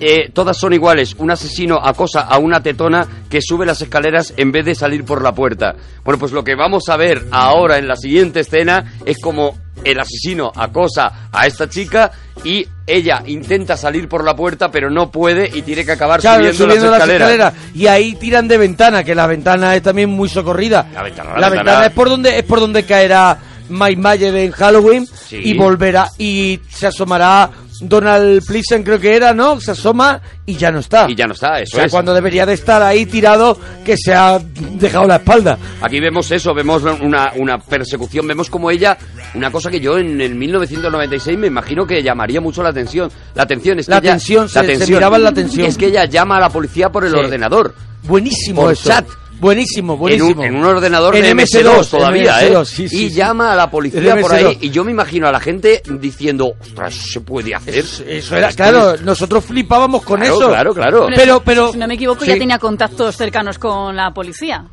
eh, 0.03 0.31
todas 0.33 0.57
son 0.57 0.73
iguales. 0.73 1.13
Un 1.19 1.29
asesino 1.29 1.75
acosa 1.79 2.21
a 2.21 2.39
una 2.39 2.63
tetona 2.63 3.05
que 3.29 3.39
sube 3.39 3.67
las 3.67 3.81
escaleras 3.83 4.33
en 4.35 4.51
vez 4.51 4.65
de 4.65 4.73
salir 4.73 5.05
por 5.05 5.21
la 5.21 5.31
puerta. 5.35 5.75
Bueno, 6.03 6.17
pues 6.17 6.31
lo 6.31 6.43
que 6.43 6.55
vamos 6.55 6.89
a 6.89 6.97
ver 6.97 7.27
ahora 7.31 7.77
en 7.77 7.87
la 7.87 7.95
siguiente 7.95 8.39
escena 8.39 8.93
es 9.05 9.19
como 9.21 9.55
el 9.83 9.99
asesino 9.99 10.51
acosa 10.55 11.29
a 11.31 11.45
esta 11.45 11.69
chica 11.69 12.11
y 12.43 12.65
ella 12.87 13.21
intenta 13.27 13.77
salir 13.77 14.07
por 14.09 14.23
la 14.23 14.35
puerta 14.35 14.71
pero 14.71 14.89
no 14.89 15.11
puede 15.11 15.47
y 15.53 15.61
tiene 15.61 15.85
que 15.85 15.91
acabar 15.91 16.19
Claro, 16.19 16.51
subiendo, 16.51 16.63
subiendo 16.65 16.89
las 16.97 17.07
escaleras. 17.07 17.53
Y 17.75 17.85
ahí 17.85 18.15
tiran 18.15 18.47
de 18.47 18.57
ventana, 18.57 19.03
que 19.03 19.13
la 19.13 19.27
ventana 19.27 19.75
es 19.75 19.83
también 19.83 20.09
muy 20.09 20.29
socorrida. 20.29 20.87
La 20.95 21.03
ventana, 21.03 21.29
La, 21.35 21.39
la 21.41 21.49
ventana, 21.49 21.71
ventana- 21.71 21.85
es 21.87 21.93
por 21.93 22.09
donde 22.09 22.39
es 22.39 22.43
por 22.43 22.59
donde 22.59 22.83
caerá 22.85 23.37
Mike 23.71 24.01
Mayer 24.01 24.35
en 24.35 24.51
Halloween 24.51 25.07
Sí. 25.07 25.39
y 25.43 25.53
volverá 25.57 26.09
y 26.17 26.59
se 26.69 26.87
asomará 26.87 27.49
Donald 27.83 28.45
Pleasant 28.45 28.85
creo 28.85 28.99
que 28.99 29.15
era, 29.15 29.33
¿no? 29.33 29.59
Se 29.59 29.71
asoma 29.71 30.21
y 30.45 30.55
ya 30.55 30.69
no 30.71 30.79
está. 30.79 31.07
Y 31.09 31.15
ya 31.15 31.25
no 31.25 31.33
está, 31.33 31.53
o 31.53 31.55
eso 31.57 31.77
sea, 31.77 31.85
es. 31.85 31.91
cuando 31.91 32.13
debería 32.13 32.45
de 32.45 32.53
estar 32.53 32.79
ahí 32.83 33.07
tirado 33.07 33.57
que 33.83 33.97
se 33.97 34.13
ha 34.13 34.37
dejado 34.73 35.07
la 35.07 35.15
espalda. 35.15 35.57
Aquí 35.81 35.99
vemos 35.99 36.29
eso, 36.31 36.53
vemos 36.53 36.83
una, 36.83 37.31
una 37.37 37.57
persecución, 37.57 38.27
vemos 38.27 38.51
como 38.51 38.69
ella, 38.69 38.95
una 39.33 39.49
cosa 39.51 39.71
que 39.71 39.79
yo 39.79 39.97
en 39.97 40.21
el 40.21 40.35
1996 40.35 41.39
me 41.39 41.47
imagino 41.47 41.87
que 41.87 42.03
llamaría 42.03 42.39
mucho 42.39 42.61
la 42.61 42.69
atención. 42.69 43.09
La 43.33 43.43
atención 43.43 43.79
es 43.79 43.87
que 43.87 43.91
La 43.93 43.97
ella- 43.97 44.11
tensión, 44.11 44.47
se- 44.47 44.59
la 44.59 44.61
se 44.61 44.67
tensión. 44.77 44.97
miraba 44.99 45.17
en 45.17 45.23
la 45.23 45.33
tensión. 45.33 45.65
Es 45.65 45.75
que 45.77 45.87
ella 45.87 46.05
llama 46.05 46.37
a 46.37 46.41
la 46.41 46.49
policía 46.49 46.89
por 46.89 47.03
el 47.03 47.13
Sí. 47.13 47.17
ordenador. 47.17 47.73
Buenísimo 48.03 48.61
Por 48.61 48.73
eso. 48.73 48.89
chat. 48.89 49.07
Buenísimo, 49.41 49.93
En 49.93 49.99
buenísimo. 49.99 50.41
un, 50.41 50.47
en 50.47 50.55
un 50.55 50.63
ordenador 50.65 51.15
En 51.15 51.23
de 51.23 51.35
MS2 51.35 51.89
todavía, 51.89 52.39
MS2, 52.41 52.61
¿eh? 52.61 52.65
sí, 52.65 52.87
sí, 52.89 53.05
y 53.05 53.09
sí. 53.09 53.15
llama 53.15 53.51
a 53.51 53.55
la 53.55 53.69
policía 53.71 54.13
En 54.13 54.21
por 54.21 54.31
ahí 54.33 54.43
MS2. 54.45 54.57
y 54.61 54.69
yo 54.69 54.83
me 54.85 54.91
imagino 54.91 55.27
a 55.27 55.31
la 55.31 55.39
gente 55.39 55.81
diciendo, 55.99 56.53
ostras, 56.61 56.95
¿eso 56.95 57.07
se 57.13 57.21
puede 57.21 57.55
hacer? 57.55 57.75
Eso 58.07 58.35
era, 58.37 58.53
claro, 58.53 58.95
nosotros 59.03 59.43
flipábamos 59.43 60.03
con 60.03 60.19
Claro, 60.19 60.35
eso. 60.37 60.47
claro, 60.49 60.73
claro. 60.73 61.07
Pero, 61.15 61.37
si- 61.37 61.41
pero. 61.43 61.71
Si 61.71 61.77
no 61.79 61.87
me 61.87 61.95
equivoco, 61.95 62.23
sí. 62.23 62.27
ya 62.31 62.37
tenía 62.37 62.59
contactos 62.59 63.17
cercanos 63.17 63.57
con 63.57 63.95
la 63.95 64.13
policía. 64.13 64.63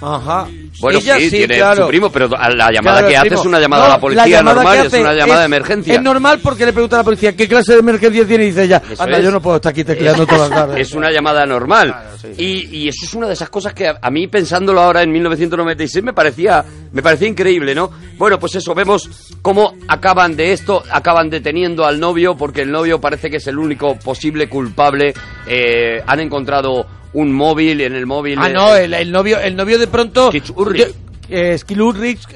Ajá. 0.00 0.46
Bueno, 0.80 0.98
Ella 0.98 1.16
sí, 1.18 1.30
tiene 1.30 1.56
claro. 1.56 1.82
su 1.84 1.88
primo, 1.88 2.10
pero 2.10 2.28
la 2.28 2.70
llamada 2.70 2.98
Claro, 2.98 3.08
que 3.08 3.16
hace 3.16 3.26
primo. 3.28 3.40
es 3.40 3.46
una 3.46 3.60
llamada 3.60 3.82
No, 3.82 3.86
a 3.88 3.94
la 3.94 4.00
policía 4.00 4.42
normal, 4.42 4.86
es 4.86 4.92
una 4.92 5.14
llamada 5.14 5.40
de 5.40 5.46
emergencia. 5.46 5.94
Es 5.94 6.02
normal 6.02 6.40
porque 6.42 6.66
le 6.66 6.72
pregunta 6.72 6.96
a 6.96 6.98
la 7.00 7.04
policía 7.04 7.34
qué 7.34 7.48
clase 7.48 7.72
de 7.72 7.78
emergencia 7.80 8.26
tiene 8.26 8.44
y 8.44 8.46
dice 8.48 8.64
ella, 8.64 8.82
Eso 8.90 9.02
anda, 9.02 9.18
es. 9.18 9.24
yo 9.24 9.30
no 9.30 9.40
puedo 9.40 9.56
estar 9.56 9.70
aquí 9.70 9.84
tecleando 9.84 10.26
todas 10.26 10.50
las 10.50 10.58
tardes. 10.58 10.86
Es 10.88 10.94
una 10.94 11.10
llamada 11.10 11.46
normal. 11.46 11.94
y, 12.36 12.66
y 12.76 12.88
eso 12.88 13.04
es 13.06 13.14
una 13.14 13.26
de 13.26 13.32
esas 13.32 13.48
cosas 13.48 13.72
que 13.72 13.88
a, 13.88 13.98
a 14.02 14.10
mí, 14.10 14.26
pensándolo 14.28 14.80
ahora 14.82 15.02
en 15.02 15.10
1996, 15.12 16.04
me 16.04 16.12
parecía, 16.12 16.62
me 16.92 17.02
parecía 17.02 17.28
increíble, 17.28 17.74
¿no? 17.74 17.90
Bueno, 18.18 18.38
pues 18.38 18.54
eso, 18.56 18.74
vemos 18.74 19.08
cómo 19.40 19.74
acaban 19.88 20.36
de 20.36 20.52
esto, 20.52 20.82
acaban 20.90 21.30
deteniendo 21.30 21.86
al 21.86 21.98
novio, 21.98 22.36
porque 22.36 22.62
el 22.62 22.70
novio 22.70 23.00
parece 23.00 23.30
que 23.30 23.36
es 23.38 23.46
el 23.46 23.58
único 23.58 23.96
posible 23.96 24.48
culpable. 24.48 25.14
Eh, 25.46 26.02
han 26.06 26.20
encontrado 26.20 26.86
un 27.16 27.32
móvil, 27.32 27.80
en 27.80 27.94
el 27.94 28.04
móvil... 28.04 28.38
Ah, 28.38 28.50
eh, 28.50 28.52
no, 28.52 28.74
el, 28.76 28.92
el 28.94 29.10
novio, 29.10 29.38
el 29.40 29.56
novio 29.56 29.78
de 29.78 29.86
pronto. 29.86 30.30
De- 30.84 30.94
eh, 31.28 31.58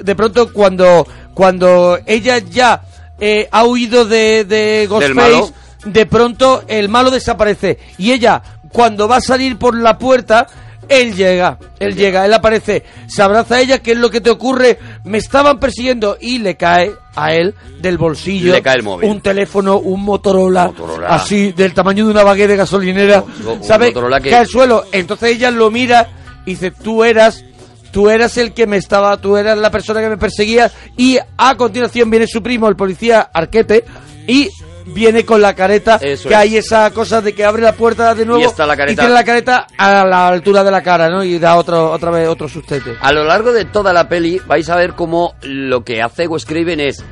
de 0.03 0.15
pronto 0.15 0.51
cuando, 0.51 1.07
cuando 1.33 1.99
ella 2.05 2.39
ya 2.39 2.81
eh, 3.19 3.47
ha 3.51 3.63
huido 3.65 4.05
de, 4.05 4.43
de. 4.43 4.87
Ghostface, 4.89 5.53
de 5.85 6.05
pronto 6.07 6.63
el 6.67 6.89
malo 6.89 7.11
desaparece. 7.11 7.77
Y 7.99 8.11
ella, 8.11 8.41
cuando 8.71 9.07
va 9.07 9.17
a 9.17 9.21
salir 9.21 9.57
por 9.57 9.77
la 9.77 9.97
puerta, 9.99 10.47
él 10.89 11.15
llega, 11.15 11.57
él 11.79 11.95
llega, 11.95 12.25
él 12.25 12.33
aparece, 12.33 12.83
se 13.07 13.21
abraza 13.21 13.55
a 13.55 13.61
ella, 13.61 13.79
¿qué 13.79 13.91
es 13.91 13.97
lo 13.97 14.09
que 14.09 14.19
te 14.21 14.29
ocurre? 14.29 14.77
Me 15.03 15.17
estaban 15.17 15.59
persiguiendo 15.59 16.17
y 16.19 16.39
le 16.39 16.55
cae 16.57 16.91
a 17.15 17.33
él 17.33 17.53
del 17.81 17.97
bolsillo 17.97 18.53
Le 18.53 18.61
cae 18.61 18.77
el 18.77 18.83
móvil. 18.83 19.09
un 19.09 19.21
teléfono, 19.21 19.77
un 19.79 20.03
Motorola, 20.03 20.67
Motorola. 20.67 21.07
así 21.09 21.51
del 21.51 21.73
tamaño 21.73 22.05
de 22.05 22.11
una 22.11 22.23
baguette 22.23 22.49
de 22.51 22.55
gasolinera, 22.57 23.23
Un- 23.23 23.63
¿sabes? 23.63 23.93
Que- 23.93 24.29
Cae 24.29 24.35
al 24.35 24.47
suelo. 24.47 24.85
Entonces 24.91 25.31
ella 25.35 25.51
lo 25.51 25.69
mira 25.71 26.07
y 26.45 26.51
dice, 26.51 26.71
tú 26.71 27.03
eras, 27.03 27.43
tú 27.91 28.09
eras 28.09 28.37
el 28.37 28.53
que 28.53 28.65
me 28.67 28.77
estaba, 28.77 29.17
tú 29.17 29.37
eras 29.37 29.57
la 29.57 29.69
persona 29.71 29.99
que 30.01 30.09
me 30.09 30.17
perseguía. 30.17 30.71
Y 30.97 31.17
a 31.37 31.55
continuación 31.55 32.09
viene 32.09 32.27
su 32.27 32.41
primo, 32.41 32.67
el 32.69 32.75
policía 32.75 33.29
Arquete, 33.33 33.83
y 34.27 34.49
viene 34.85 35.25
con 35.25 35.41
la 35.41 35.55
careta, 35.55 35.99
Eso 36.01 36.27
que 36.29 36.35
es. 36.35 36.39
hay 36.39 36.57
esa 36.57 36.91
cosa 36.91 37.21
de 37.21 37.33
que 37.33 37.45
abre 37.45 37.61
la 37.61 37.73
puerta 37.73 38.13
de 38.15 38.25
nuevo 38.25 38.41
Y 38.41 38.45
está 38.45 38.65
la 38.65 38.75
careta. 38.75 39.01
tiene 39.03 39.13
la 39.13 39.23
careta 39.23 39.67
a 39.77 40.05
la 40.05 40.27
altura 40.27 40.63
de 40.63 40.71
la 40.71 40.81
cara, 40.81 41.09
¿no? 41.09 41.23
Y 41.23 41.39
da 41.39 41.55
otro, 41.55 41.91
otra 41.91 42.11
vez 42.11 42.27
otro 42.27 42.47
sustete. 42.47 42.95
A 43.01 43.11
lo 43.11 43.23
largo 43.23 43.51
de 43.51 43.65
toda 43.65 43.93
la 43.93 44.07
peli 44.07 44.39
vais 44.47 44.69
a 44.69 44.75
ver 44.75 44.93
cómo 44.93 45.33
lo 45.43 45.83
que 45.83 46.01
hace 46.01 46.27
Wes 46.27 46.45
Craven 46.45 46.79
es 46.79 47.03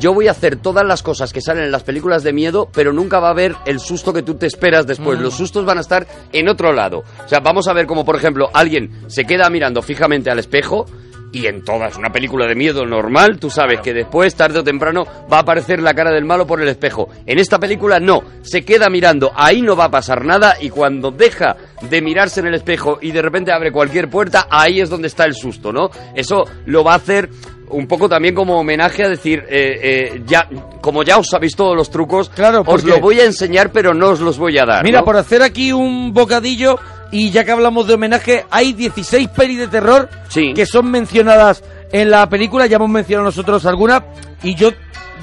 yo 0.00 0.12
voy 0.12 0.28
a 0.28 0.32
hacer 0.32 0.56
todas 0.56 0.84
las 0.84 1.02
cosas 1.02 1.32
que 1.32 1.40
salen 1.40 1.64
en 1.64 1.70
las 1.70 1.82
películas 1.82 2.22
de 2.22 2.32
miedo, 2.32 2.68
pero 2.72 2.92
nunca 2.92 3.20
va 3.20 3.28
a 3.28 3.30
haber 3.30 3.54
el 3.64 3.78
susto 3.78 4.12
que 4.12 4.22
tú 4.22 4.34
te 4.34 4.46
esperas 4.46 4.86
después. 4.86 5.20
Los 5.20 5.34
sustos 5.34 5.64
van 5.64 5.78
a 5.78 5.82
estar 5.82 6.06
en 6.32 6.48
otro 6.48 6.72
lado. 6.72 7.04
O 7.24 7.28
sea, 7.28 7.40
vamos 7.40 7.68
a 7.68 7.72
ver 7.72 7.86
como, 7.86 8.04
por 8.04 8.16
ejemplo, 8.16 8.50
alguien 8.52 9.04
se 9.06 9.24
queda 9.24 9.48
mirando 9.50 9.82
fijamente 9.82 10.30
al 10.30 10.38
espejo 10.38 10.86
y 11.34 11.46
en 11.46 11.62
todas 11.62 11.96
una 11.96 12.12
película 12.12 12.46
de 12.46 12.54
miedo 12.54 12.86
normal, 12.86 13.38
tú 13.38 13.50
sabes 13.50 13.80
que 13.80 13.92
después, 13.92 14.34
tarde 14.34 14.60
o 14.60 14.64
temprano, 14.64 15.04
va 15.30 15.38
a 15.38 15.40
aparecer 15.40 15.80
la 15.82 15.92
cara 15.92 16.12
del 16.12 16.24
malo 16.24 16.46
por 16.46 16.62
el 16.62 16.68
espejo. 16.68 17.08
En 17.26 17.38
esta 17.38 17.58
película 17.58 17.98
no, 17.98 18.22
se 18.42 18.64
queda 18.64 18.88
mirando, 18.88 19.32
ahí 19.34 19.60
no 19.60 19.74
va 19.76 19.86
a 19.86 19.90
pasar 19.90 20.24
nada 20.24 20.54
y 20.60 20.70
cuando 20.70 21.10
deja 21.10 21.56
de 21.82 22.00
mirarse 22.00 22.40
en 22.40 22.46
el 22.46 22.54
espejo 22.54 22.98
y 23.00 23.10
de 23.10 23.22
repente 23.22 23.52
abre 23.52 23.72
cualquier 23.72 24.08
puerta, 24.08 24.46
ahí 24.48 24.80
es 24.80 24.88
donde 24.88 25.08
está 25.08 25.24
el 25.24 25.34
susto, 25.34 25.72
¿no? 25.72 25.90
Eso 26.14 26.44
lo 26.66 26.84
va 26.84 26.92
a 26.92 26.96
hacer 26.96 27.28
un 27.70 27.86
poco 27.86 28.08
también 28.08 28.34
como 28.34 28.58
homenaje 28.58 29.04
a 29.04 29.08
decir, 29.08 29.44
eh, 29.48 29.78
eh, 29.82 30.22
ya, 30.26 30.48
como 30.80 31.02
ya 31.02 31.18
os 31.18 31.28
sabéis 31.28 31.56
todos 31.56 31.76
los 31.76 31.90
trucos, 31.90 32.28
Claro, 32.30 32.62
os 32.66 32.84
lo 32.84 33.00
voy 33.00 33.20
a 33.20 33.24
enseñar, 33.24 33.72
pero 33.72 33.94
no 33.94 34.10
os 34.10 34.20
los 34.20 34.38
voy 34.38 34.58
a 34.58 34.64
dar. 34.64 34.84
Mira, 34.84 35.00
¿no? 35.00 35.04
por 35.04 35.16
hacer 35.16 35.42
aquí 35.42 35.72
un 35.72 36.12
bocadillo, 36.12 36.78
y 37.16 37.30
ya 37.30 37.44
que 37.44 37.52
hablamos 37.52 37.86
de 37.86 37.94
homenaje, 37.94 38.44
hay 38.50 38.72
16 38.72 39.28
pelis 39.28 39.58
de 39.58 39.68
terror 39.68 40.08
Sí. 40.28 40.52
que 40.52 40.66
son 40.66 40.90
mencionadas 40.90 41.62
en 41.92 42.10
la 42.10 42.28
película, 42.28 42.66
ya 42.66 42.76
hemos 42.76 42.90
mencionado 42.90 43.26
nosotros 43.26 43.64
algunas, 43.66 44.02
y 44.42 44.54
yo 44.56 44.70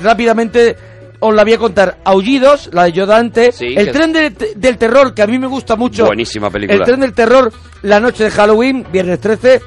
rápidamente 0.02 0.78
os 1.20 1.36
la 1.36 1.44
voy 1.44 1.54
a 1.54 1.58
contar. 1.58 1.98
Aullidos, 2.06 2.70
la 2.72 2.86
de 2.86 2.94
Yodante, 2.94 3.52
Sí, 3.52 3.66
El 3.76 3.88
que- 3.88 3.92
tren 3.92 4.14
de- 4.14 4.54
del 4.56 4.78
terror, 4.78 5.14
que 5.14 5.22
a 5.22 5.28
mí 5.28 5.38
me 5.38 5.48
gusta 5.48 5.76
mucho. 5.76 6.06
Buenísima 6.06 6.50
película. 6.50 6.80
El 6.80 6.86
tren 6.86 7.00
del 7.02 7.14
terror, 7.14 7.52
La 7.84 8.00
noche 8.00 8.24
de 8.26 8.32
Halloween, 8.32 8.86
viernes 8.92 9.20
13. 9.20 9.60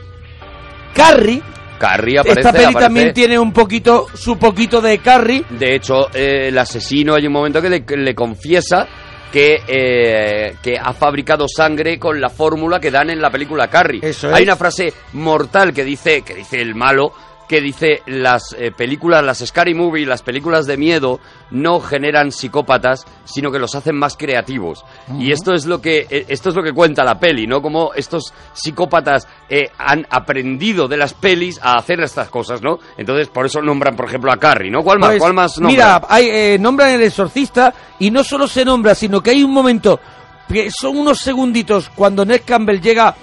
Carrie, 0.94 1.42
Carrie 1.78 2.18
aparece, 2.20 2.40
esta 2.40 2.52
peli 2.52 2.64
aparece. 2.64 2.84
también 2.86 3.12
tiene 3.12 3.38
un 3.38 3.52
poquito, 3.52 4.06
su 4.14 4.38
poquito 4.38 4.80
de 4.80 4.98
Carrie. 4.98 5.44
De 5.50 5.74
hecho, 5.74 6.08
eh, 6.14 6.48
el 6.48 6.58
asesino 6.58 7.14
hay 7.14 7.26
un 7.26 7.32
momento 7.32 7.60
que 7.60 7.68
le, 7.68 7.84
que 7.84 7.96
le 7.96 8.14
confiesa 8.14 8.86
que, 9.34 9.64
eh, 9.66 10.54
que 10.62 10.78
ha 10.80 10.92
fabricado 10.92 11.46
sangre 11.48 11.98
con 11.98 12.20
la 12.20 12.30
fórmula 12.30 12.78
que 12.78 12.92
dan 12.92 13.10
en 13.10 13.20
la 13.20 13.30
película 13.30 13.66
Carrie. 13.66 13.98
Eso 14.00 14.28
hay 14.32 14.44
es. 14.44 14.48
una 14.48 14.54
frase 14.54 14.94
mortal 15.14 15.74
que 15.74 15.82
dice, 15.82 16.22
que 16.22 16.36
dice 16.36 16.60
el 16.60 16.76
malo, 16.76 17.12
que 17.48 17.60
dice 17.60 18.02
las 18.06 18.54
eh, 18.58 18.70
películas, 18.70 19.24
las 19.24 19.38
scary 19.44 19.74
movie, 19.74 20.06
las 20.06 20.22
películas 20.22 20.66
de 20.66 20.76
miedo 20.76 21.20
no 21.50 21.80
generan 21.80 22.32
psicópatas, 22.32 23.06
sino 23.24 23.50
que 23.50 23.58
los 23.58 23.74
hacen 23.74 23.96
más 23.96 24.16
creativos. 24.16 24.84
Y 25.18 25.30
esto 25.32 25.52
es 25.52 25.66
lo 25.66 25.80
que 25.80 26.06
eh, 26.10 26.26
esto 26.28 26.48
es 26.48 26.56
lo 26.56 26.62
que 26.62 26.72
cuenta 26.72 27.04
la 27.04 27.18
peli, 27.18 27.46
¿no? 27.46 27.60
Como 27.62 27.92
estos 27.94 28.32
psicópatas 28.52 29.28
eh, 29.48 29.70
han 29.78 30.06
aprendido 30.10 30.88
de 30.88 30.96
las 30.96 31.14
pelis 31.14 31.60
a 31.62 31.74
hacer 31.74 32.00
estas 32.00 32.28
cosas, 32.28 32.62
¿no? 32.62 32.78
Entonces 32.96 33.28
por 33.28 33.46
eso 33.46 33.60
nombran, 33.60 33.96
por 33.96 34.06
ejemplo, 34.06 34.32
a 34.32 34.36
Carrie, 34.36 34.70
¿no? 34.70 34.82
¿Cuál 34.82 34.98
más? 34.98 35.10
Pues, 35.10 35.20
¿Cuál 35.20 35.34
más 35.34 35.58
nombran? 35.58 35.72
Mira, 35.74 36.02
hay, 36.08 36.28
eh, 36.28 36.58
nombran 36.58 36.90
el 36.90 37.02
exorcista 37.02 37.72
y 37.98 38.10
no 38.10 38.24
solo 38.24 38.48
se 38.48 38.64
nombra, 38.64 38.94
sino 38.94 39.22
que 39.22 39.30
hay 39.30 39.42
un 39.42 39.52
momento 39.52 40.00
que 40.48 40.70
son 40.70 40.96
unos 40.96 41.18
segunditos 41.18 41.90
cuando 41.94 42.24
Ned 42.24 42.42
Campbell 42.44 42.80
llega 42.80 43.14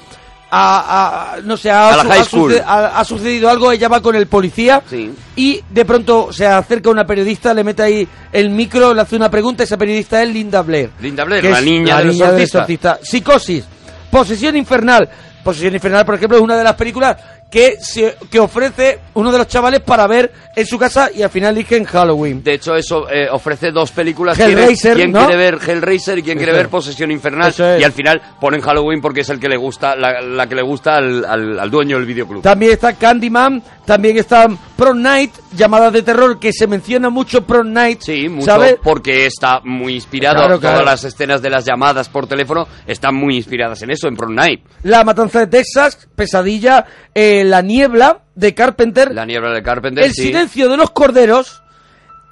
a, 0.53 1.35
a- 1.35 1.41
no 1.41 1.55
sé, 1.55 1.71
A 1.71 1.95
la 1.95 2.03
high 2.03 2.23
school. 2.25 2.53
ha- 2.65 3.03
sucedido 3.05 3.49
algo, 3.49 3.71
ella 3.71 3.87
va 3.87 4.01
con 4.01 4.15
el 4.15 4.27
policía 4.27 4.81
Sí. 4.89 5.11
y 5.35 5.61
de 5.69 5.85
pronto 5.85 6.31
se 6.33 6.45
acerca 6.45 6.89
una 6.89 7.05
periodista, 7.05 7.53
le 7.53 7.63
mete 7.63 7.83
ahí 7.83 8.07
el 8.33 8.49
micro, 8.49 8.93
le 8.93 9.01
hace 9.01 9.15
una 9.15 9.31
pregunta, 9.31 9.63
esa 9.63 9.77
periodista 9.77 10.21
es 10.21 10.29
Linda 10.29 10.61
Blair. 10.61 10.89
Linda 10.99 11.23
Blair, 11.23 11.45
la 11.45 11.61
niña 11.61 11.95
la 11.95 12.01
del 12.01 12.11
niña. 12.11 12.97
Psicosis, 13.01 13.63
posesión 14.11 14.55
infernal. 14.57 15.09
Posesión 15.43 15.73
infernal, 15.73 16.05
por 16.05 16.15
ejemplo, 16.15 16.37
es 16.37 16.43
una 16.43 16.55
de 16.55 16.63
las 16.63 16.75
películas 16.75 17.17
que, 17.51 17.75
se- 17.81 18.15
que 18.31 18.39
ofrece 18.39 18.99
uno 19.13 19.31
de 19.31 19.37
los 19.37 19.47
chavales 19.47 19.81
para 19.81 20.07
ver 20.07 20.31
en 20.55 20.65
su 20.65 20.79
casa 20.79 21.09
y 21.13 21.21
al 21.21 21.29
final 21.29 21.53
eligen 21.55 21.83
Halloween. 21.83 22.41
De 22.43 22.53
hecho, 22.53 22.75
eso 22.75 23.09
eh, 23.09 23.27
ofrece 23.29 23.71
dos 23.71 23.91
películas. 23.91 24.39
Hellraiser, 24.39 24.95
¿Quién 24.95 25.11
¿no? 25.11 25.19
quiere 25.27 25.35
ver 25.37 25.59
Hellraiser 25.65 26.17
y 26.19 26.23
quién 26.23 26.37
quiere 26.37 26.53
ver 26.53 26.63
es. 26.63 26.67
Posesión 26.69 27.11
Infernal? 27.11 27.49
Es. 27.49 27.59
Y 27.59 27.83
al 27.83 27.91
final 27.91 28.21
ponen 28.39 28.61
Halloween 28.61 29.01
porque 29.01 29.21
es 29.21 29.29
el 29.29 29.39
que 29.39 29.49
le 29.49 29.57
gusta, 29.57 29.95
la, 29.97 30.21
la 30.21 30.47
que 30.47 30.55
le 30.55 30.61
gusta 30.61 30.95
al, 30.95 31.25
al- 31.25 31.59
al 31.59 31.69
dueño 31.69 31.97
del 31.97 32.05
videoclub. 32.05 32.41
También 32.41 32.71
está 32.71 32.93
Candyman, 32.93 33.61
también 33.85 34.17
está 34.17 34.47
Prom 34.81 34.99
Night, 34.99 35.31
llamadas 35.55 35.93
de 35.93 36.01
terror, 36.01 36.39
que 36.39 36.51
se 36.51 36.65
menciona 36.65 37.11
mucho 37.11 37.45
Prom 37.45 37.71
Night. 37.71 38.01
Sí, 38.01 38.27
mucho, 38.27 38.47
¿sabes? 38.47 38.77
porque 38.81 39.27
está 39.27 39.61
muy 39.63 39.93
inspirado. 39.93 40.37
Claro, 40.37 40.57
Todas 40.57 40.71
claro. 40.71 40.85
las 40.87 41.03
escenas 41.03 41.39
de 41.39 41.51
las 41.51 41.65
llamadas 41.65 42.09
por 42.09 42.25
teléfono 42.25 42.67
están 42.87 43.13
muy 43.13 43.35
inspiradas 43.35 43.79
en 43.83 43.91
eso, 43.91 44.07
en 44.07 44.15
Prom 44.15 44.33
Night. 44.33 44.65
La 44.81 45.03
Matanza 45.03 45.41
de 45.41 45.47
Texas, 45.47 46.09
Pesadilla, 46.15 46.83
eh, 47.13 47.43
La 47.43 47.61
Niebla 47.61 48.21
de 48.33 48.55
Carpenter, 48.55 49.13
La 49.13 49.23
niebla 49.23 49.51
de 49.53 49.61
Carpenter. 49.61 50.03
El 50.03 50.13
sí. 50.13 50.23
Silencio 50.23 50.67
de 50.67 50.77
los 50.77 50.89
Corderos 50.89 51.61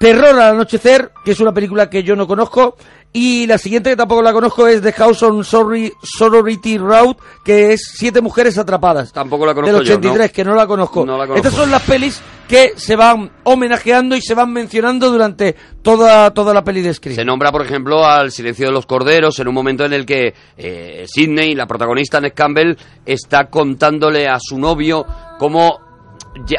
Terror 0.00 0.30
al 0.30 0.54
anochecer, 0.54 1.10
que 1.22 1.32
es 1.32 1.40
una 1.40 1.52
película 1.52 1.90
que 1.90 2.02
yo 2.02 2.16
no 2.16 2.26
conozco. 2.26 2.78
Y 3.12 3.46
la 3.48 3.58
siguiente 3.58 3.90
que 3.90 3.96
tampoco 3.96 4.22
la 4.22 4.32
conozco 4.32 4.68
es 4.68 4.80
The 4.82 4.92
House 4.92 5.24
on 5.24 5.44
Sorry, 5.44 5.92
Sorority 6.00 6.78
Road, 6.78 7.16
que 7.44 7.72
es 7.72 7.92
Siete 7.96 8.20
Mujeres 8.20 8.56
Atrapadas. 8.56 9.12
Tampoco 9.12 9.44
la 9.44 9.52
conozco 9.52 9.78
Del 9.78 9.86
yo, 9.86 9.94
83, 9.94 10.28
¿no? 10.28 10.32
que 10.32 10.44
no 10.44 10.54
la 10.54 10.66
conozco. 10.66 11.04
No 11.04 11.18
la 11.18 11.26
conozco. 11.26 11.48
Estas 11.48 11.54
son 11.54 11.72
las 11.72 11.82
pelis 11.82 12.22
que 12.46 12.74
se 12.76 12.94
van 12.94 13.30
homenajeando 13.42 14.14
y 14.14 14.22
se 14.22 14.34
van 14.34 14.52
mencionando 14.52 15.10
durante 15.10 15.56
toda, 15.82 16.32
toda 16.32 16.54
la 16.54 16.62
peli 16.62 16.82
de 16.82 16.94
Scream. 16.94 17.16
Se 17.16 17.24
nombra, 17.24 17.50
por 17.50 17.62
ejemplo, 17.64 18.04
al 18.04 18.30
Silencio 18.30 18.66
de 18.66 18.72
los 18.72 18.86
Corderos 18.86 19.40
en 19.40 19.48
un 19.48 19.54
momento 19.54 19.84
en 19.84 19.92
el 19.92 20.06
que 20.06 20.32
eh, 20.56 21.04
Sidney, 21.08 21.56
la 21.56 21.66
protagonista, 21.66 22.20
Ned 22.20 22.32
Campbell, 22.32 22.76
está 23.04 23.50
contándole 23.50 24.28
a 24.28 24.38
su 24.40 24.56
novio 24.56 25.04
cómo 25.40 25.80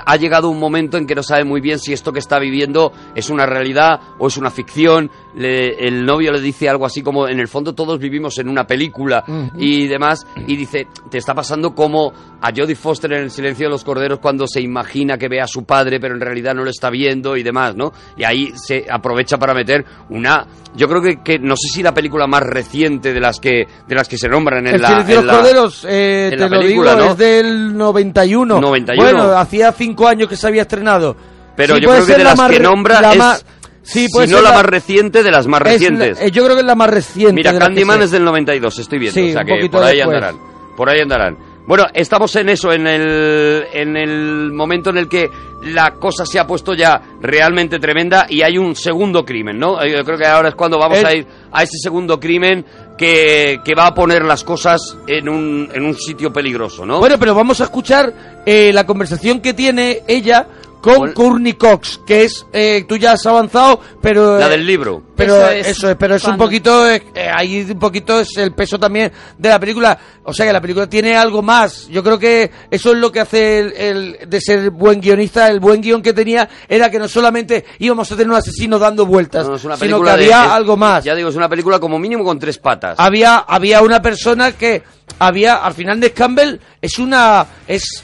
ha 0.05 0.15
llegado 0.17 0.49
un 0.49 0.59
momento 0.59 0.97
en 0.97 1.07
que 1.07 1.15
no 1.15 1.23
sabe 1.23 1.43
muy 1.43 1.61
bien 1.61 1.79
si 1.79 1.93
esto 1.93 2.11
que 2.11 2.19
está 2.19 2.39
viviendo 2.39 2.91
es 3.15 3.29
una 3.29 3.45
realidad 3.45 3.99
o 4.19 4.27
es 4.27 4.37
una 4.37 4.51
ficción. 4.51 5.09
Le- 5.35 5.87
el 5.87 6.05
novio 6.05 6.31
le 6.31 6.41
dice 6.41 6.67
algo 6.69 6.85
así 6.85 7.01
como, 7.01 7.27
en 7.27 7.39
el 7.39 7.47
fondo 7.47 7.73
todos 7.73 7.99
vivimos 7.99 8.37
en 8.39 8.49
una 8.49 8.65
película 8.67 9.23
y 9.57 9.87
demás, 9.87 10.25
y 10.47 10.55
dice, 10.55 10.87
te 11.09 11.17
está 11.17 11.33
pasando 11.33 11.73
como 11.73 12.11
a 12.41 12.49
Jodie 12.55 12.75
Foster 12.75 13.13
en 13.13 13.23
El 13.23 13.31
Silencio 13.31 13.67
de 13.67 13.71
los 13.71 13.83
Corderos 13.83 14.19
cuando 14.19 14.45
se 14.47 14.61
imagina 14.61 15.17
que 15.17 15.27
ve 15.29 15.39
a 15.41 15.47
su 15.47 15.63
padre, 15.63 15.99
pero 15.99 16.15
en 16.15 16.21
realidad 16.21 16.53
no 16.55 16.63
lo 16.63 16.69
está 16.69 16.89
viendo 16.89 17.37
y 17.37 17.43
demás, 17.43 17.75
¿no? 17.75 17.91
Y 18.17 18.23
ahí 18.23 18.51
se 18.55 18.85
aprovecha 18.89 19.37
para 19.37 19.53
meter 19.53 19.85
una... 20.09 20.45
Yo 20.75 20.87
creo 20.87 21.01
que, 21.01 21.21
que 21.23 21.37
no 21.39 21.55
sé 21.55 21.67
si 21.69 21.83
la 21.83 21.93
película 21.93 22.27
más 22.27 22.43
reciente 22.43 23.13
de 23.13 23.19
las 23.19 23.39
que, 23.39 23.65
de 23.87 23.95
las 23.95 24.07
que 24.07 24.17
se 24.17 24.29
nombran 24.29 24.65
en 24.67 24.75
El 24.75 24.81
la... 24.81 24.87
Silencio 24.87 25.15
de 25.15 25.19
en 25.21 25.27
los 25.27 25.35
la- 25.35 25.41
Corderos, 25.41 25.85
eh, 25.87 26.23
en 26.25 26.29
te 26.31 26.37
la 26.37 26.47
lo 26.47 26.59
película, 26.61 26.93
digo, 26.93 27.05
¿no? 27.05 27.11
es 27.11 27.17
del 27.17 27.77
91. 27.77 28.61
91. 28.61 29.01
Bueno, 29.03 29.37
hacía 29.37 29.71
cinco 29.73 30.07
años 30.07 30.27
que 30.29 30.35
se 30.35 30.47
había 30.47 30.61
estrenado. 30.63 31.15
Pero 31.55 31.75
Sí, 31.75 31.81
yo 31.81 31.89
creo 31.89 32.05
que 32.05 32.11
de 32.13 32.23
la 32.23 32.33
las 32.35 32.49
que 32.49 32.59
nombra 32.59 33.01
la 33.01 33.35
es, 33.35 33.45
sí, 33.83 34.07
puede 34.11 34.27
si 34.27 34.33
no 34.33 34.41
la, 34.41 34.49
la- 34.49 34.55
más 34.57 34.65
reciente, 34.65 35.23
de 35.23 35.31
las 35.31 35.47
más 35.47 35.61
la- 35.61 35.71
recientes. 35.71 36.19
eh, 36.21 36.31
yo 36.31 36.43
creo 36.43 36.55
que 36.55 36.61
es 36.61 36.67
la 36.67 36.75
más 36.75 36.89
reciente. 36.89 37.33
Mira, 37.33 37.57
Candyman 37.57 38.01
es 38.01 38.11
del 38.11 38.23
92, 38.23 38.79
estoy 38.79 38.99
viendo. 38.99 39.19
Sí, 39.19 39.29
o 39.29 39.33
sea 39.33 39.43
que 39.43 39.69
por 39.69 39.83
ahí 39.83 39.97
después. 39.97 40.15
andarán. 40.17 40.35
Por 40.77 40.89
ahí 40.89 40.99
andarán. 41.01 41.37
Bueno, 41.67 41.85
estamos 41.93 42.35
en 42.37 42.49
eso, 42.49 42.73
en 42.73 42.87
el, 42.87 43.65
en 43.71 43.95
el 43.95 44.51
momento 44.51 44.89
en 44.89 44.97
el 44.97 45.07
que 45.07 45.29
la 45.63 45.91
cosa 45.93 46.25
se 46.25 46.39
ha 46.39 46.47
puesto 46.47 46.73
ya 46.73 46.99
realmente 47.21 47.77
tremenda 47.77 48.25
y 48.27 48.41
hay 48.41 48.57
un 48.57 48.75
segundo 48.75 49.23
crimen, 49.23 49.59
¿no? 49.59 49.79
Eh, 49.81 49.91
Yo 49.95 50.03
creo 50.03 50.17
que 50.17 50.25
ahora 50.25 50.49
es 50.49 50.55
cuando 50.55 50.79
vamos 50.79 51.03
a 51.03 51.13
ir 51.13 51.25
a 51.51 51.61
ese 51.61 51.77
segundo 51.77 52.19
crimen 52.19 52.65
que, 52.97 53.59
que 53.63 53.75
va 53.75 53.87
a 53.87 53.93
poner 53.93 54.23
las 54.23 54.43
cosas 54.43 54.97
en 55.05 55.29
un, 55.29 55.69
en 55.71 55.83
un 55.85 55.93
sitio 55.95 56.33
peligroso, 56.33 56.83
¿no? 56.83 56.97
Bueno, 56.99 57.17
pero 57.19 57.35
vamos 57.35 57.61
a 57.61 57.65
escuchar 57.65 58.11
eh, 58.43 58.71
la 58.73 58.85
conversación 58.87 59.39
que 59.39 59.53
tiene 59.53 59.99
ella 60.07 60.47
con. 60.81 61.13
Courtney 61.13 61.53
Cox, 61.53 62.01
que 62.05 62.23
es, 62.25 62.45
eh, 62.51 62.85
tú 62.87 62.97
ya 62.97 63.13
has 63.13 63.25
avanzado, 63.25 63.79
pero... 64.01 64.37
la 64.39 64.47
eh, 64.47 64.49
del 64.49 64.65
libro. 64.65 65.03
Pero 65.15 65.35
Eso 65.51 65.69
eso 65.69 65.89
es. 65.91 65.95
pero 65.97 66.15
es 66.15 66.23
un 66.23 66.35
poquito, 66.37 66.89
eh, 66.89 67.03
eh, 67.13 67.29
ahí 67.31 67.67
un 67.69 67.77
poquito 67.77 68.19
es 68.19 68.35
el 68.37 68.53
peso 68.53 68.79
también 68.79 69.11
de 69.37 69.49
la 69.49 69.59
película. 69.59 69.97
O 70.23 70.33
sea 70.33 70.45
que 70.47 70.53
la 70.53 70.61
película 70.61 70.87
tiene 70.89 71.15
algo 71.15 71.43
más. 71.43 71.87
Yo 71.89 72.03
creo 72.03 72.17
que 72.17 72.49
eso 72.71 72.91
es 72.91 72.97
lo 72.97 73.11
que 73.11 73.19
hace 73.19 73.59
el, 73.59 73.73
el 73.73 74.29
de 74.29 74.41
ser 74.41 74.71
buen 74.71 74.99
guionista. 74.99 75.47
El 75.47 75.59
buen 75.59 75.79
guion 75.81 76.01
que 76.01 76.13
tenía 76.13 76.49
era 76.67 76.89
que 76.89 76.97
no 76.97 77.07
solamente 77.07 77.65
íbamos 77.79 78.11
a 78.11 78.15
tener 78.15 78.29
un 78.31 78.37
asesino 78.37 78.79
dando 78.79 79.05
vueltas, 79.05 79.47
No, 79.47 79.55
es 79.55 79.63
una 79.63 79.77
sino 79.77 79.99
que 79.99 80.05
de- 80.05 80.11
había 80.11 80.45
es- 80.45 80.51
algo 80.51 80.75
más. 80.75 81.03
Ya 81.03 81.13
digo, 81.13 81.29
es 81.29 81.35
una 81.35 81.49
película 81.49 81.77
como 81.79 81.99
mínimo 81.99 82.23
con 82.23 82.39
tres 82.39 82.57
patas. 82.57 82.95
Había, 82.99 83.37
había 83.37 83.81
una 83.83 84.01
persona 84.01 84.51
que 84.53 84.81
había, 85.19 85.57
al 85.57 85.73
final 85.75 85.99
de 85.99 86.11
Campbell, 86.13 86.57
es 86.81 86.97
una, 86.97 87.45
es, 87.67 88.03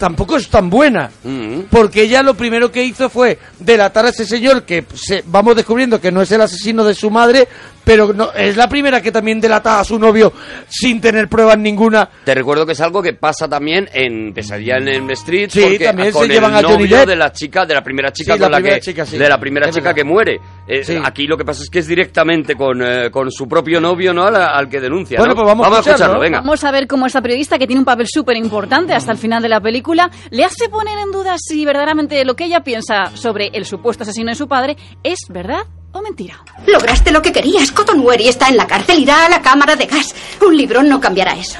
tampoco 0.00 0.38
es 0.38 0.48
tan 0.48 0.70
buena. 0.70 1.10
Mm. 1.22 1.64
Porque 1.70 2.02
ella 2.02 2.22
lo 2.22 2.32
primero 2.32 2.72
que 2.72 2.82
hizo 2.82 3.10
fue 3.10 3.38
delatar 3.58 4.06
a 4.06 4.08
ese 4.08 4.24
señor 4.24 4.64
que 4.64 4.86
se, 4.94 5.22
vamos 5.26 5.54
descubriendo 5.54 6.00
que 6.00 6.10
no 6.10 6.22
es 6.22 6.32
el 6.32 6.40
asesino 6.40 6.84
de 6.84 6.94
su 6.94 7.10
madre, 7.10 7.46
pero 7.84 8.12
no, 8.12 8.32
es 8.32 8.56
la 8.56 8.68
primera 8.68 9.00
que 9.02 9.10
también 9.12 9.40
delata 9.40 9.80
a 9.80 9.84
su 9.84 9.98
novio 9.98 10.32
sin 10.68 11.00
tener 11.00 11.28
pruebas 11.28 11.58
ninguna. 11.58 12.08
Te 12.24 12.34
recuerdo 12.34 12.64
que 12.66 12.72
es 12.72 12.80
algo 12.80 13.02
que 13.02 13.14
pasa 13.14 13.48
también 13.48 13.88
en 13.92 14.32
Pesadilla 14.32 14.76
en 14.76 14.88
el 14.88 15.10
Street, 15.12 15.48
Sí, 15.50 15.60
porque 15.60 15.78
también 15.84 16.12
con 16.12 16.26
se 16.26 16.32
llevan 16.32 16.52
el 16.56 16.64
a 16.64 16.68
Johnny 16.68 16.84
novio 16.84 16.96
Depp. 16.98 17.08
de 17.08 17.16
la 17.16 17.32
chica, 17.32 17.66
de 17.66 17.74
la 17.74 17.82
primera 17.82 18.12
chica 18.12 18.34
Sí, 18.34 18.38
con 18.40 18.50
la 18.50 18.58
la, 18.58 18.62
primera 18.62 18.76
que, 18.76 18.82
chica, 18.82 19.06
sí. 19.06 19.18
de 19.18 19.28
la 19.28 19.38
primera 19.40 19.66
Es 19.68 19.74
chica 19.74 19.84
verdad. 19.88 19.96
que 19.96 20.04
muere. 20.04 20.40
Eh, 20.66 20.84
Sí. 20.84 20.98
Aquí 21.04 21.26
lo 21.26 21.36
que 21.36 21.44
pasa 21.44 21.62
es 21.62 21.70
que 21.70 21.80
es 21.80 21.86
directamente 21.86 22.54
con, 22.54 22.80
eh, 22.82 23.10
con 23.10 23.30
su 23.30 23.46
propio 23.48 23.80
novio, 23.80 24.12
¿no? 24.12 24.24
Al, 24.24 24.36
al 24.36 24.68
que 24.68 24.80
denuncia. 24.80 25.18
Bueno, 25.18 25.34
¿no? 25.34 25.36
pues 25.42 25.46
vamos 25.46 25.66
a 25.66 25.70
escucharlo, 25.70 25.92
escucharlo, 25.94 26.20
venga. 26.20 26.38
Vamos 26.40 26.64
a 26.64 26.70
ver 26.70 26.86
cómo 26.86 27.06
esta 27.06 27.20
periodista, 27.20 27.58
que 27.58 27.66
tiene 27.66 27.80
un 27.80 27.84
papel 27.84 28.06
súper 28.08 28.36
importante 28.36 28.92
hasta 28.94 29.12
el 29.12 29.18
final 29.18 29.42
de 29.42 29.48
la 29.48 29.60
película, 29.60 30.10
le 30.30 30.44
hace 30.44 30.68
poner 30.68 30.98
en 30.98 31.10
duda 31.12 31.36
si 31.38 31.64
verdaderamente 31.64 32.24
lo 32.24 32.34
que 32.36 32.44
ella 32.44 32.60
piensa 32.60 33.06
sobre 33.14 33.48
el 33.52 33.64
supuesto 33.64 34.02
asesino 34.04 34.30
de 34.30 34.36
su 34.36 34.48
padre 34.48 34.76
es 35.02 35.18
verdad 35.28 35.62
o 35.92 36.02
mentira. 36.02 36.42
Lograste 36.66 37.10
lo 37.10 37.22
que 37.22 37.32
querías. 37.32 37.72
Cotton 37.72 38.00
Weary 38.00 38.28
está 38.28 38.48
en 38.48 38.56
la 38.56 38.66
cárcel. 38.66 38.98
Irá 39.00 39.26
a 39.26 39.28
la 39.28 39.42
cámara 39.42 39.76
de 39.76 39.86
gas. 39.86 40.14
Un 40.44 40.56
libro 40.56 40.82
no 40.82 41.00
cambiará 41.00 41.34
eso. 41.34 41.58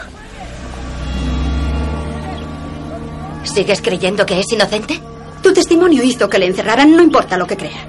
¿Sigues 3.44 3.82
creyendo 3.82 4.24
que 4.26 4.38
es 4.38 4.52
inocente? 4.52 5.00
Tu 5.42 5.52
testimonio 5.52 6.02
hizo 6.02 6.28
que 6.28 6.38
le 6.38 6.46
encerraran, 6.46 6.94
no 6.94 7.02
importa 7.02 7.36
lo 7.36 7.46
que 7.46 7.56
crea. 7.56 7.88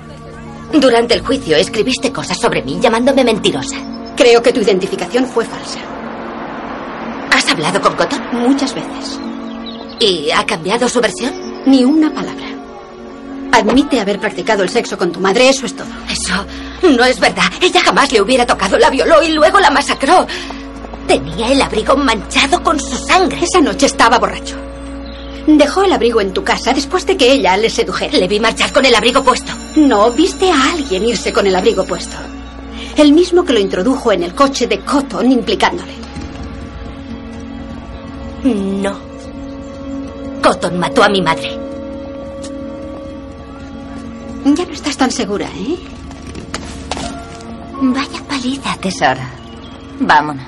Durante 0.73 1.13
el 1.13 1.21
juicio 1.21 1.57
escribiste 1.57 2.11
cosas 2.11 2.39
sobre 2.39 2.63
mí 2.63 2.79
llamándome 2.81 3.23
mentirosa. 3.23 3.75
Creo 4.15 4.41
que 4.41 4.53
tu 4.53 4.61
identificación 4.61 5.25
fue 5.25 5.45
falsa. 5.45 5.79
¿Has 7.31 7.47
hablado 7.49 7.81
con 7.81 7.95
Cotton? 7.95 8.21
Muchas 8.31 8.73
veces. 8.73 9.19
¿Y 9.99 10.31
ha 10.31 10.45
cambiado 10.45 10.87
su 10.87 11.01
versión? 11.01 11.33
Ni 11.65 11.83
una 11.83 12.13
palabra. 12.13 12.50
Admite 13.51 13.99
haber 13.99 14.19
practicado 14.19 14.63
el 14.63 14.69
sexo 14.69 14.97
con 14.97 15.11
tu 15.11 15.19
madre, 15.19 15.49
eso 15.49 15.65
es 15.65 15.75
todo. 15.75 15.87
Eso 16.09 16.45
no 16.89 17.03
es 17.03 17.19
verdad. 17.19 17.51
Ella 17.61 17.81
jamás 17.81 18.11
le 18.11 18.21
hubiera 18.21 18.45
tocado, 18.45 18.77
la 18.77 18.89
violó 18.89 19.21
y 19.21 19.31
luego 19.33 19.59
la 19.59 19.69
masacró. 19.69 20.25
Tenía 21.07 21.51
el 21.51 21.61
abrigo 21.61 21.95
manchado 21.97 22.63
con 22.63 22.79
su 22.79 22.95
sangre. 22.95 23.39
Esa 23.43 23.59
noche 23.59 23.87
estaba 23.87 24.17
borracho. 24.19 24.55
Dejó 25.47 25.83
el 25.83 25.91
abrigo 25.91 26.21
en 26.21 26.33
tu 26.33 26.43
casa 26.43 26.73
después 26.73 27.05
de 27.05 27.17
que 27.17 27.31
ella 27.31 27.57
le 27.57 27.69
sedujera. 27.69 28.17
Le 28.17 28.27
vi 28.27 28.39
marchar 28.39 28.71
con 28.71 28.85
el 28.85 28.95
abrigo 28.95 29.23
puesto. 29.23 29.51
No, 29.75 30.11
viste 30.11 30.49
a 30.49 30.71
alguien 30.71 31.05
irse 31.05 31.33
con 31.33 31.45
el 31.45 31.55
abrigo 31.55 31.83
puesto. 31.83 32.15
El 32.95 33.13
mismo 33.13 33.43
que 33.43 33.53
lo 33.53 33.59
introdujo 33.59 34.11
en 34.11 34.23
el 34.23 34.33
coche 34.33 34.67
de 34.67 34.79
Cotton 34.79 35.31
implicándole. 35.31 35.93
No. 38.43 38.97
Cotton 40.41 40.79
mató 40.79 41.03
a 41.03 41.09
mi 41.09 41.21
madre. 41.21 41.60
Ya 44.45 44.65
no 44.65 44.71
estás 44.73 44.97
tan 44.97 45.11
segura, 45.11 45.45
¿eh? 45.55 45.77
Vaya 47.81 48.21
paliza, 48.27 48.75
tesoro. 48.77 49.21
Vámonos. 49.99 50.45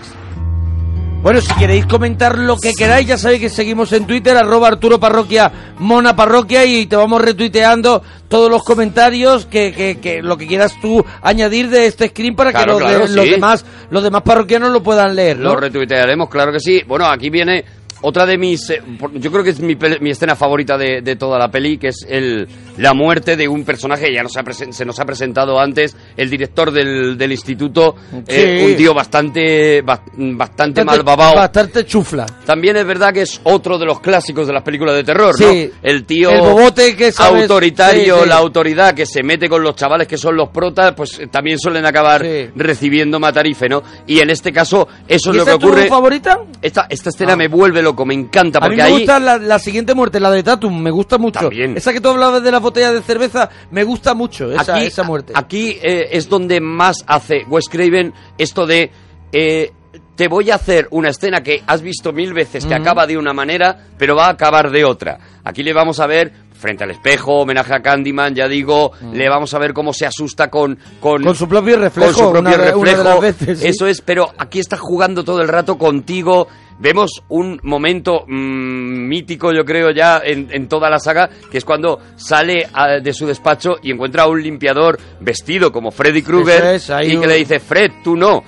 Bueno, 1.21 1.39
si 1.39 1.53
queréis 1.53 1.85
comentar 1.85 2.37
lo 2.37 2.57
que 2.57 2.73
queráis, 2.73 3.07
ya 3.07 3.17
sabéis 3.17 3.39
que 3.39 3.49
seguimos 3.49 3.93
en 3.93 4.05
Twitter, 4.05 4.35
arroba 4.35 4.67
Arturo 4.67 4.99
Parroquia, 4.99 5.49
Mona 5.79 6.13
Parroquia, 6.17 6.65
y 6.65 6.85
te 6.85 6.97
vamos 6.97 7.21
retuiteando 7.21 8.03
todos 8.27 8.51
los 8.51 8.61
comentarios 8.63 9.45
que, 9.45 9.71
que, 9.71 9.99
que 10.01 10.21
lo 10.21 10.37
que 10.37 10.47
quieras 10.47 10.73
tú 10.81 11.03
añadir 11.21 11.69
de 11.69 11.85
este 11.85 12.09
screen 12.09 12.35
para 12.35 12.51
Claro, 12.51 12.65
que 12.77 12.83
los, 12.83 12.89
claro, 12.89 13.07
de- 13.07 13.15
los 13.15 13.25
demás 13.29 13.65
los 13.89 14.03
demás 14.03 14.21
parroquianos 14.23 14.71
lo 14.71 14.83
puedan 14.83 15.15
leer, 15.15 15.37
¿no? 15.39 15.53
Lo 15.53 15.55
retuitearemos, 15.61 16.29
claro 16.29 16.51
que 16.51 16.59
sí. 16.59 16.81
Bueno, 16.85 17.05
aquí 17.05 17.29
viene 17.29 17.63
otra 18.03 18.25
de 18.27 18.37
mis... 18.37 18.69
eh, 18.69 18.81
yo 19.15 19.31
creo 19.31 19.43
que 19.43 19.49
es 19.49 19.59
mi, 19.59 19.75
mi 19.99 20.11
escena 20.11 20.35
favorita 20.35 20.77
de, 20.77 21.01
de 21.01 21.15
toda 21.15 21.39
la 21.39 21.49
peli, 21.49 21.77
que 21.77 21.87
es 21.87 22.05
el, 22.07 22.47
la 22.77 22.93
muerte 22.93 23.35
de 23.35 23.47
un 23.47 23.63
personaje, 23.65 24.13
ya 24.13 24.21
nos 24.23 24.37
ha 24.37 24.43
se 24.71 24.85
nos 24.85 24.99
ha 24.99 25.05
presentado 25.05 25.59
antes, 25.59 25.95
el 26.15 26.29
director 26.29 26.71
del, 26.71 27.17
del 27.17 27.31
instituto, 27.31 27.95
eh, 28.27 28.59
Sí. 28.59 28.71
un 28.71 28.77
tío 28.77 28.93
bastante, 28.93 29.83
bas- 29.83 30.01
bastante 30.15 30.43
Bastante- 30.53 30.83
mal 30.85 31.03
babao. 31.03 31.35
Bastante 31.35 31.85
chufla. 31.85 32.25
También 32.45 32.77
es 32.77 32.85
verdad 32.85 33.11
que 33.13 33.21
es 33.23 33.41
otro 33.43 33.77
de 33.79 33.85
los 33.85 33.99
clásicos 33.99 34.45
de 34.47 34.53
las 34.53 34.63
películas 34.63 34.95
de 34.95 35.03
terror, 35.03 35.33
Sí. 35.35 35.71
¿no? 35.73 35.79
El 35.89 36.05
tío 36.05 36.29
El 36.29 36.41
bobote 36.41 36.95
que 36.95 37.11
sabes- 37.11 37.43
autoritario, 37.43 38.21
sí, 38.23 38.29
la 38.29 38.35
autoridad 38.35 38.93
que 38.93 39.05
se 39.05 39.23
mete 39.23 39.49
con 39.49 39.63
los 39.63 39.75
chavales 39.75 40.07
que 40.07 40.17
son 40.17 40.35
los 40.35 40.49
protas, 40.49 40.93
pues 40.95 41.19
eh, 41.19 41.27
también 41.27 41.57
suelen 41.57 41.85
acabar 41.85 42.23
recibiendo 42.55 43.19
matarife, 43.19 43.67
¿no? 43.69 43.81
Y 44.07 44.19
en 44.19 44.29
este 44.29 44.51
caso, 44.51 44.87
eso 45.07 45.29
¿Y 45.29 45.31
es 45.31 45.37
lo 45.37 45.45
que 45.45 45.51
es 45.51 45.59
tu 45.59 45.67
ocurre. 45.67 45.87
favorita? 45.87 46.39
Esta, 46.61 46.87
esta 46.89 47.09
escena 47.09 47.33
Ah. 47.33 47.37
me 47.37 47.47
vuelve 47.47 47.81
loco, 47.93 48.05
me 48.05 48.13
encanta, 48.13 48.59
A 48.59 48.61
mí 48.61 48.75
porque 48.75 48.77
me 48.77 48.83
ahí... 48.83 48.91
gusta 48.93 49.19
la, 49.19 49.37
la 49.37 49.59
siguiente 49.59 49.93
muerte, 49.93 50.19
la 50.19 50.31
de 50.31 50.43
Tatum, 50.43 50.81
me 50.81 50.91
gusta 50.91 51.17
mucho. 51.17 51.39
También. 51.39 51.77
Esa 51.77 51.93
que 51.93 52.01
tú 52.01 52.09
hablabas 52.09 52.43
de 52.43 52.51
las 52.51 52.61
botellas 52.61 52.93
de 52.93 53.01
cerveza, 53.01 53.49
me 53.71 53.83
gusta 53.83 54.13
mucho 54.13 54.51
esa, 54.51 54.75
aquí, 54.75 54.85
esa 54.85 55.03
muerte. 55.03 55.33
Aquí 55.35 55.77
eh, 55.81 56.09
es 56.11 56.27
donde 56.29 56.59
más 56.59 57.03
hace 57.07 57.45
Wes 57.47 57.65
Craven 57.69 58.13
esto 58.37 58.65
de 58.65 58.91
eh, 59.31 59.71
te 60.15 60.27
voy 60.27 60.51
a 60.51 60.55
hacer 60.55 60.87
una 60.91 61.09
escena 61.09 61.41
que 61.41 61.63
has 61.65 61.81
visto 61.81 62.11
mil 62.13 62.33
veces 62.33 62.65
que 62.65 62.75
acaba 62.75 63.07
de 63.07 63.17
una 63.17 63.33
manera, 63.33 63.87
pero 63.97 64.15
va 64.15 64.27
a 64.27 64.31
acabar 64.31 64.69
de 64.69 64.85
otra. 64.85 65.17
Aquí 65.43 65.63
le 65.63 65.73
vamos 65.73 65.99
a 65.99 66.07
ver 66.07 66.31
frente 66.53 66.83
al 66.83 66.91
espejo, 66.91 67.41
homenaje 67.41 67.73
a 67.73 67.81
Candyman, 67.81 68.33
ya 68.35 68.47
digo, 68.47 68.91
le 69.11 69.27
vamos 69.27 69.53
a 69.53 69.59
ver 69.59 69.73
cómo 69.73 69.91
se 69.91 70.05
asusta 70.05 70.49
con 70.49 70.77
con, 70.99 71.21
Con 71.23 71.35
su 71.35 71.47
propio 71.47 71.77
reflejo, 71.77 72.13
con 72.13 72.23
su 72.25 72.31
propio 72.31 72.39
una 72.41 72.75
una 72.77 72.91
reflejo. 72.91 73.03
las 73.03 73.19
veces, 73.19 73.59
sí. 73.59 73.67
Eso 73.67 73.87
es, 73.87 74.01
pero 74.01 74.31
aquí 74.37 74.59
está 74.59 74.77
jugando 74.77 75.23
todo 75.23 75.41
el 75.41 75.47
rato 75.47 75.77
contigo. 75.77 76.47
Vemos 76.79 77.23
un 77.29 77.59
momento 77.63 78.25
mm, 78.27 79.07
mítico, 79.07 79.51
yo 79.53 79.63
creo, 79.65 79.91
ya 79.91 80.21
en, 80.23 80.47
en 80.51 80.67
toda 80.67 80.89
la 80.89 80.99
saga, 80.99 81.29
que 81.51 81.57
es 81.57 81.65
cuando 81.65 81.99
sale 82.15 82.67
a- 82.73 82.99
de 82.99 83.13
su 83.13 83.25
despacho 83.25 83.75
y 83.81 83.91
encuentra 83.91 84.23
a 84.23 84.27
un 84.27 84.41
limpiador 84.41 84.99
vestido 85.19 85.71
como 85.71 85.91
Freddy 85.91 86.21
Krueger 86.21 86.65
es, 86.75 86.91
y 87.03 87.17
que 87.17 87.27
le 87.27 87.35
dice, 87.35 87.59
Fred, 87.59 87.91
tú 88.03 88.15
no. 88.15 88.43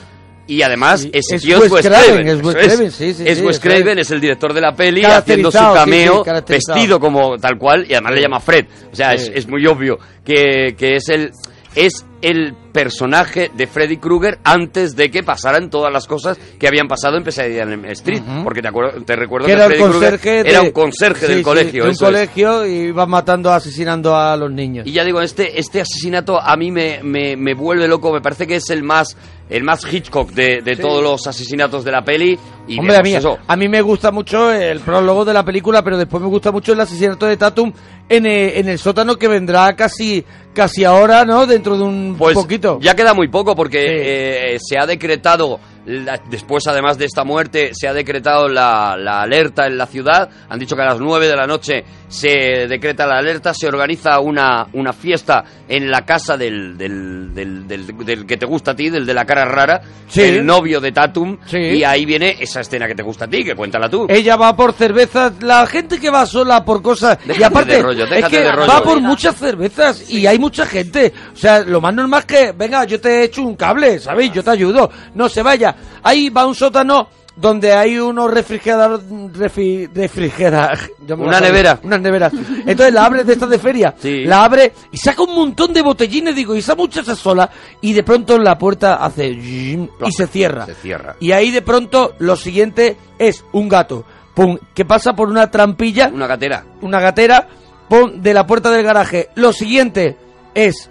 Y 0.48 0.62
además, 0.62 1.02
Sí, 1.02 1.10
ese 1.12 1.38
es 1.38 1.42
tío 1.42 1.58
Wes 1.58 1.66
es 1.66 1.72
Wes 1.72 1.86
Craven, 1.88 2.06
Craven. 2.08 2.28
es 2.28 2.44
Wes 2.46 2.56
Craven, 2.56 2.92
sí, 2.92 3.14
sí, 3.16 3.24
es 3.26 3.42
Wes. 3.42 3.60
Craven, 3.60 3.98
es 3.98 4.12
el 4.12 4.22
director 4.22 4.54
de 4.54 4.62
la 4.62 4.76
peli, 4.76 5.02
haciendo 5.04 5.50
su 5.52 5.58
cameo, 5.74 6.24
vestido 6.48 7.00
como 7.00 7.38
tal 7.40 7.58
cual, 7.58 7.86
y 7.90 7.94
además 7.94 8.14
le 8.14 8.22
llama 8.22 8.40
Fred. 8.40 8.66
O 8.92 8.96
sea, 8.96 9.14
es, 9.14 9.32
es 9.34 9.48
muy 9.48 9.66
obvio 9.66 9.98
que, 10.24 10.76
que 10.78 10.98
es 10.98 11.10
el 11.10 11.32
es 11.74 12.06
el 12.22 12.56
personaje 12.72 13.52
de 13.54 13.68
Freddy 13.68 13.98
Krueger 13.98 14.40
antes 14.44 14.96
de 14.96 15.10
que 15.12 15.24
pasaran 15.24 15.70
todas 15.70 15.92
las 15.94 16.08
cosas 16.08 16.38
que 16.60 16.68
habían 16.68 16.88
pasado 16.88 17.18
en 17.18 17.24
Pesadilla 17.24 17.64
en 17.64 17.72
Elm 17.74 17.86
Street. 17.86 18.22
Porque 18.44 18.62
te, 18.62 18.68
acuerdo- 18.68 19.02
te 19.04 19.16
recuerdo 19.16 19.48
que 19.48 19.54
que, 19.54 19.58
era 19.58 19.66
el 19.66 19.74
Freddy 19.74 19.90
Krueger 19.92 20.20
de- 20.44 20.50
era 20.50 20.62
un 20.62 20.72
conserje 20.72 21.22
Sí, 21.22 21.28
del 21.28 21.38
sí, 21.40 21.44
colegio. 21.44 21.84
de 21.84 21.90
un 21.90 21.94
es. 21.94 22.00
colegio 22.00 22.66
y 22.66 22.72
iba 22.88 23.06
matando, 23.06 23.52
asesinando 23.52 24.16
a 24.16 24.36
los 24.36 24.52
niños. 24.52 24.86
Y 24.88 24.92
ya 24.92 25.04
digo, 25.04 25.22
este, 25.22 25.60
este 25.60 25.82
asesinato 25.82 26.40
a 26.42 26.56
mí 26.58 26.72
me, 26.72 27.02
me, 27.04 27.36
me 27.38 27.54
vuelve 27.54 27.88
loco, 27.88 28.12
me 28.12 28.22
parece 28.22 28.48
que 28.48 28.56
es 28.58 28.70
el 28.70 28.84
más 28.84 29.16
el 29.48 29.64
más 29.64 29.86
Hitchcock 29.94 30.32
de, 30.32 30.64
de 30.64 30.76
todos 30.76 31.04
los 31.04 31.28
asesinatos 31.28 31.84
de 31.86 31.92
la 31.92 32.04
peli. 32.04 32.36
Y 32.68 32.80
Hombre, 32.80 32.98
a 32.98 33.02
mí, 33.04 33.14
eso. 33.14 33.38
a 33.48 33.56
mí 33.56 33.68
me 33.70 33.80
gusta 33.84 34.10
mucho 34.12 34.52
el 34.52 34.80
prólogo 34.80 35.24
de 35.24 35.34
la 35.34 35.46
película, 35.46 35.84
pero 35.84 36.00
después 36.00 36.24
me 36.24 36.30
gusta 36.30 36.52
mucho 36.52 36.74
el 36.74 36.80
asesinato 36.80 37.28
de 37.28 37.38
Tatum 37.38 37.72
en 38.10 38.26
el, 38.26 38.50
en 38.58 38.70
el 38.70 38.80
sótano 38.80 39.18
que 39.18 39.28
vendrá 39.28 39.76
casi 39.76 40.26
casi 40.52 40.84
ahora, 40.84 41.26
¿no? 41.26 41.46
Dentro 41.46 41.78
de 41.78 41.84
un 41.84 42.05
Pues 42.14 42.36
poquito. 42.36 42.78
ya 42.82 42.96
queda 42.96 43.14
muy 43.16 43.28
poco 43.30 43.56
porque 43.56 43.80
Sí. 43.80 43.88
eh, 43.90 44.58
se 44.60 44.78
ha 44.78 44.86
decretado, 44.86 45.60
la- 45.86 46.20
después 46.30 46.66
además 46.68 46.98
de 46.98 47.06
esta 47.06 47.24
muerte, 47.24 47.72
se 47.74 47.88
ha 47.88 47.94
decretado 47.94 48.48
la, 48.48 48.96
la 48.98 49.22
alerta 49.22 49.68
en 49.68 49.78
la 49.78 49.86
ciudad. 49.86 50.30
Han 50.50 50.60
dicho 50.60 50.76
que 50.76 50.82
a 50.82 50.86
las 50.86 51.00
9 51.00 51.28
de 51.28 51.36
la 51.36 51.46
noche 51.48 51.84
se 52.08 52.68
decreta 52.68 53.06
la 53.06 53.18
alerta, 53.18 53.54
se 53.54 53.68
organiza 53.68 54.20
una, 54.20 54.68
una 54.74 54.94
fiesta 54.94 55.44
en 55.68 55.90
la 55.92 56.06
casa 56.06 56.38
del, 56.38 56.78
del, 56.78 57.34
del, 57.34 57.68
del- 57.68 58.26
que 58.26 58.38
te 58.38 58.46
gusta 58.46 58.72
a 58.72 58.76
ti, 58.76 58.90
del 58.90 59.06
de 59.06 59.14
la 59.14 59.26
cara 59.26 59.46
rara, 59.46 59.82
Sí. 60.08 60.22
el 60.22 60.46
novio 60.46 60.80
de 60.80 60.92
Tatum. 60.92 61.38
Sí. 61.46 61.58
Y 61.58 61.84
ahí 61.84 62.06
viene 62.06 62.36
esa 62.40 62.62
escena 62.62 62.88
que 62.88 62.96
te 62.96 63.04
gusta 63.04 63.26
a 63.26 63.28
ti, 63.28 63.44
que 63.44 63.56
cuéntala 63.56 63.90
tú. 63.90 64.06
Ella 64.10 64.36
va 64.36 64.56
por 64.56 64.74
cervezas, 64.74 65.34
la 65.42 65.66
gente 65.68 66.00
que 66.00 66.10
va 66.10 66.26
sola 66.26 66.64
por 66.64 66.82
cosas 66.82 67.18
y 67.38 67.42
aparte 67.44 67.74
de 67.78 67.82
rollo, 67.82 68.06
es 68.06 68.26
que 68.26 68.40
de 68.40 68.52
rollo. 68.52 68.68
va 68.72 68.82
por 68.84 69.02
muchas 69.02 69.36
cervezas 69.36 70.10
y 70.10 70.26
hay 70.28 70.38
mucha 70.40 70.66
gente. 70.66 71.12
O 71.34 71.38
sea, 71.38 71.62
lo 71.62 71.82
más 71.82 71.94
normal 71.94 72.20
es 72.22 72.26
que 72.26 72.52
venga, 72.52 72.86
yo 72.86 73.00
te 73.02 73.24
echo 73.24 73.42
un 73.42 73.56
cable, 73.56 74.00
¿sabéis? 74.00 74.32
Yo 74.32 74.44
te 74.44 74.52
ayudo. 74.52 74.90
No 75.16 75.28
se 75.28 75.42
vaya. 75.42 75.75
Ahí 76.04 76.30
va 76.30 76.46
un 76.46 76.56
sótano 76.56 77.08
donde 77.38 77.74
hay 77.74 78.00
unos 78.00 78.32
refrigeradores 78.32 79.06
refri, 79.34 79.88
refrigera- 79.88 80.72
Una 81.18 81.42
nevera. 81.42 81.80
unas 81.84 82.00
neveras. 82.00 82.32
Entonces 82.66 82.94
la 82.94 83.06
abre 83.06 83.26
de 83.26 83.34
estas 83.34 83.50
de 83.50 83.60
feria, 83.60 83.94
Sí. 83.98 84.24
la 84.24 84.46
abre 84.46 84.72
y 84.92 84.98
saca 84.98 85.22
un 85.24 85.36
montón 85.36 85.74
de 85.74 85.82
botellines, 85.82 86.34
digo, 86.34 86.56
y 86.56 86.60
esa 86.60 86.76
muchacha 86.76 87.14
sola 87.14 87.50
y 87.82 87.92
de 87.92 88.04
pronto 88.04 88.38
la 88.38 88.58
puerta 88.58 88.96
hace 89.04 89.28
y 89.28 89.90
se 90.16 90.28
cierra. 90.28 90.66
Se 90.66 90.76
cierra. 90.76 91.18
Y 91.20 91.34
ahí 91.34 91.52
de 91.52 91.62
pronto 91.62 92.16
lo 92.20 92.38
siguiente 92.38 92.96
es 93.20 93.44
un 93.52 93.68
gato, 93.68 94.06
pum, 94.34 94.58
que 94.74 94.86
pasa 94.86 95.12
por 95.14 95.28
una 95.28 95.52
trampilla, 95.52 96.10
Una 96.14 96.28
gatera. 96.28 96.64
una 96.84 97.02
gatera, 97.02 97.50
pum, 97.90 98.22
de 98.22 98.34
la 98.34 98.48
puerta 98.48 98.72
del 98.72 98.84
garaje. 98.86 99.28
Lo 99.36 99.52
siguiente 99.52 100.16
es 100.54 100.90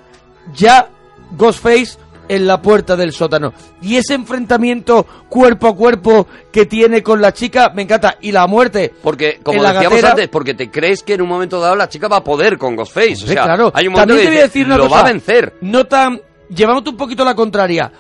ya 0.53 0.91
Ghostface 1.39 1.97
en 2.29 2.47
la 2.47 2.61
puerta 2.63 2.97
del 2.97 3.13
sótano. 3.13 3.53
Y 3.83 3.97
ese 3.97 4.15
enfrentamiento 4.15 5.07
cuerpo 5.29 5.69
a 5.69 5.77
cuerpo 5.77 6.27
que 6.53 6.67
tiene 6.67 7.03
con 7.03 7.21
la 7.21 7.33
chica, 7.33 7.71
me 7.75 7.83
encanta. 7.83 8.17
Y 8.21 8.33
la 8.33 8.47
muerte. 8.47 8.93
Porque, 9.03 9.41
como 9.43 9.59
en 9.59 9.63
la 9.65 9.73
decíamos 9.73 9.99
gatera- 9.99 10.11
antes, 10.11 10.29
porque 10.29 10.55
te 10.55 10.71
crees 10.71 11.03
que 11.03 11.15
en 11.15 11.23
un 11.23 11.29
momento 11.29 11.61
dado 11.61 11.77
la 11.77 11.89
chica 11.89 12.09
va 12.09 12.17
a 12.19 12.25
poder 12.25 12.59
con 12.59 12.77
Ghostface. 12.77 13.13
O 13.13 13.17
Sí, 13.17 13.27
sea, 13.29 13.45
claro. 13.45 13.71
hay 13.75 13.87
un 13.87 13.93
momento 13.93 14.15
También 14.15 14.19
que 14.19 14.25
te 14.25 14.31
voy 14.37 14.39
a 14.41 14.47
decir 14.47 14.67
una 14.67 14.77
lo 14.77 14.85
cosa. 14.85 14.95
va 14.97 15.01
a 15.09 15.13
vencer. 15.13 15.55
No 15.61 15.85
tan. 15.87 16.21
Llevándote 16.49 16.91
un 16.91 16.97
poquito 16.97 17.25
la 17.25 17.35
contraria. 17.35 17.91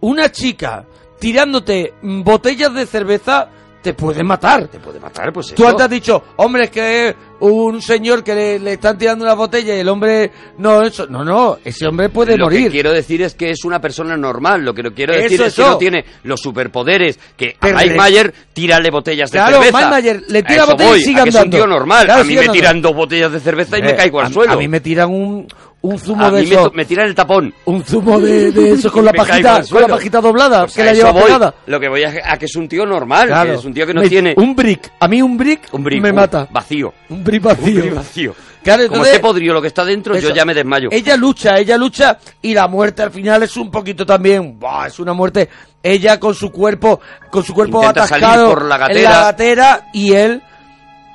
Una 0.00 0.30
chica 0.30 0.84
tirándote 1.18 1.94
mm, 2.02 2.22
botellas 2.22 2.72
de 2.74 2.86
cerveza 2.86 3.48
te 3.82 3.94
puede 3.94 4.22
matar. 4.22 4.66
Te 4.68 4.78
puede 4.80 4.98
matar, 5.00 5.32
pues 5.32 5.48
Tú 5.54 5.62
eso. 5.62 5.68
antes 5.70 5.84
has 5.84 5.90
dicho, 5.90 6.22
hombre, 6.36 6.64
es 6.64 6.70
que 6.70 7.14
un 7.40 7.80
señor 7.80 8.24
que 8.24 8.34
le, 8.34 8.58
le 8.58 8.72
están 8.72 8.98
tirando 8.98 9.24
una 9.24 9.34
botella 9.34 9.76
y 9.76 9.78
el 9.80 9.88
hombre 9.88 10.32
no 10.58 10.82
eso, 10.82 11.06
no, 11.06 11.24
no, 11.24 11.58
ese 11.64 11.86
hombre 11.86 12.08
puede 12.08 12.36
lo 12.36 12.46
morir. 12.46 12.64
que 12.64 12.70
quiero 12.72 12.92
decir 12.92 13.22
es 13.22 13.34
que 13.36 13.50
es 13.50 13.64
una 13.64 13.80
persona 13.80 14.16
normal. 14.16 14.64
Lo 14.64 14.74
que 14.74 14.82
no 14.82 14.92
quiero 14.92 15.12
Eso, 15.14 15.22
decir 15.22 15.42
es 15.42 15.54
que 15.54 15.62
no 15.62 15.78
tiene 15.78 16.04
los 16.24 16.40
superpoderes. 16.40 17.18
Que 17.36 17.56
a 17.60 17.66
Mike 17.68 17.86
le- 17.90 17.94
Mayer 17.96 18.34
tírale 18.52 18.90
botellas 18.90 19.30
de 19.30 19.38
Claro, 19.38 19.58
cerveza. 19.62 19.78
Mike 19.78 19.90
Mayer 19.90 20.22
le 20.28 20.42
tira 20.42 20.64
botellas 20.66 20.96
y 20.98 21.02
sigue 21.04 21.20
a 21.20 21.22
que 21.24 21.28
es 21.30 21.34
un 21.36 21.40
andando. 21.42 21.56
tío 21.58 21.66
normal. 21.68 22.04
Claro, 22.06 22.20
a 22.20 22.24
mí 22.24 22.32
me 22.34 22.40
andando. 22.40 22.52
tiran 22.54 22.82
dos 22.82 22.94
botellas 22.94 23.32
de 23.32 23.40
cerveza 23.40 23.78
y 23.78 23.82
me 23.82 23.90
Eh, 23.90 23.96
caigo 23.96 24.20
a- 24.20 24.26
al 24.26 24.32
suelo. 24.32 24.52
A 24.52 24.56
mí 24.56 24.66
me 24.66 24.80
tiran 24.80 25.08
un, 25.10 25.46
un 25.80 25.98
zumo 25.98 26.24
A 26.24 26.30
de 26.30 26.42
mí 26.42 26.48
me, 26.48 26.54
eso. 26.54 26.64
to- 26.70 26.76
me 26.76 26.84
tiran 26.84 27.06
el 27.06 27.14
tapón. 27.14 27.54
Un 27.66 27.84
zumo 27.84 28.18
de, 28.20 28.50
de 28.50 28.72
eso 28.72 28.90
con 28.90 29.04
la 29.04 29.12
Me 29.12 29.18
pajita, 29.18 29.62
con 29.70 29.80
la 29.82 29.88
pajita 29.88 30.20
doblada, 30.20 30.60
Pues 30.62 30.74
que 30.74 30.84
la 30.84 30.92
lleva 30.92 31.14
pegada. 31.14 31.54
Lo 31.66 31.78
que 31.80 31.88
voy 31.88 32.02
a, 32.04 32.12
a 32.32 32.36
que 32.36 32.46
es 32.46 32.56
un 32.56 32.68
tío 32.68 32.84
normal. 32.84 33.28
Claro. 33.28 33.50
Que 33.52 33.56
es 33.58 33.64
un 33.64 33.72
tío 33.74 33.86
que 33.86 33.94
no 33.94 34.00
Me- 34.02 34.08
tiene 34.08 34.34
Un 34.36 34.56
brick. 34.56 34.90
A 35.00 35.06
mí 35.08 35.22
un 35.22 35.36
brick, 35.36 35.68
un 35.72 35.84
brick, 35.84 36.02
me 36.02 36.10
un 36.10 36.16
mata. 36.16 36.48
Vacío. 36.50 36.92
Un 37.10 37.22
brick 37.22 37.44
Un 37.44 37.48
vacío. 37.50 37.80
brick 37.80 37.94
vacío. 37.94 38.34
Claro, 38.62 38.82
Como 38.82 38.96
entonces- 38.96 39.14
esté 39.14 39.22
podrido 39.22 39.54
lo 39.54 39.62
que 39.62 39.68
está 39.68 39.84
dentro, 39.84 40.14
yo 40.14 40.26
Eso. 40.28 40.34
ya 40.34 40.44
me 40.44 40.52
desmayo. 40.52 40.88
Ella 40.90 41.16
lucha, 41.16 41.56
ella 41.58 41.76
lucha 41.78 42.18
y 42.42 42.52
la 42.54 42.66
muerte 42.66 43.02
al 43.02 43.12
final 43.12 43.42
es 43.44 43.56
un 43.56 43.70
poquito 43.70 44.04
también, 44.04 44.58
¡buah! 44.58 44.88
es 44.88 44.98
una 44.98 45.12
muerte. 45.12 45.48
Ella 45.80 46.18
con 46.18 46.34
su 46.34 46.50
cuerpo, 46.50 47.00
con 47.30 47.44
su 47.44 47.54
cuerpo 47.54 47.78
Intenta 47.80 48.06
salir 48.08 48.24
atascado 48.24 48.50
por 48.50 48.64
la 48.64 48.74
en 48.74 48.80
gatera. 48.80 49.10
la 49.10 49.20
gatera 49.22 49.88
y 49.94 50.12
él 50.12 50.42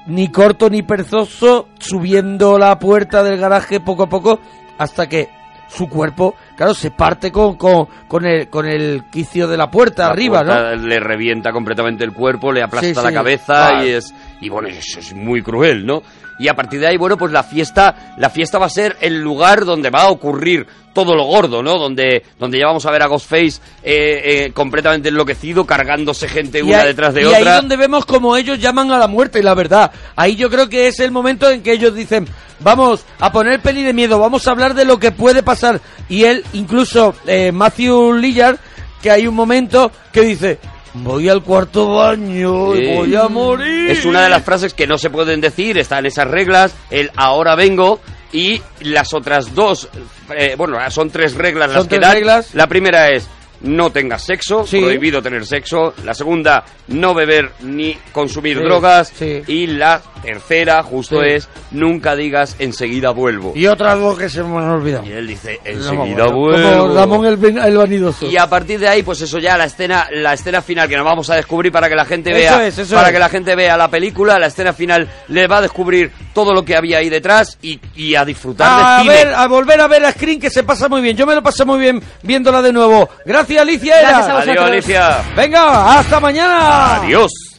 ni 0.07 0.29
corto 0.29 0.69
ni 0.69 0.83
perezoso 0.83 1.67
subiendo 1.79 2.57
la 2.57 2.77
puerta 2.79 3.23
del 3.23 3.39
garaje 3.39 3.79
poco 3.79 4.03
a 4.03 4.09
poco 4.09 4.39
hasta 4.77 5.07
que 5.07 5.29
su 5.69 5.87
cuerpo, 5.89 6.35
claro, 6.55 6.73
se 6.75 6.91
parte 6.91 7.31
con, 7.31 7.55
con, 7.55 7.87
con 8.07 8.25
el 8.25 8.47
con 8.47 8.67
el 8.67 9.05
quicio 9.09 9.47
de 9.47 9.57
la 9.57 9.71
puerta 9.71 10.03
La 10.03 10.09
arriba, 10.11 10.43
puerta 10.43 10.75
¿no? 10.75 10.87
Le 10.87 10.99
revienta 10.99 11.51
completamente 11.51 12.03
el 12.03 12.13
cuerpo, 12.13 12.51
le 12.51 12.61
aplasta 12.61 12.87
Sí, 12.89 12.93
la 12.93 13.09
sí. 13.09 13.13
cabeza 13.13 13.83
y 13.83 13.89
es 13.89 14.13
y 14.41 14.49
bueno, 14.49 14.67
eso 14.67 14.99
es 14.99 15.15
muy 15.15 15.41
cruel, 15.41 15.83
¿no? 15.85 16.03
Y 16.39 16.47
a 16.47 16.55
partir 16.55 16.79
de 16.79 16.87
ahí, 16.87 16.97
bueno, 16.97 17.17
pues 17.17 17.31
la 17.31 17.43
fiesta, 17.43 18.15
la 18.17 18.29
fiesta 18.29 18.57
va 18.57 18.65
a 18.65 18.69
ser 18.69 18.97
el 19.01 19.21
lugar 19.21 19.65
donde 19.65 19.89
va 19.89 20.03
a 20.03 20.09
ocurrir 20.09 20.65
todo 20.93 21.15
lo 21.15 21.23
gordo, 21.25 21.63
¿no? 21.63 21.77
Donde, 21.79 22.23
donde 22.39 22.59
ya 22.59 22.67
vamos 22.67 22.85
a 22.85 22.91
ver 22.91 23.01
a 23.01 23.07
Ghostface 23.07 23.59
eh, 23.83 24.21
eh, 24.45 24.51
completamente 24.53 25.09
enloquecido, 25.09 25.65
cargándose 25.65 26.27
gente 26.27 26.61
una 26.61 26.79
ahí- 26.81 26.87
detrás 26.87 27.13
de 27.13 27.21
y 27.23 27.25
otra. 27.25 27.37
ahí 27.37 27.61
donde 27.61 27.77
vemos 27.77 28.05
como 28.05 28.35
ellos 28.37 28.59
llaman 28.59 28.91
a 28.91 28.99
la 28.99 29.07
muerte, 29.07 29.39
y 29.39 29.41
la 29.43 29.53
verdad. 29.55 29.91
Ahí 30.15 30.35
yo 30.35 30.49
creo 30.49 30.69
que 30.69 30.87
es 30.87 30.99
el 30.99 31.11
momento 31.11 31.49
en 31.49 31.63
que 31.63 31.71
ellos 31.73 31.95
dicen, 31.95 32.27
vamos 32.59 33.05
a 33.19 33.31
poner 33.31 33.59
peli 33.61 33.81
de 33.83 33.93
miedo, 33.93 34.19
vamos 34.19 34.47
a 34.47 34.51
hablar 34.51 34.75
de 34.75 34.85
lo 34.85 34.99
que 34.99 35.11
puede 35.11 35.41
pasar. 35.41 35.81
Y 36.09 36.25
él, 36.25 36.43
incluso 36.53 37.15
eh, 37.25 37.51
Matthew 37.51 38.13
Lillard, 38.13 38.57
que 39.01 39.09
hay 39.09 39.25
un 39.25 39.33
momento 39.35 39.91
que 40.11 40.21
dice, 40.21 40.59
voy 40.93 41.29
al 41.29 41.43
cuarto 41.43 41.95
baño 41.95 42.75
y 42.75 42.95
voy 42.95 43.15
a 43.15 43.27
morir. 43.27 43.89
Es 43.91 44.05
una 44.05 44.21
de 44.23 44.29
las 44.29 44.43
frases 44.43 44.73
que 44.73 44.87
no 44.87 44.97
se 44.97 45.09
pueden 45.09 45.41
decir, 45.41 45.77
están 45.77 46.05
esas 46.05 46.27
reglas, 46.27 46.75
el 46.89 47.11
ahora 47.15 47.55
vengo 47.55 47.99
y 48.31 48.61
las 48.81 49.13
otras 49.13 49.53
dos, 49.53 49.87
eh, 50.35 50.55
bueno, 50.57 50.77
son 50.89 51.09
tres 51.09 51.35
reglas 51.35 51.67
Son 51.71 51.81
las 51.81 51.87
que 51.87 51.99
dan. 51.99 52.13
reglas. 52.13 52.53
La 52.55 52.67
primera 52.67 53.09
es 53.09 53.27
no 53.63 53.91
tengas 53.91 54.23
sexo, 54.25 54.65
Sí. 54.65 54.79
prohibido 54.81 55.21
tener 55.21 55.45
sexo. 55.45 55.93
La 56.05 56.13
segunda, 56.13 56.63
no 56.89 57.13
beber 57.13 57.51
ni 57.61 57.95
consumir 58.11 58.57
Sí, 58.57 58.63
drogas. 58.63 59.11
sí. 59.17 59.41
Y 59.47 59.67
la 59.67 60.01
tercera, 60.21 60.81
justo 60.83 61.21
es, 61.21 61.49
nunca 61.71 62.15
digas 62.15 62.55
enseguida 62.59 63.09
vuelvo. 63.11 63.51
Y 63.55 63.67
otra 63.67 63.91
algo 63.93 64.15
que 64.15 64.29
se 64.29 64.41
me 64.43 64.57
ha 64.59 64.71
olvidado. 64.73 65.05
Y 65.05 65.11
él 65.11 65.27
dice, 65.27 65.59
enseguida 65.65 66.27
vuelvo. 66.27 66.77
Como 66.79 66.93
Ramón 66.95 67.25
el, 67.25 67.37
vanidoso. 67.77 68.25
Y 68.25 68.37
a 68.37 68.47
partir 68.49 68.79
de 68.79 68.87
ahí, 68.87 69.03
pues 69.03 69.19
eso 69.21 69.39
ya 69.39 69.57
la 69.57 69.65
escena, 69.65 70.07
la 70.11 70.33
escena 70.33 70.61
final 70.61 70.87
que 70.87 70.95
nos 70.95 71.05
vamos 71.05 71.29
a 71.29 71.35
descubrir 71.35 71.71
para 71.71 71.89
que 71.89 71.95
la 71.95 72.05
gente 72.05 72.29
Eso 72.31 72.57
vea, 72.57 72.67
es, 72.67 72.75
para 72.91 73.07
es. 73.07 73.13
que 73.13 73.19
la 73.19 73.29
gente 73.29 73.55
vea 73.55 73.75
la 73.75 73.89
película, 73.89 74.39
la 74.39 74.47
escena 74.47 74.71
final 74.73 75.07
le 75.27 75.47
va 75.47 75.57
a 75.57 75.61
descubrir 75.61 76.11
todo 76.33 76.53
lo 76.53 76.63
que 76.63 76.75
había 76.77 76.99
ahí 76.99 77.09
detrás 77.09 77.57
y, 77.61 77.79
y 77.95 78.15
a 78.15 78.23
disfrutar 78.25 78.67
a 78.71 78.93
del 78.97 79.01
cine. 79.03 79.13
ver, 79.25 79.33
a 79.33 79.47
volver 79.47 79.81
a 79.81 79.87
ver 79.87 80.05
a 80.05 80.11
Screen 80.11 80.39
que 80.39 80.49
se 80.49 80.63
pasa 80.63 80.87
muy 80.89 81.01
bien. 81.01 81.17
Yo 81.17 81.25
me 81.25 81.35
lo 81.35 81.43
pasé 81.43 81.65
muy 81.65 81.79
bien 81.79 82.01
viéndola 82.23 82.61
de 82.61 82.71
nuevo. 82.73 83.09
Gracias, 83.25 83.52
Alicia. 83.57 83.99
Era. 83.99 84.09
Gracias 84.09 84.29
a 84.29 84.33
Adiós. 84.39 84.65
Alicia. 84.65 85.23
Venga, 85.35 85.99
hasta 85.99 86.19
mañana. 86.19 86.95
Adiós. 86.95 87.52